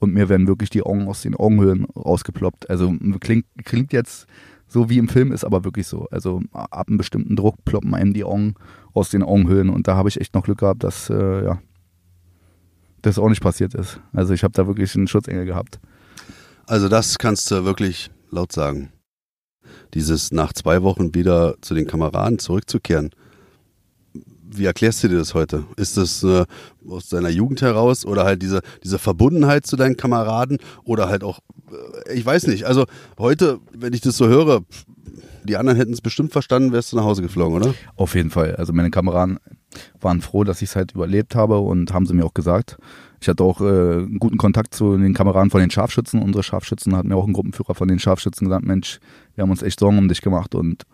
und 0.00 0.12
mir 0.12 0.28
werden 0.28 0.48
wirklich 0.48 0.70
die 0.70 0.82
Augen 0.82 1.06
aus 1.06 1.22
den 1.22 1.36
Augenhöhlen 1.36 1.84
rausgeploppt. 1.84 2.68
Also 2.68 2.92
klingt, 3.20 3.46
klingt 3.64 3.92
jetzt 3.92 4.26
so 4.66 4.88
wie 4.88 4.98
im 4.98 5.08
Film 5.08 5.32
ist 5.32 5.44
aber 5.44 5.64
wirklich 5.64 5.86
so. 5.86 6.06
Also 6.10 6.42
ab 6.52 6.88
einem 6.88 6.96
bestimmten 6.96 7.36
Druck 7.36 7.64
ploppen 7.64 7.94
einem 7.94 8.14
die 8.14 8.24
Augen 8.24 8.54
aus 8.94 9.10
den 9.10 9.22
Augenhöhlen 9.22 9.68
und 9.68 9.88
da 9.88 9.96
habe 9.96 10.08
ich 10.08 10.20
echt 10.20 10.34
noch 10.34 10.44
Glück 10.44 10.58
gehabt, 10.58 10.84
dass 10.84 11.10
äh, 11.10 11.44
ja 11.44 11.60
das 13.02 13.18
auch 13.18 13.28
nicht 13.28 13.42
passiert 13.42 13.74
ist. 13.74 14.00
Also 14.12 14.34
ich 14.34 14.44
habe 14.44 14.52
da 14.52 14.66
wirklich 14.66 14.94
einen 14.94 15.08
Schutzengel 15.08 15.44
gehabt. 15.44 15.80
Also 16.66 16.88
das 16.88 17.18
kannst 17.18 17.50
du 17.50 17.64
wirklich 17.64 18.10
laut 18.30 18.52
sagen. 18.52 18.92
Dieses 19.94 20.32
nach 20.32 20.52
zwei 20.52 20.82
Wochen 20.82 21.14
wieder 21.14 21.56
zu 21.62 21.74
den 21.74 21.86
Kameraden 21.86 22.38
zurückzukehren. 22.38 23.10
Wie 24.52 24.64
erklärst 24.64 25.02
du 25.04 25.08
dir 25.08 25.18
das 25.18 25.34
heute? 25.34 25.64
Ist 25.76 25.96
das 25.96 26.22
äh, 26.24 26.44
aus 26.88 27.08
deiner 27.08 27.28
Jugend 27.28 27.62
heraus 27.62 28.04
oder 28.04 28.24
halt 28.24 28.42
diese, 28.42 28.62
diese 28.82 28.98
Verbundenheit 28.98 29.66
zu 29.66 29.76
deinen 29.76 29.96
Kameraden 29.96 30.58
oder 30.84 31.08
halt 31.08 31.22
auch 31.22 31.40
äh, 31.70 32.14
ich 32.14 32.24
weiß 32.24 32.46
nicht. 32.46 32.64
Also 32.64 32.86
heute, 33.18 33.60
wenn 33.72 33.92
ich 33.92 34.00
das 34.00 34.16
so 34.16 34.28
höre, 34.28 34.62
die 35.44 35.56
anderen 35.56 35.78
hätten 35.78 35.92
es 35.92 36.00
bestimmt 36.00 36.32
verstanden, 36.32 36.72
wärst 36.72 36.92
du 36.92 36.96
nach 36.96 37.04
Hause 37.04 37.22
geflogen, 37.22 37.56
oder? 37.56 37.74
Auf 37.96 38.14
jeden 38.14 38.30
Fall. 38.30 38.56
Also 38.56 38.72
meine 38.72 38.90
Kameraden 38.90 39.38
waren 40.00 40.20
froh, 40.20 40.44
dass 40.44 40.62
ich 40.62 40.70
es 40.70 40.76
halt 40.76 40.92
überlebt 40.92 41.34
habe 41.34 41.58
und 41.58 41.92
haben 41.92 42.06
sie 42.06 42.14
mir 42.14 42.24
auch 42.24 42.34
gesagt. 42.34 42.76
Ich 43.20 43.28
hatte 43.28 43.44
auch 43.44 43.60
äh, 43.60 43.64
einen 43.64 44.18
guten 44.18 44.36
Kontakt 44.36 44.74
zu 44.74 44.96
den 44.96 45.14
Kameraden 45.14 45.50
von 45.50 45.60
den 45.60 45.70
Scharfschützen. 45.70 46.22
Unsere 46.22 46.42
Scharfschützen 46.42 46.96
hatten 46.96 47.08
mir 47.08 47.16
auch 47.16 47.26
ein 47.26 47.32
Gruppenführer 47.32 47.74
von 47.74 47.88
den 47.88 47.98
Scharfschützen 47.98 48.46
gesagt, 48.46 48.64
Mensch, 48.64 48.98
wir 49.34 49.42
haben 49.42 49.50
uns 49.50 49.62
echt 49.62 49.80
Sorgen 49.80 49.98
um 49.98 50.08
dich 50.08 50.22
gemacht 50.22 50.54
und 50.54 50.84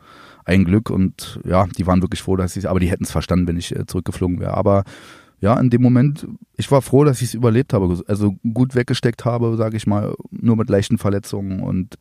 ein 0.47 0.65
Glück 0.65 0.91
und 0.91 1.41
ja, 1.45 1.67
die 1.67 1.87
waren 1.87 2.01
wirklich 2.01 2.23
froh, 2.23 2.37
dass 2.37 2.57
ich 2.57 2.69
aber 2.69 2.81
die 2.81 2.89
hätten 2.89 3.05
es 3.05 3.11
verstanden, 3.11 3.49
wenn 3.49 3.57
ich 3.57 3.75
äh, 3.75 3.85
zurückgeflogen 3.85 4.41
wäre. 4.41 4.55
Aber 4.55 4.85
ja, 5.41 5.59
in 5.59 5.71
dem 5.71 5.83
Moment, 5.83 6.27
ich 6.57 6.71
war 6.71 6.81
froh, 6.81 7.05
dass 7.05 7.21
ich 7.21 7.29
es 7.29 7.35
überlebt 7.35 7.73
habe. 7.73 8.03
Also 8.07 8.37
gut 8.55 8.75
weggesteckt 8.75 9.25
habe, 9.25 9.57
sage 9.57 9.77
ich 9.77 9.87
mal, 9.87 10.15
nur 10.31 10.57
mit 10.57 10.71
leichten 10.71 10.99
Verletzungen. 10.99 11.61
Und 11.61 11.97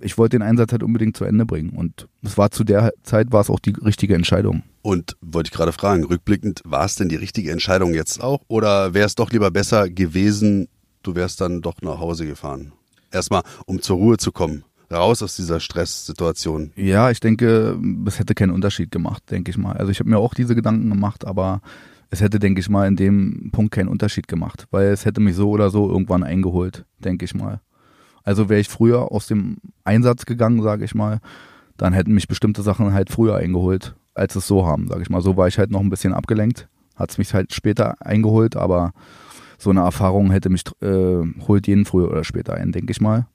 ich 0.00 0.18
wollte 0.18 0.36
den 0.36 0.42
Einsatz 0.42 0.72
halt 0.72 0.82
unbedingt 0.82 1.16
zu 1.16 1.24
Ende 1.24 1.46
bringen. 1.46 1.70
Und 1.70 2.08
es 2.22 2.36
war 2.36 2.50
zu 2.50 2.64
der 2.64 2.92
Zeit 3.02 3.32
war 3.32 3.40
es 3.40 3.50
auch 3.50 3.60
die 3.60 3.74
richtige 3.82 4.14
Entscheidung. 4.14 4.64
Und 4.82 5.16
wollte 5.22 5.48
ich 5.48 5.54
gerade 5.54 5.72
fragen, 5.72 6.04
rückblickend, 6.04 6.62
war 6.64 6.84
es 6.84 6.96
denn 6.96 7.08
die 7.08 7.16
richtige 7.16 7.52
Entscheidung 7.52 7.94
jetzt 7.94 8.20
auch? 8.20 8.42
Oder 8.48 8.94
wäre 8.94 9.06
es 9.06 9.14
doch 9.14 9.30
lieber 9.30 9.50
besser 9.50 9.88
gewesen, 9.88 10.68
du 11.02 11.14
wärst 11.14 11.40
dann 11.40 11.62
doch 11.62 11.80
nach 11.82 11.98
Hause 11.98 12.26
gefahren? 12.26 12.72
Erstmal, 13.12 13.42
um 13.64 13.80
zur 13.80 13.96
Ruhe 13.96 14.16
zu 14.16 14.32
kommen 14.32 14.64
raus 14.90 15.22
aus 15.22 15.36
dieser 15.36 15.60
Stresssituation. 15.60 16.72
Ja, 16.76 17.10
ich 17.10 17.20
denke, 17.20 17.78
es 18.06 18.18
hätte 18.18 18.34
keinen 18.34 18.52
Unterschied 18.52 18.90
gemacht, 18.90 19.22
denke 19.30 19.50
ich 19.50 19.58
mal. 19.58 19.76
Also 19.76 19.90
ich 19.90 19.98
habe 19.98 20.10
mir 20.10 20.18
auch 20.18 20.34
diese 20.34 20.54
Gedanken 20.54 20.88
gemacht, 20.88 21.26
aber 21.26 21.60
es 22.10 22.20
hätte, 22.20 22.38
denke 22.38 22.60
ich 22.60 22.68
mal, 22.68 22.86
in 22.86 22.96
dem 22.96 23.50
Punkt 23.52 23.72
keinen 23.72 23.88
Unterschied 23.88 24.28
gemacht, 24.28 24.66
weil 24.70 24.88
es 24.88 25.04
hätte 25.04 25.20
mich 25.20 25.34
so 25.34 25.50
oder 25.50 25.70
so 25.70 25.88
irgendwann 25.88 26.22
eingeholt, 26.22 26.84
denke 26.98 27.24
ich 27.24 27.34
mal. 27.34 27.60
Also 28.22 28.48
wäre 28.48 28.60
ich 28.60 28.68
früher 28.68 29.12
aus 29.12 29.26
dem 29.26 29.58
Einsatz 29.84 30.26
gegangen, 30.26 30.62
sage 30.62 30.84
ich 30.84 30.94
mal, 30.94 31.20
dann 31.76 31.92
hätten 31.92 32.14
mich 32.14 32.28
bestimmte 32.28 32.62
Sachen 32.62 32.92
halt 32.92 33.10
früher 33.10 33.36
eingeholt, 33.36 33.94
als 34.14 34.34
es 34.36 34.46
so 34.46 34.66
haben, 34.66 34.88
sage 34.88 35.02
ich 35.02 35.10
mal. 35.10 35.20
So 35.20 35.36
war 35.36 35.48
ich 35.48 35.58
halt 35.58 35.70
noch 35.70 35.80
ein 35.80 35.90
bisschen 35.90 36.12
abgelenkt, 36.12 36.68
hat 36.94 37.10
es 37.10 37.18
mich 37.18 37.34
halt 37.34 37.52
später 37.52 37.96
eingeholt, 38.00 38.56
aber 38.56 38.92
so 39.58 39.70
eine 39.70 39.80
Erfahrung 39.80 40.30
hätte 40.30 40.48
mich, 40.48 40.62
äh, 40.80 41.22
holt 41.46 41.66
jeden 41.66 41.84
früher 41.84 42.10
oder 42.10 42.24
später 42.24 42.54
ein, 42.54 42.72
denke 42.72 42.90
ich 42.90 43.00
mal. 43.00 43.26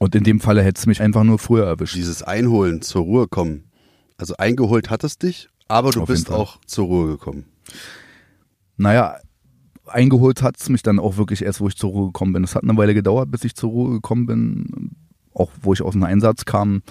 Und 0.00 0.14
in 0.14 0.24
dem 0.24 0.40
Falle 0.40 0.62
hätte 0.62 0.80
es 0.80 0.86
mich 0.86 1.00
einfach 1.00 1.24
nur 1.24 1.38
früher 1.38 1.66
erwischt. 1.66 1.94
Dieses 1.94 2.22
Einholen, 2.22 2.82
zur 2.82 3.02
Ruhe 3.02 3.28
kommen. 3.28 3.70
Also 4.16 4.36
eingeholt 4.36 4.90
hat 4.90 5.04
es 5.04 5.18
dich 5.18 5.48
aber 5.68 5.90
du 5.90 6.02
Auf 6.02 6.08
bist 6.08 6.30
auch 6.30 6.58
zur 6.66 6.86
Ruhe 6.86 7.06
gekommen. 7.08 7.46
Naja, 8.76 9.16
eingeholt 9.86 10.42
hat 10.42 10.56
es 10.60 10.68
mich 10.68 10.82
dann 10.82 10.98
auch 10.98 11.16
wirklich 11.16 11.42
erst, 11.42 11.60
wo 11.60 11.68
ich 11.68 11.76
zur 11.76 11.90
Ruhe 11.90 12.06
gekommen 12.06 12.32
bin. 12.32 12.44
Es 12.44 12.54
hat 12.54 12.62
eine 12.62 12.76
Weile 12.76 12.94
gedauert, 12.94 13.30
bis 13.30 13.44
ich 13.44 13.54
zur 13.54 13.70
Ruhe 13.70 13.90
gekommen 13.92 14.26
bin. 14.26 14.90
Auch 15.32 15.50
wo 15.62 15.72
ich 15.72 15.82
aus 15.82 15.92
dem 15.92 16.04
Einsatz 16.04 16.44
kam, 16.44 16.82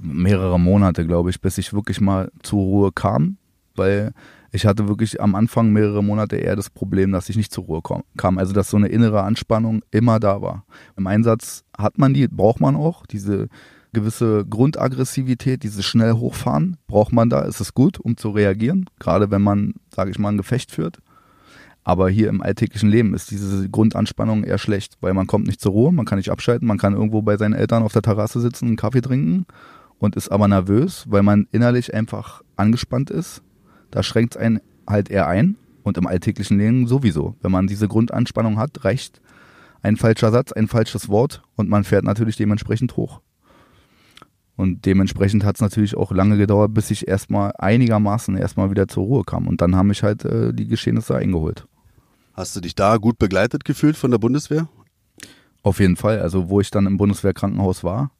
mehrere 0.00 0.58
Monate, 0.58 1.06
glaube 1.06 1.30
ich, 1.30 1.40
bis 1.40 1.58
ich 1.58 1.72
wirklich 1.72 2.00
mal 2.00 2.30
zur 2.42 2.60
Ruhe 2.60 2.92
kam. 2.92 3.36
Weil 3.76 4.12
ich 4.50 4.66
hatte 4.66 4.88
wirklich 4.88 5.20
am 5.20 5.34
Anfang 5.34 5.72
mehrere 5.72 6.02
Monate 6.02 6.36
eher 6.36 6.56
das 6.56 6.70
Problem, 6.70 7.12
dass 7.12 7.28
ich 7.28 7.36
nicht 7.36 7.52
zur 7.52 7.64
Ruhe 7.64 7.82
kam. 8.16 8.38
Also 8.38 8.52
dass 8.52 8.70
so 8.70 8.76
eine 8.76 8.88
innere 8.88 9.22
Anspannung 9.22 9.82
immer 9.90 10.20
da 10.20 10.40
war. 10.40 10.64
Im 10.96 11.06
Einsatz 11.06 11.64
hat 11.76 11.98
man 11.98 12.14
die, 12.14 12.28
braucht 12.28 12.60
man 12.60 12.76
auch, 12.76 13.06
diese 13.06 13.48
gewisse 13.92 14.44
Grundaggressivität, 14.46 15.62
dieses 15.62 15.84
schnell 15.84 16.12
hochfahren, 16.14 16.76
braucht 16.86 17.12
man 17.12 17.30
da, 17.30 17.40
ist 17.40 17.60
es 17.60 17.74
gut, 17.74 17.98
um 17.98 18.16
zu 18.16 18.30
reagieren, 18.30 18.86
gerade 18.98 19.30
wenn 19.30 19.42
man, 19.42 19.74
sage 19.94 20.10
ich 20.10 20.18
mal, 20.18 20.30
ein 20.30 20.36
Gefecht 20.36 20.70
führt. 20.70 20.98
Aber 21.84 22.10
hier 22.10 22.28
im 22.28 22.42
alltäglichen 22.42 22.90
Leben 22.90 23.14
ist 23.14 23.30
diese 23.30 23.68
Grundanspannung 23.70 24.44
eher 24.44 24.58
schlecht, 24.58 24.98
weil 25.00 25.14
man 25.14 25.26
kommt 25.26 25.46
nicht 25.46 25.60
zur 25.60 25.72
Ruhe, 25.72 25.92
man 25.92 26.04
kann 26.04 26.18
nicht 26.18 26.30
abschalten, 26.30 26.68
man 26.68 26.76
kann 26.76 26.92
irgendwo 26.92 27.22
bei 27.22 27.38
seinen 27.38 27.54
Eltern 27.54 27.82
auf 27.82 27.94
der 27.94 28.02
Terrasse 28.02 28.40
sitzen, 28.40 28.66
einen 28.66 28.76
Kaffee 28.76 29.00
trinken 29.00 29.46
und 29.98 30.14
ist 30.14 30.30
aber 30.30 30.48
nervös, 30.48 31.06
weil 31.08 31.22
man 31.22 31.46
innerlich 31.50 31.94
einfach 31.94 32.42
angespannt 32.56 33.10
ist. 33.10 33.42
Da 33.90 34.02
schränkt 34.02 34.36
es 34.36 34.40
einen 34.40 34.60
halt 34.86 35.10
eher 35.10 35.26
ein 35.26 35.56
und 35.82 35.98
im 35.98 36.06
alltäglichen 36.06 36.58
Leben 36.58 36.86
sowieso. 36.86 37.36
Wenn 37.40 37.52
man 37.52 37.66
diese 37.66 37.88
Grundanspannung 37.88 38.58
hat, 38.58 38.84
reicht 38.84 39.20
ein 39.82 39.96
falscher 39.96 40.30
Satz, 40.30 40.52
ein 40.52 40.68
falsches 40.68 41.08
Wort 41.08 41.42
und 41.56 41.68
man 41.68 41.84
fährt 41.84 42.04
natürlich 42.04 42.36
dementsprechend 42.36 42.96
hoch. 42.96 43.20
Und 44.56 44.86
dementsprechend 44.86 45.44
hat 45.44 45.54
es 45.54 45.60
natürlich 45.60 45.96
auch 45.96 46.10
lange 46.10 46.36
gedauert, 46.36 46.74
bis 46.74 46.90
ich 46.90 47.06
erstmal 47.06 47.52
einigermaßen 47.58 48.36
erstmal 48.36 48.72
wieder 48.72 48.88
zur 48.88 49.04
Ruhe 49.04 49.22
kam. 49.22 49.46
Und 49.46 49.60
dann 49.60 49.76
haben 49.76 49.86
mich 49.86 50.02
halt 50.02 50.24
äh, 50.24 50.52
die 50.52 50.66
Geschehnisse 50.66 51.14
eingeholt. 51.14 51.68
Hast 52.34 52.56
du 52.56 52.60
dich 52.60 52.74
da 52.74 52.96
gut 52.96 53.20
begleitet 53.20 53.64
gefühlt 53.64 53.96
von 53.96 54.10
der 54.10 54.18
Bundeswehr? 54.18 54.68
Auf 55.62 55.78
jeden 55.78 55.94
Fall. 55.94 56.20
Also 56.20 56.48
wo 56.48 56.60
ich 56.60 56.72
dann 56.72 56.86
im 56.86 56.96
Bundeswehrkrankenhaus 56.96 57.84
war, 57.84 58.10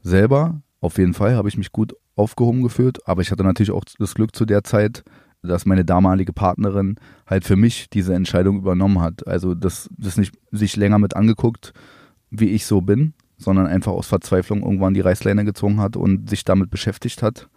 selber 0.00 0.62
Auf 0.84 0.98
jeden 0.98 1.14
Fall 1.14 1.34
habe 1.34 1.48
ich 1.48 1.56
mich 1.56 1.72
gut 1.72 1.96
aufgehoben 2.14 2.62
gefühlt, 2.62 3.08
aber 3.08 3.22
ich 3.22 3.30
hatte 3.30 3.42
natürlich 3.42 3.70
auch 3.70 3.84
das 3.98 4.14
Glück 4.14 4.36
zu 4.36 4.44
der 4.44 4.64
Zeit, 4.64 5.02
dass 5.42 5.64
meine 5.64 5.82
damalige 5.82 6.34
Partnerin 6.34 6.96
halt 7.26 7.44
für 7.44 7.56
mich 7.56 7.88
diese 7.88 8.12
Entscheidung 8.12 8.58
übernommen 8.58 9.00
hat. 9.00 9.26
Also 9.26 9.54
das, 9.54 9.88
das 9.96 10.18
nicht 10.18 10.34
sich 10.52 10.76
länger 10.76 10.98
mit 10.98 11.16
angeguckt, 11.16 11.72
wie 12.28 12.50
ich 12.50 12.66
so 12.66 12.82
bin, 12.82 13.14
sondern 13.38 13.66
einfach 13.66 13.92
aus 13.92 14.08
Verzweiflung 14.08 14.62
irgendwann 14.62 14.92
die 14.92 15.00
Reißleine 15.00 15.46
gezogen 15.46 15.80
hat 15.80 15.96
und 15.96 16.28
sich 16.28 16.44
damit 16.44 16.68
beschäftigt 16.68 17.22
hat 17.22 17.48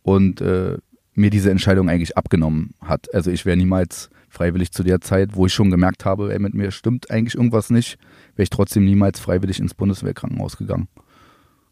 und 0.00 0.40
äh, 0.40 0.78
mir 1.12 1.28
diese 1.28 1.50
Entscheidung 1.50 1.90
eigentlich 1.90 2.16
abgenommen 2.16 2.72
hat. 2.80 3.12
Also 3.12 3.30
ich 3.30 3.44
wäre 3.44 3.58
niemals 3.58 4.08
freiwillig 4.30 4.72
zu 4.72 4.82
der 4.82 5.02
Zeit, 5.02 5.36
wo 5.36 5.44
ich 5.44 5.52
schon 5.52 5.70
gemerkt 5.70 6.06
habe, 6.06 6.32
ey, 6.32 6.38
mit 6.38 6.54
mir 6.54 6.70
stimmt 6.70 7.10
eigentlich 7.10 7.34
irgendwas 7.34 7.68
nicht, 7.68 7.98
wäre 8.36 8.44
ich 8.44 8.50
trotzdem 8.50 8.86
niemals 8.86 9.20
freiwillig 9.20 9.60
ins 9.60 9.74
Bundeswehrkrankenhaus 9.74 10.56
gegangen. 10.56 10.88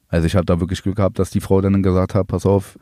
Also 0.08 0.26
ich 0.26 0.36
habe 0.36 0.46
da 0.46 0.60
wirklich 0.60 0.82
Glück 0.82 0.96
gehabt, 0.96 1.18
dass 1.18 1.30
die 1.30 1.40
Frau 1.40 1.60
dann 1.60 1.82
gesagt 1.82 2.14
hat, 2.14 2.28
pass 2.28 2.46
auf, 2.46 2.78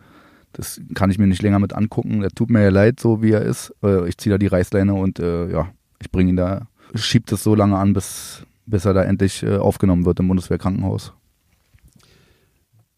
das 0.52 0.80
kann 0.94 1.10
ich 1.10 1.18
mir 1.18 1.26
nicht 1.26 1.42
länger 1.42 1.58
mit 1.58 1.72
angucken. 1.72 2.20
Der 2.20 2.30
tut 2.30 2.50
mir 2.50 2.62
ja 2.62 2.70
leid, 2.70 3.00
so 3.00 3.22
wie 3.22 3.32
er 3.32 3.42
ist. 3.42 3.74
Äh, 3.82 4.08
ich 4.08 4.18
ziehe 4.18 4.32
da 4.32 4.38
die 4.38 4.46
Reißleine 4.46 4.94
und 4.94 5.18
äh, 5.18 5.50
ja, 5.50 5.68
ich 6.00 6.10
bringe 6.10 6.30
ihn 6.30 6.36
da, 6.36 6.68
schiebt 6.94 7.32
es 7.32 7.42
so 7.42 7.54
lange 7.54 7.76
an, 7.76 7.92
bis, 7.92 8.44
bis 8.66 8.84
er 8.84 8.94
da 8.94 9.02
endlich 9.02 9.42
äh, 9.42 9.56
aufgenommen 9.56 10.04
wird 10.04 10.20
im 10.20 10.28
Bundeswehrkrankenhaus. 10.28 11.12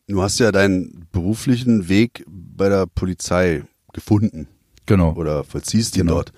Du 0.08 0.22
hast 0.22 0.38
ja 0.38 0.52
deinen 0.52 1.06
beruflichen 1.10 1.88
Weg 1.88 2.24
bei 2.28 2.68
der 2.68 2.86
Polizei 2.86 3.64
gefunden. 3.92 4.46
Genau. 4.84 5.14
Oder 5.14 5.42
vollziehst 5.42 5.96
ihn 5.96 6.02
genau. 6.02 6.14
dort. 6.14 6.32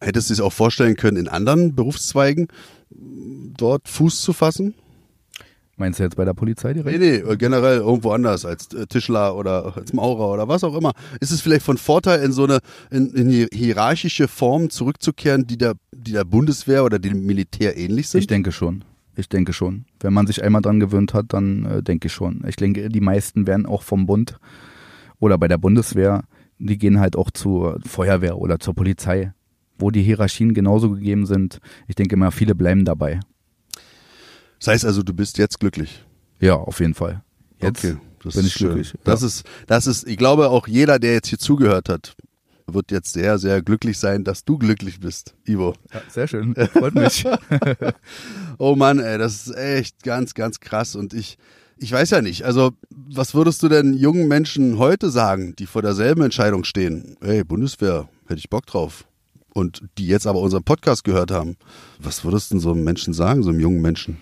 Hättest 0.00 0.30
du 0.30 0.34
es 0.34 0.40
auch 0.40 0.52
vorstellen 0.52 0.96
können, 0.96 1.16
in 1.16 1.28
anderen 1.28 1.74
Berufszweigen 1.74 2.48
dort 2.90 3.88
Fuß 3.88 4.20
zu 4.20 4.32
fassen? 4.32 4.74
Meinst 5.80 5.98
du 5.98 6.02
jetzt 6.02 6.16
bei 6.16 6.26
der 6.26 6.34
Polizei 6.34 6.74
direkt? 6.74 7.00
Nee, 7.00 7.22
nee, 7.24 7.36
generell 7.36 7.78
irgendwo 7.78 8.10
anders, 8.10 8.44
als 8.44 8.70
äh, 8.74 8.86
Tischler 8.86 9.34
oder 9.34 9.78
als 9.78 9.94
Maurer 9.94 10.30
oder 10.30 10.46
was 10.46 10.62
auch 10.62 10.76
immer. 10.76 10.92
Ist 11.20 11.30
es 11.30 11.40
vielleicht 11.40 11.64
von 11.64 11.78
Vorteil, 11.78 12.22
in 12.22 12.32
so 12.32 12.44
eine 12.44 12.58
in, 12.90 13.08
in 13.14 13.48
hierarchische 13.50 14.28
Form 14.28 14.68
zurückzukehren, 14.68 15.46
die 15.46 15.56
der, 15.56 15.72
die 15.90 16.12
der 16.12 16.24
Bundeswehr 16.24 16.84
oder 16.84 16.98
dem 16.98 17.24
Militär 17.24 17.78
ähnlich 17.78 18.10
sind? 18.10 18.20
Ich 18.20 18.26
denke 18.26 18.52
schon. 18.52 18.84
Ich 19.16 19.30
denke 19.30 19.54
schon. 19.54 19.86
Wenn 20.00 20.12
man 20.12 20.26
sich 20.26 20.44
einmal 20.44 20.60
dran 20.60 20.80
gewöhnt 20.80 21.14
hat, 21.14 21.32
dann 21.32 21.64
äh, 21.64 21.82
denke 21.82 22.08
ich 22.08 22.12
schon. 22.12 22.44
Ich 22.46 22.56
denke, 22.56 22.90
die 22.90 23.00
meisten 23.00 23.46
werden 23.46 23.64
auch 23.64 23.82
vom 23.82 24.04
Bund 24.04 24.38
oder 25.18 25.38
bei 25.38 25.48
der 25.48 25.56
Bundeswehr, 25.56 26.24
die 26.58 26.76
gehen 26.76 27.00
halt 27.00 27.16
auch 27.16 27.30
zur 27.30 27.80
Feuerwehr 27.86 28.36
oder 28.36 28.60
zur 28.60 28.74
Polizei, 28.74 29.32
wo 29.78 29.90
die 29.90 30.02
Hierarchien 30.02 30.52
genauso 30.52 30.90
gegeben 30.90 31.24
sind. 31.24 31.58
Ich 31.88 31.94
denke 31.94 32.18
mal, 32.18 32.32
viele 32.32 32.54
bleiben 32.54 32.84
dabei. 32.84 33.20
Das 34.60 34.68
heißt 34.68 34.84
also, 34.84 35.02
du 35.02 35.14
bist 35.14 35.38
jetzt 35.38 35.58
glücklich. 35.58 36.04
Ja, 36.38 36.54
auf 36.54 36.80
jeden 36.80 36.94
Fall. 36.94 37.22
Jetzt 37.60 37.84
okay, 37.84 37.96
bin 38.22 38.46
ich 38.46 38.54
glücklich. 38.54 38.94
Das 39.04 39.22
ja. 39.22 39.26
ist, 39.26 39.44
das 39.66 39.86
ist, 39.86 40.06
ich 40.06 40.16
glaube 40.16 40.50
auch 40.50 40.68
jeder, 40.68 40.98
der 40.98 41.14
jetzt 41.14 41.28
hier 41.28 41.38
zugehört 41.38 41.88
hat, 41.88 42.14
wird 42.66 42.90
jetzt 42.92 43.14
sehr, 43.14 43.38
sehr 43.38 43.62
glücklich 43.62 43.98
sein, 43.98 44.22
dass 44.22 44.44
du 44.44 44.58
glücklich 44.58 45.00
bist, 45.00 45.34
Ivo. 45.44 45.74
Ja, 45.92 46.02
sehr 46.08 46.28
schön. 46.28 46.54
Freut 46.54 46.94
mich. 46.94 47.24
oh 48.58 48.76
Mann, 48.76 48.98
ey, 48.98 49.18
das 49.18 49.46
ist 49.46 49.56
echt 49.56 50.02
ganz, 50.02 50.34
ganz 50.34 50.60
krass. 50.60 50.94
Und 50.94 51.14
ich, 51.14 51.38
ich 51.78 51.90
weiß 51.90 52.10
ja 52.10 52.20
nicht. 52.22 52.44
Also, 52.44 52.72
was 52.90 53.34
würdest 53.34 53.62
du 53.62 53.68
denn 53.68 53.94
jungen 53.94 54.28
Menschen 54.28 54.78
heute 54.78 55.10
sagen, 55.10 55.56
die 55.56 55.66
vor 55.66 55.82
derselben 55.82 56.22
Entscheidung 56.22 56.64
stehen? 56.64 57.16
Hey, 57.22 57.44
Bundeswehr, 57.44 58.08
hätte 58.26 58.38
ich 58.38 58.50
Bock 58.50 58.66
drauf. 58.66 59.06
Und 59.52 59.82
die 59.98 60.06
jetzt 60.06 60.26
aber 60.26 60.38
unseren 60.38 60.62
Podcast 60.62 61.02
gehört 61.02 61.32
haben. 61.32 61.56
Was 61.98 62.24
würdest 62.24 62.50
du 62.50 62.54
denn 62.54 62.60
so 62.60 62.72
einem 62.72 62.84
Menschen 62.84 63.14
sagen, 63.14 63.42
so 63.42 63.50
einem 63.50 63.58
jungen 63.58 63.82
Menschen? 63.82 64.18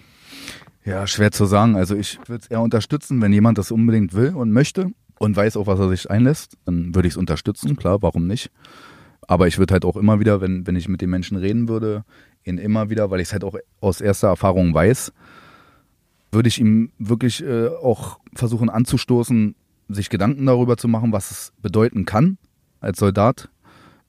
Ja, 0.88 1.06
schwer 1.06 1.30
zu 1.30 1.44
sagen. 1.44 1.76
Also 1.76 1.94
ich 1.94 2.18
würde 2.28 2.42
es 2.42 2.50
eher 2.50 2.62
unterstützen, 2.62 3.20
wenn 3.20 3.30
jemand 3.30 3.58
das 3.58 3.70
unbedingt 3.70 4.14
will 4.14 4.34
und 4.34 4.52
möchte 4.52 4.90
und 5.18 5.36
weiß, 5.36 5.58
auf 5.58 5.66
was 5.66 5.78
er 5.78 5.90
sich 5.90 6.10
einlässt, 6.10 6.56
dann 6.64 6.94
würde 6.94 7.08
ich 7.08 7.12
es 7.12 7.18
unterstützen, 7.18 7.76
klar, 7.76 8.00
warum 8.00 8.26
nicht. 8.26 8.50
Aber 9.26 9.46
ich 9.46 9.58
würde 9.58 9.74
halt 9.74 9.84
auch 9.84 9.96
immer 9.96 10.18
wieder, 10.18 10.40
wenn, 10.40 10.66
wenn 10.66 10.76
ich 10.76 10.88
mit 10.88 11.02
den 11.02 11.10
Menschen 11.10 11.36
reden 11.36 11.68
würde, 11.68 12.06
ihn 12.42 12.56
immer 12.56 12.88
wieder, 12.88 13.10
weil 13.10 13.20
ich 13.20 13.28
es 13.28 13.32
halt 13.34 13.44
auch 13.44 13.54
aus 13.82 14.00
erster 14.00 14.28
Erfahrung 14.28 14.72
weiß, 14.72 15.12
würde 16.32 16.48
ich 16.48 16.58
ihm 16.58 16.90
wirklich 16.98 17.44
äh, 17.44 17.68
auch 17.68 18.18
versuchen 18.34 18.70
anzustoßen, 18.70 19.56
sich 19.90 20.08
Gedanken 20.08 20.46
darüber 20.46 20.78
zu 20.78 20.88
machen, 20.88 21.12
was 21.12 21.30
es 21.30 21.52
bedeuten 21.60 22.06
kann, 22.06 22.38
als 22.80 22.98
Soldat 22.98 23.50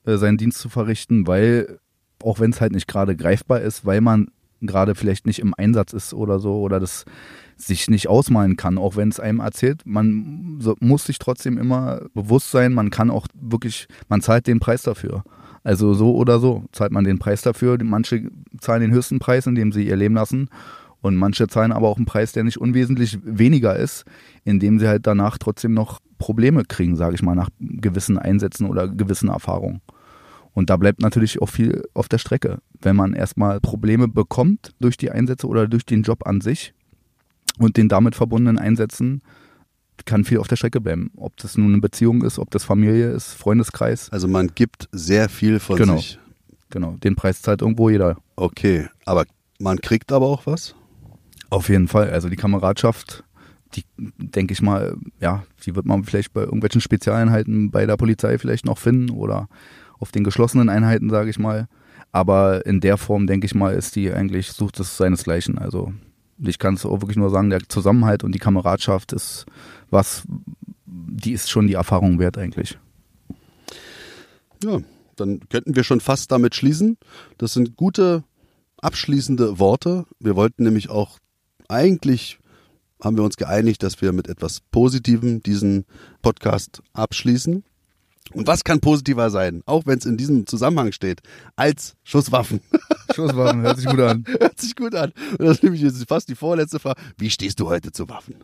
äh, 0.06 0.16
seinen 0.16 0.38
Dienst 0.38 0.58
zu 0.58 0.70
verrichten, 0.70 1.26
weil, 1.26 1.78
auch 2.22 2.40
wenn 2.40 2.52
es 2.52 2.62
halt 2.62 2.72
nicht 2.72 2.88
gerade 2.88 3.16
greifbar 3.16 3.60
ist, 3.60 3.84
weil 3.84 4.00
man 4.00 4.30
gerade 4.60 4.94
vielleicht 4.94 5.26
nicht 5.26 5.38
im 5.38 5.54
Einsatz 5.56 5.92
ist 5.92 6.14
oder 6.14 6.38
so 6.38 6.60
oder 6.60 6.80
das 6.80 7.04
sich 7.56 7.88
nicht 7.88 8.08
ausmalen 8.08 8.56
kann, 8.56 8.78
auch 8.78 8.96
wenn 8.96 9.08
es 9.08 9.20
einem 9.20 9.40
erzählt. 9.40 9.82
Man 9.84 10.58
muss 10.80 11.04
sich 11.04 11.18
trotzdem 11.18 11.58
immer 11.58 12.02
bewusst 12.14 12.50
sein, 12.50 12.72
man 12.72 12.90
kann 12.90 13.10
auch 13.10 13.26
wirklich, 13.34 13.86
man 14.08 14.22
zahlt 14.22 14.46
den 14.46 14.60
Preis 14.60 14.82
dafür. 14.82 15.24
Also 15.62 15.92
so 15.92 16.14
oder 16.14 16.38
so 16.38 16.64
zahlt 16.72 16.92
man 16.92 17.04
den 17.04 17.18
Preis 17.18 17.42
dafür. 17.42 17.76
Manche 17.82 18.30
zahlen 18.60 18.80
den 18.80 18.92
höchsten 18.92 19.18
Preis, 19.18 19.46
indem 19.46 19.72
sie 19.72 19.86
ihr 19.86 19.96
Leben 19.96 20.14
lassen. 20.14 20.48
Und 21.02 21.16
manche 21.16 21.48
zahlen 21.48 21.72
aber 21.72 21.88
auch 21.88 21.96
einen 21.96 22.06
Preis, 22.06 22.32
der 22.32 22.44
nicht 22.44 22.58
unwesentlich 22.58 23.18
weniger 23.22 23.76
ist, 23.76 24.04
indem 24.44 24.78
sie 24.78 24.88
halt 24.88 25.06
danach 25.06 25.38
trotzdem 25.38 25.74
noch 25.74 26.00
Probleme 26.18 26.64
kriegen, 26.64 26.96
sage 26.96 27.14
ich 27.14 27.22
mal, 27.22 27.34
nach 27.34 27.48
gewissen 27.58 28.18
Einsätzen 28.18 28.66
oder 28.66 28.88
gewissen 28.88 29.28
Erfahrungen. 29.28 29.80
Und 30.52 30.68
da 30.68 30.76
bleibt 30.76 31.00
natürlich 31.00 31.40
auch 31.40 31.48
viel 31.48 31.84
auf 31.94 32.08
der 32.08 32.18
Strecke. 32.18 32.58
Wenn 32.82 32.96
man 32.96 33.12
erstmal 33.12 33.60
Probleme 33.60 34.08
bekommt 34.08 34.74
durch 34.80 34.96
die 34.96 35.10
Einsätze 35.10 35.46
oder 35.46 35.68
durch 35.68 35.84
den 35.84 36.02
Job 36.02 36.26
an 36.26 36.40
sich 36.40 36.74
und 37.58 37.76
den 37.76 37.88
damit 37.88 38.14
verbundenen 38.14 38.58
Einsätzen, 38.58 39.22
kann 40.04 40.24
viel 40.24 40.38
auf 40.38 40.48
der 40.48 40.56
Strecke 40.56 40.80
bleiben. 40.80 41.10
Ob 41.16 41.36
das 41.36 41.58
nun 41.58 41.72
eine 41.72 41.80
Beziehung 41.80 42.22
ist, 42.22 42.38
ob 42.38 42.50
das 42.50 42.64
Familie 42.64 43.10
ist, 43.10 43.34
Freundeskreis. 43.34 44.10
Also 44.10 44.28
man 44.28 44.48
gibt 44.54 44.88
sehr 44.92 45.28
viel 45.28 45.60
von 45.60 45.76
genau. 45.76 45.96
sich. 45.96 46.18
Genau, 46.70 46.96
den 47.02 47.16
Preis 47.16 47.42
zahlt 47.42 47.62
irgendwo 47.62 47.90
jeder. 47.90 48.16
Okay, 48.36 48.88
aber 49.04 49.24
man 49.58 49.80
kriegt 49.80 50.12
aber 50.12 50.26
auch 50.26 50.46
was? 50.46 50.74
Auf 51.50 51.68
jeden 51.68 51.88
Fall. 51.88 52.10
Also 52.10 52.28
die 52.28 52.36
Kameradschaft, 52.36 53.24
die 53.74 53.84
denke 53.98 54.52
ich 54.52 54.62
mal, 54.62 54.96
ja, 55.20 55.42
die 55.66 55.74
wird 55.74 55.86
man 55.86 56.04
vielleicht 56.04 56.32
bei 56.32 56.42
irgendwelchen 56.42 56.80
Spezialeinheiten 56.80 57.70
bei 57.70 57.86
der 57.86 57.96
Polizei 57.96 58.38
vielleicht 58.38 58.64
noch 58.64 58.78
finden 58.78 59.10
oder 59.10 59.48
auf 59.98 60.12
den 60.12 60.24
geschlossenen 60.24 60.68
Einheiten, 60.68 61.10
sage 61.10 61.28
ich 61.28 61.38
mal. 61.38 61.68
Aber 62.12 62.66
in 62.66 62.80
der 62.80 62.96
Form, 62.96 63.26
denke 63.26 63.46
ich 63.46 63.54
mal, 63.54 63.74
ist 63.74 63.96
die 63.96 64.12
eigentlich, 64.12 64.52
sucht 64.52 64.80
es 64.80 64.96
seinesgleichen. 64.96 65.58
Also 65.58 65.92
ich 66.38 66.58
kann 66.58 66.74
es 66.74 66.84
auch 66.84 67.00
wirklich 67.02 67.16
nur 67.16 67.30
sagen, 67.30 67.50
der 67.50 67.68
Zusammenhalt 67.68 68.24
und 68.24 68.34
die 68.34 68.38
Kameradschaft 68.38 69.12
ist 69.12 69.46
was, 69.90 70.24
die 70.86 71.32
ist 71.32 71.50
schon 71.50 71.66
die 71.66 71.74
Erfahrung 71.74 72.18
wert 72.18 72.38
eigentlich. 72.38 72.78
Ja, 74.64 74.80
dann 75.16 75.40
könnten 75.48 75.76
wir 75.76 75.84
schon 75.84 76.00
fast 76.00 76.32
damit 76.32 76.54
schließen. 76.54 76.96
Das 77.38 77.52
sind 77.52 77.76
gute 77.76 78.24
abschließende 78.78 79.58
Worte. 79.58 80.06
Wir 80.18 80.36
wollten 80.36 80.64
nämlich 80.64 80.90
auch 80.90 81.18
eigentlich 81.68 82.40
haben 83.02 83.16
wir 83.16 83.24
uns 83.24 83.36
geeinigt, 83.36 83.82
dass 83.82 84.02
wir 84.02 84.12
mit 84.12 84.28
etwas 84.28 84.60
Positivem 84.70 85.42
diesen 85.42 85.86
Podcast 86.22 86.82
abschließen. 86.92 87.64
Und 88.32 88.46
was 88.46 88.62
kann 88.62 88.80
positiver 88.80 89.30
sein, 89.30 89.62
auch 89.66 89.86
wenn 89.86 89.98
es 89.98 90.06
in 90.06 90.16
diesem 90.16 90.46
Zusammenhang 90.46 90.92
steht, 90.92 91.20
als 91.56 91.96
Schusswaffen? 92.04 92.60
Schusswaffen, 93.14 93.62
hört 93.62 93.78
sich 93.78 93.86
gut 93.86 94.00
an. 94.00 94.24
hört 94.38 94.60
sich 94.60 94.76
gut 94.76 94.94
an. 94.94 95.12
Und 95.32 95.42
das 95.42 95.56
ist 95.56 95.62
nämlich 95.64 95.82
jetzt 95.82 96.06
fast 96.08 96.28
die 96.28 96.36
vorletzte 96.36 96.78
Frage. 96.78 97.00
Wie 97.18 97.30
stehst 97.30 97.58
du 97.58 97.68
heute 97.68 97.90
zu 97.90 98.08
Waffen? 98.08 98.36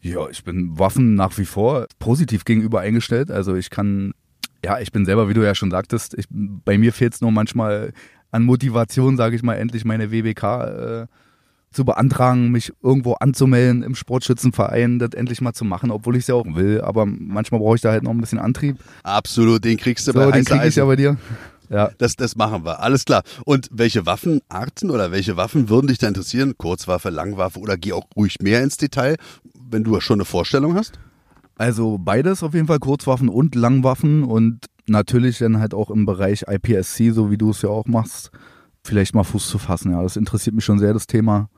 Ja, 0.00 0.28
ich 0.28 0.44
bin 0.44 0.78
Waffen 0.78 1.16
nach 1.16 1.36
wie 1.38 1.44
vor 1.44 1.86
positiv 1.98 2.44
gegenüber 2.44 2.80
eingestellt. 2.80 3.30
Also 3.32 3.56
ich 3.56 3.70
kann, 3.70 4.12
ja, 4.64 4.78
ich 4.78 4.92
bin 4.92 5.04
selber, 5.04 5.28
wie 5.28 5.34
du 5.34 5.42
ja 5.42 5.56
schon 5.56 5.72
sagtest, 5.72 6.14
ich, 6.16 6.26
bei 6.30 6.78
mir 6.78 6.92
fehlt 6.92 7.14
es 7.14 7.20
nur 7.20 7.32
manchmal 7.32 7.92
an 8.30 8.44
Motivation, 8.44 9.16
sage 9.16 9.34
ich 9.34 9.42
mal, 9.42 9.54
endlich 9.54 9.84
meine 9.84 10.12
WBK 10.12 10.42
äh, 10.42 11.06
zu 11.78 11.84
beantragen, 11.84 12.50
mich 12.50 12.72
irgendwo 12.82 13.12
anzumelden 13.14 13.84
im 13.84 13.94
Sportschützenverein, 13.94 14.98
das 14.98 15.10
endlich 15.14 15.40
mal 15.40 15.52
zu 15.52 15.64
machen, 15.64 15.92
obwohl 15.92 16.16
ich 16.16 16.22
es 16.22 16.26
ja 16.26 16.34
auch 16.34 16.44
will. 16.56 16.80
Aber 16.80 17.06
manchmal 17.06 17.60
brauche 17.60 17.76
ich 17.76 17.82
da 17.82 17.92
halt 17.92 18.02
noch 18.02 18.10
ein 18.10 18.20
bisschen 18.20 18.40
Antrieb. 18.40 18.78
Absolut, 19.04 19.64
den 19.64 19.76
kriegst 19.76 20.08
du 20.08 20.12
so, 20.12 20.18
bei 20.18 20.32
den 20.32 20.44
krieg 20.44 20.64
ich 20.64 20.74
ja 20.74 20.84
bei 20.84 20.96
dir. 20.96 21.16
Ja. 21.70 21.90
Das, 21.98 22.16
das 22.16 22.34
machen 22.34 22.64
wir. 22.64 22.80
Alles 22.80 23.04
klar. 23.04 23.22
Und 23.44 23.68
welche 23.70 24.06
Waffenarten 24.06 24.90
oder 24.90 25.12
welche 25.12 25.36
Waffen 25.36 25.68
würden 25.68 25.86
dich 25.86 25.98
da 25.98 26.08
interessieren? 26.08 26.58
Kurzwaffe, 26.58 27.10
Langwaffe 27.10 27.60
oder 27.60 27.76
geh 27.76 27.92
auch 27.92 28.06
ruhig 28.16 28.38
mehr 28.40 28.60
ins 28.60 28.76
Detail, 28.76 29.14
wenn 29.70 29.84
du 29.84 30.00
schon 30.00 30.16
eine 30.16 30.24
Vorstellung 30.24 30.74
hast? 30.74 30.98
Also 31.58 31.96
beides 31.96 32.42
auf 32.42 32.54
jeden 32.54 32.66
Fall, 32.66 32.80
Kurzwaffen 32.80 33.28
und 33.28 33.54
Langwaffen 33.54 34.24
und 34.24 34.66
natürlich 34.88 35.38
dann 35.38 35.60
halt 35.60 35.74
auch 35.74 35.90
im 35.90 36.06
Bereich 36.06 36.46
IPSC, 36.48 37.12
so 37.12 37.30
wie 37.30 37.38
du 37.38 37.50
es 37.50 37.62
ja 37.62 37.68
auch 37.68 37.86
machst, 37.86 38.32
vielleicht 38.82 39.14
mal 39.14 39.22
Fuß 39.22 39.48
zu 39.48 39.58
fassen. 39.58 39.92
Ja, 39.92 40.02
das 40.02 40.16
interessiert 40.16 40.56
mich 40.56 40.64
schon 40.64 40.80
sehr, 40.80 40.92
das 40.92 41.06
Thema 41.06 41.50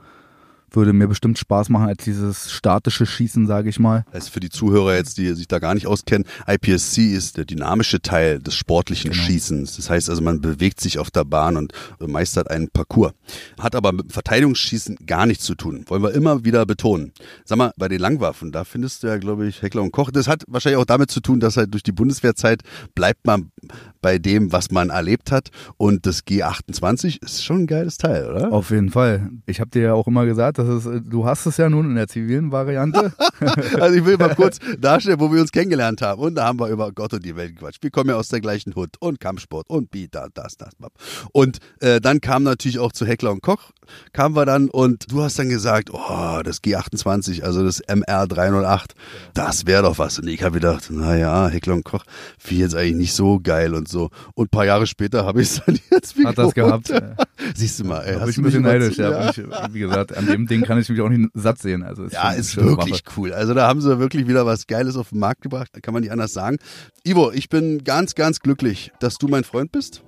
würde 0.73 0.93
mir 0.93 1.09
bestimmt 1.09 1.39
Spaß 1.39 1.69
machen 1.69 1.89
als 1.89 2.05
dieses 2.05 2.51
statische 2.53 3.07
Schießen, 3.07 3.47
sage 3.47 3.69
ich 3.69 3.79
mal. 3.79 4.05
Ist 4.13 4.31
für 4.31 4.41
die 4.41 4.51
Zuhörer 4.51 4.97
jetzt, 4.97 5.19
die 5.19 5.33
sich 5.35 5.49
da 5.49 5.59
gar 5.59 5.75
nicht 5.75 5.87
auskennen, 5.87 6.27
IPSC 6.47 7.13
ist 7.13 7.37
der 7.37 7.45
dynamische 7.45 8.01
Teil 8.01 8.39
des 8.39 8.55
sportlichen 8.55 9.11
Genau. 9.11 9.23
Schießens. 9.23 9.77
Das 9.77 9.91
heißt 9.91 10.11
also, 10.11 10.23
man 10.23 10.41
bewegt 10.41 10.81
sich 10.81 10.99
auf 10.99 11.11
der 11.11 11.25
Bahn 11.25 11.57
und 11.57 11.73
meistert 12.01 12.51
einen 12.51 12.69
Parcours. 12.71 13.13
Hat 13.59 13.75
aber 13.75 13.93
mit 13.93 14.07
dem 14.07 14.11
Verteidigungsschießen 14.11 14.97
gar 15.07 15.27
nichts 15.27 15.45
zu 15.45 15.55
tun. 15.55 15.85
Wollen 15.89 16.03
wir 16.03 16.13
immer 16.13 16.45
wieder 16.45 16.67
betonen. 16.67 17.13
Sag 17.45 17.59
mal, 17.59 17.73
bei 17.77 17.89
den 17.89 18.01
Langwaffen, 18.01 18.53
da 18.53 18.65
findest 18.65 19.03
du 19.03 19.09
ja, 19.09 19.19
glaube 19.19 19.47
ich, 19.47 19.63
Heckler 19.63 19.83
und 19.83 19.93
Koch. 19.93 20.11
Das 20.11 20.29
hat 20.29 20.45
wahrscheinlich 20.49 20.79
auch 20.81 20.85
damit 20.85 21.11
zu 21.11 21.21
tun, 21.21 21.41
dass 21.41 21.57
halt 21.57 21.73
durch 21.73 21.83
die 21.83 21.93
Bundeswehrzeit 21.93 22.63
bleibt 22.95 23.27
man 23.27 23.51
bei 24.01 24.19
dem, 24.19 24.53
was 24.53 24.71
man 24.71 24.91
erlebt 24.91 25.31
hat. 25.31 25.51
Und 25.77 26.07
das 26.07 26.27
G28 26.27 27.23
ist 27.23 27.45
schon 27.45 27.61
ein 27.61 27.67
geiles 27.67 27.99
Teil, 27.99 28.29
oder? 28.29 28.53
Auf 28.53 28.71
jeden 28.71 28.91
Fall. 28.91 29.31
Ich 29.47 29.61
habe 29.61 29.71
dir 29.71 29.83
ja 29.83 29.95
auch 29.95 30.07
immer 30.07 30.27
gesagt, 30.27 30.59
dass 30.59 30.69
es, 30.69 30.87
äh, 30.87 31.01
du 31.01 31.27
hast 31.27 31.47
es 31.47 31.57
ja 31.57 31.69
nun 31.69 31.91
in 31.91 31.95
der 31.97 32.09
zivilen 32.09 32.53
Variante. 32.53 33.13
Also 33.81 33.97
ich 33.97 34.05
will 34.05 34.17
mal 34.17 34.35
kurz 34.35 34.59
darstellen, 34.81 35.19
wo 35.19 35.33
wir 35.33 35.41
uns 35.41 35.51
kennengelernt 35.53 36.03
haben. 36.03 36.21
Und 36.21 36.35
da 36.35 36.47
haben 36.47 36.61
wir 36.61 36.69
über 36.69 36.93
Gott 36.93 37.15
und 37.15 37.25
die 37.25 37.37
Welt 37.37 37.57
gequatscht. 37.57 37.83
Wir 37.83 37.91
kommen 37.91 38.11
ja 38.11 38.17
aus 38.17 38.29
der 38.29 38.41
gleichen 38.41 38.75
Hut 38.75 38.97
und 39.01 39.21
Kampfsport 39.21 39.69
und 39.69 39.89
da, 40.13 40.29
das, 40.33 40.57
das, 40.57 40.75
bab. 40.77 40.93
Und 41.33 41.59
äh, 41.81 42.01
dann 42.01 42.21
kam 42.21 42.43
natürlich 42.43 42.79
auch 42.79 42.93
zu 42.93 43.07
Heckler 43.07 43.33
und 43.33 43.43
Koch, 43.43 43.71
kamen 44.13 44.37
wir 44.37 44.47
dann 44.47 44.69
und 44.69 45.11
du 45.11 45.23
hast 45.23 45.39
dann 45.39 45.49
gesagt, 45.49 45.91
oh, 45.93 46.41
das 46.45 46.63
G28, 46.63 47.43
also 47.43 47.65
das 47.65 47.81
MR 47.81 48.27
308, 48.27 48.95
das 49.35 49.67
wäre 49.67 49.83
doch 49.83 49.99
was. 49.99 50.19
Und 50.19 50.29
ich 50.29 50.43
habe 50.43 50.55
gedacht, 50.55 50.91
naja, 50.91 51.49
Heckler 51.49 51.75
und 51.75 51.85
Koch, 51.85 52.05
wie 52.45 52.59
jetzt 52.59 52.75
eigentlich 52.75 52.97
nicht 52.97 53.15
so 53.15 53.41
geil 53.41 53.50
und 53.75 53.89
so. 53.89 54.11
Und 54.35 54.47
ein 54.47 54.51
paar 54.51 54.65
Jahre 54.67 54.87
später 54.87 55.25
habe 55.25 55.43
ich 55.43 55.49
es 55.49 55.63
dann 55.65 55.79
jetzt 55.91 56.17
wieder 56.17 56.31
Hat 56.31 56.39
das 56.39 56.55
gehabt. 56.55 56.89
Ja. 56.89 57.15
Siehst 57.55 57.81
du 57.81 57.85
mal, 57.85 58.01
ey, 58.03 58.15
Da 58.15 58.21
hast 58.21 58.31
ich 58.31 58.39
ein 58.39 58.45
bisschen 58.45 58.63
neidisch. 58.63 58.97
Ja. 58.97 59.31
Ich, 59.31 59.39
wie 59.73 59.81
gesagt, 59.81 60.17
an 60.17 60.27
dem 60.27 60.47
Ding 60.47 60.63
kann 60.63 60.79
ich 60.79 60.89
mich 60.89 61.01
auch 61.01 61.09
nicht 61.09 61.31
satt 61.35 61.59
sehen. 61.59 61.83
Also 61.83 62.05
ist 62.05 62.13
Ja, 62.13 62.33
ist 62.33 62.57
wirklich 62.57 63.03
Waffe. 63.07 63.21
cool. 63.21 63.33
Also 63.33 63.55
da 63.55 63.67
haben 63.67 63.81
sie 63.81 63.99
wirklich 63.99 64.29
wieder 64.29 64.47
was 64.47 64.67
Geiles 64.67 64.97
auf 64.97 65.11
den 65.11 65.19
Markt 65.19 65.43
gebracht, 65.43 65.71
kann 65.83 65.95
man 65.95 66.03
nicht 66.03 66.13
anders 66.13 66.33
sagen. 66.33 66.59
Ivo, 67.05 67.31
ich 67.33 67.49
bin 67.49 67.85
ganz, 67.85 68.15
ganz 68.15 68.41
glücklich, 68.41 68.93
dass 69.01 69.17
du 69.17 69.29
mein 69.29 69.45
Freund 69.45 69.73
bist. 69.73 70.03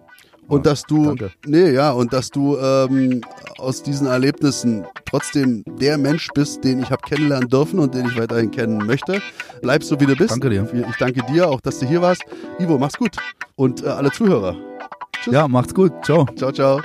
Und 0.49 0.67
dass 0.67 0.85
du, 0.85 1.07
danke. 1.07 1.31
nee, 1.47 1.71
ja, 1.71 1.93
und 1.93 2.13
dass 2.13 2.31
du 2.31 2.59
ähm, 2.59 3.23
aus 3.59 3.83
diesen 3.83 4.07
Erlebnissen 4.07 4.85
trotzdem 5.07 5.65
der 5.81 5.97
Mensch 5.99 6.29
bist, 6.35 6.65
den 6.65 6.81
ich 6.81 6.91
habe 6.91 7.03
kennenlernen 7.03 7.49
dürfen 7.49 7.79
und 7.79 7.95
den 7.95 8.07
ich 8.07 8.19
weiterhin 8.19 8.51
kennen 8.51 8.79
möchte. 8.79 9.23
Bleib 9.63 9.83
so, 9.85 9.99
wie 10.01 10.07
du 10.07 10.17
bist. 10.17 10.33
Danke 10.33 10.51
dir. 10.51 10.69
Ich 10.91 10.97
danke 10.97 11.23
dir 11.33 11.49
auch, 11.49 11.61
dass 11.61 11.79
du 11.79 11.87
hier 11.87 12.03
warst. 12.03 12.23
Ivo, 12.59 12.79
mach's 12.79 12.97
gut. 12.97 13.17
Und 13.55 13.83
äh, 13.83 13.89
alle 13.89 14.11
Zuhörer. 14.11 14.57
Ja, 15.31 15.47
macht's 15.47 15.75
gut. 15.75 15.93
Ciao. 16.05 16.27
Ciao, 16.37 16.53
ciao. 16.53 16.81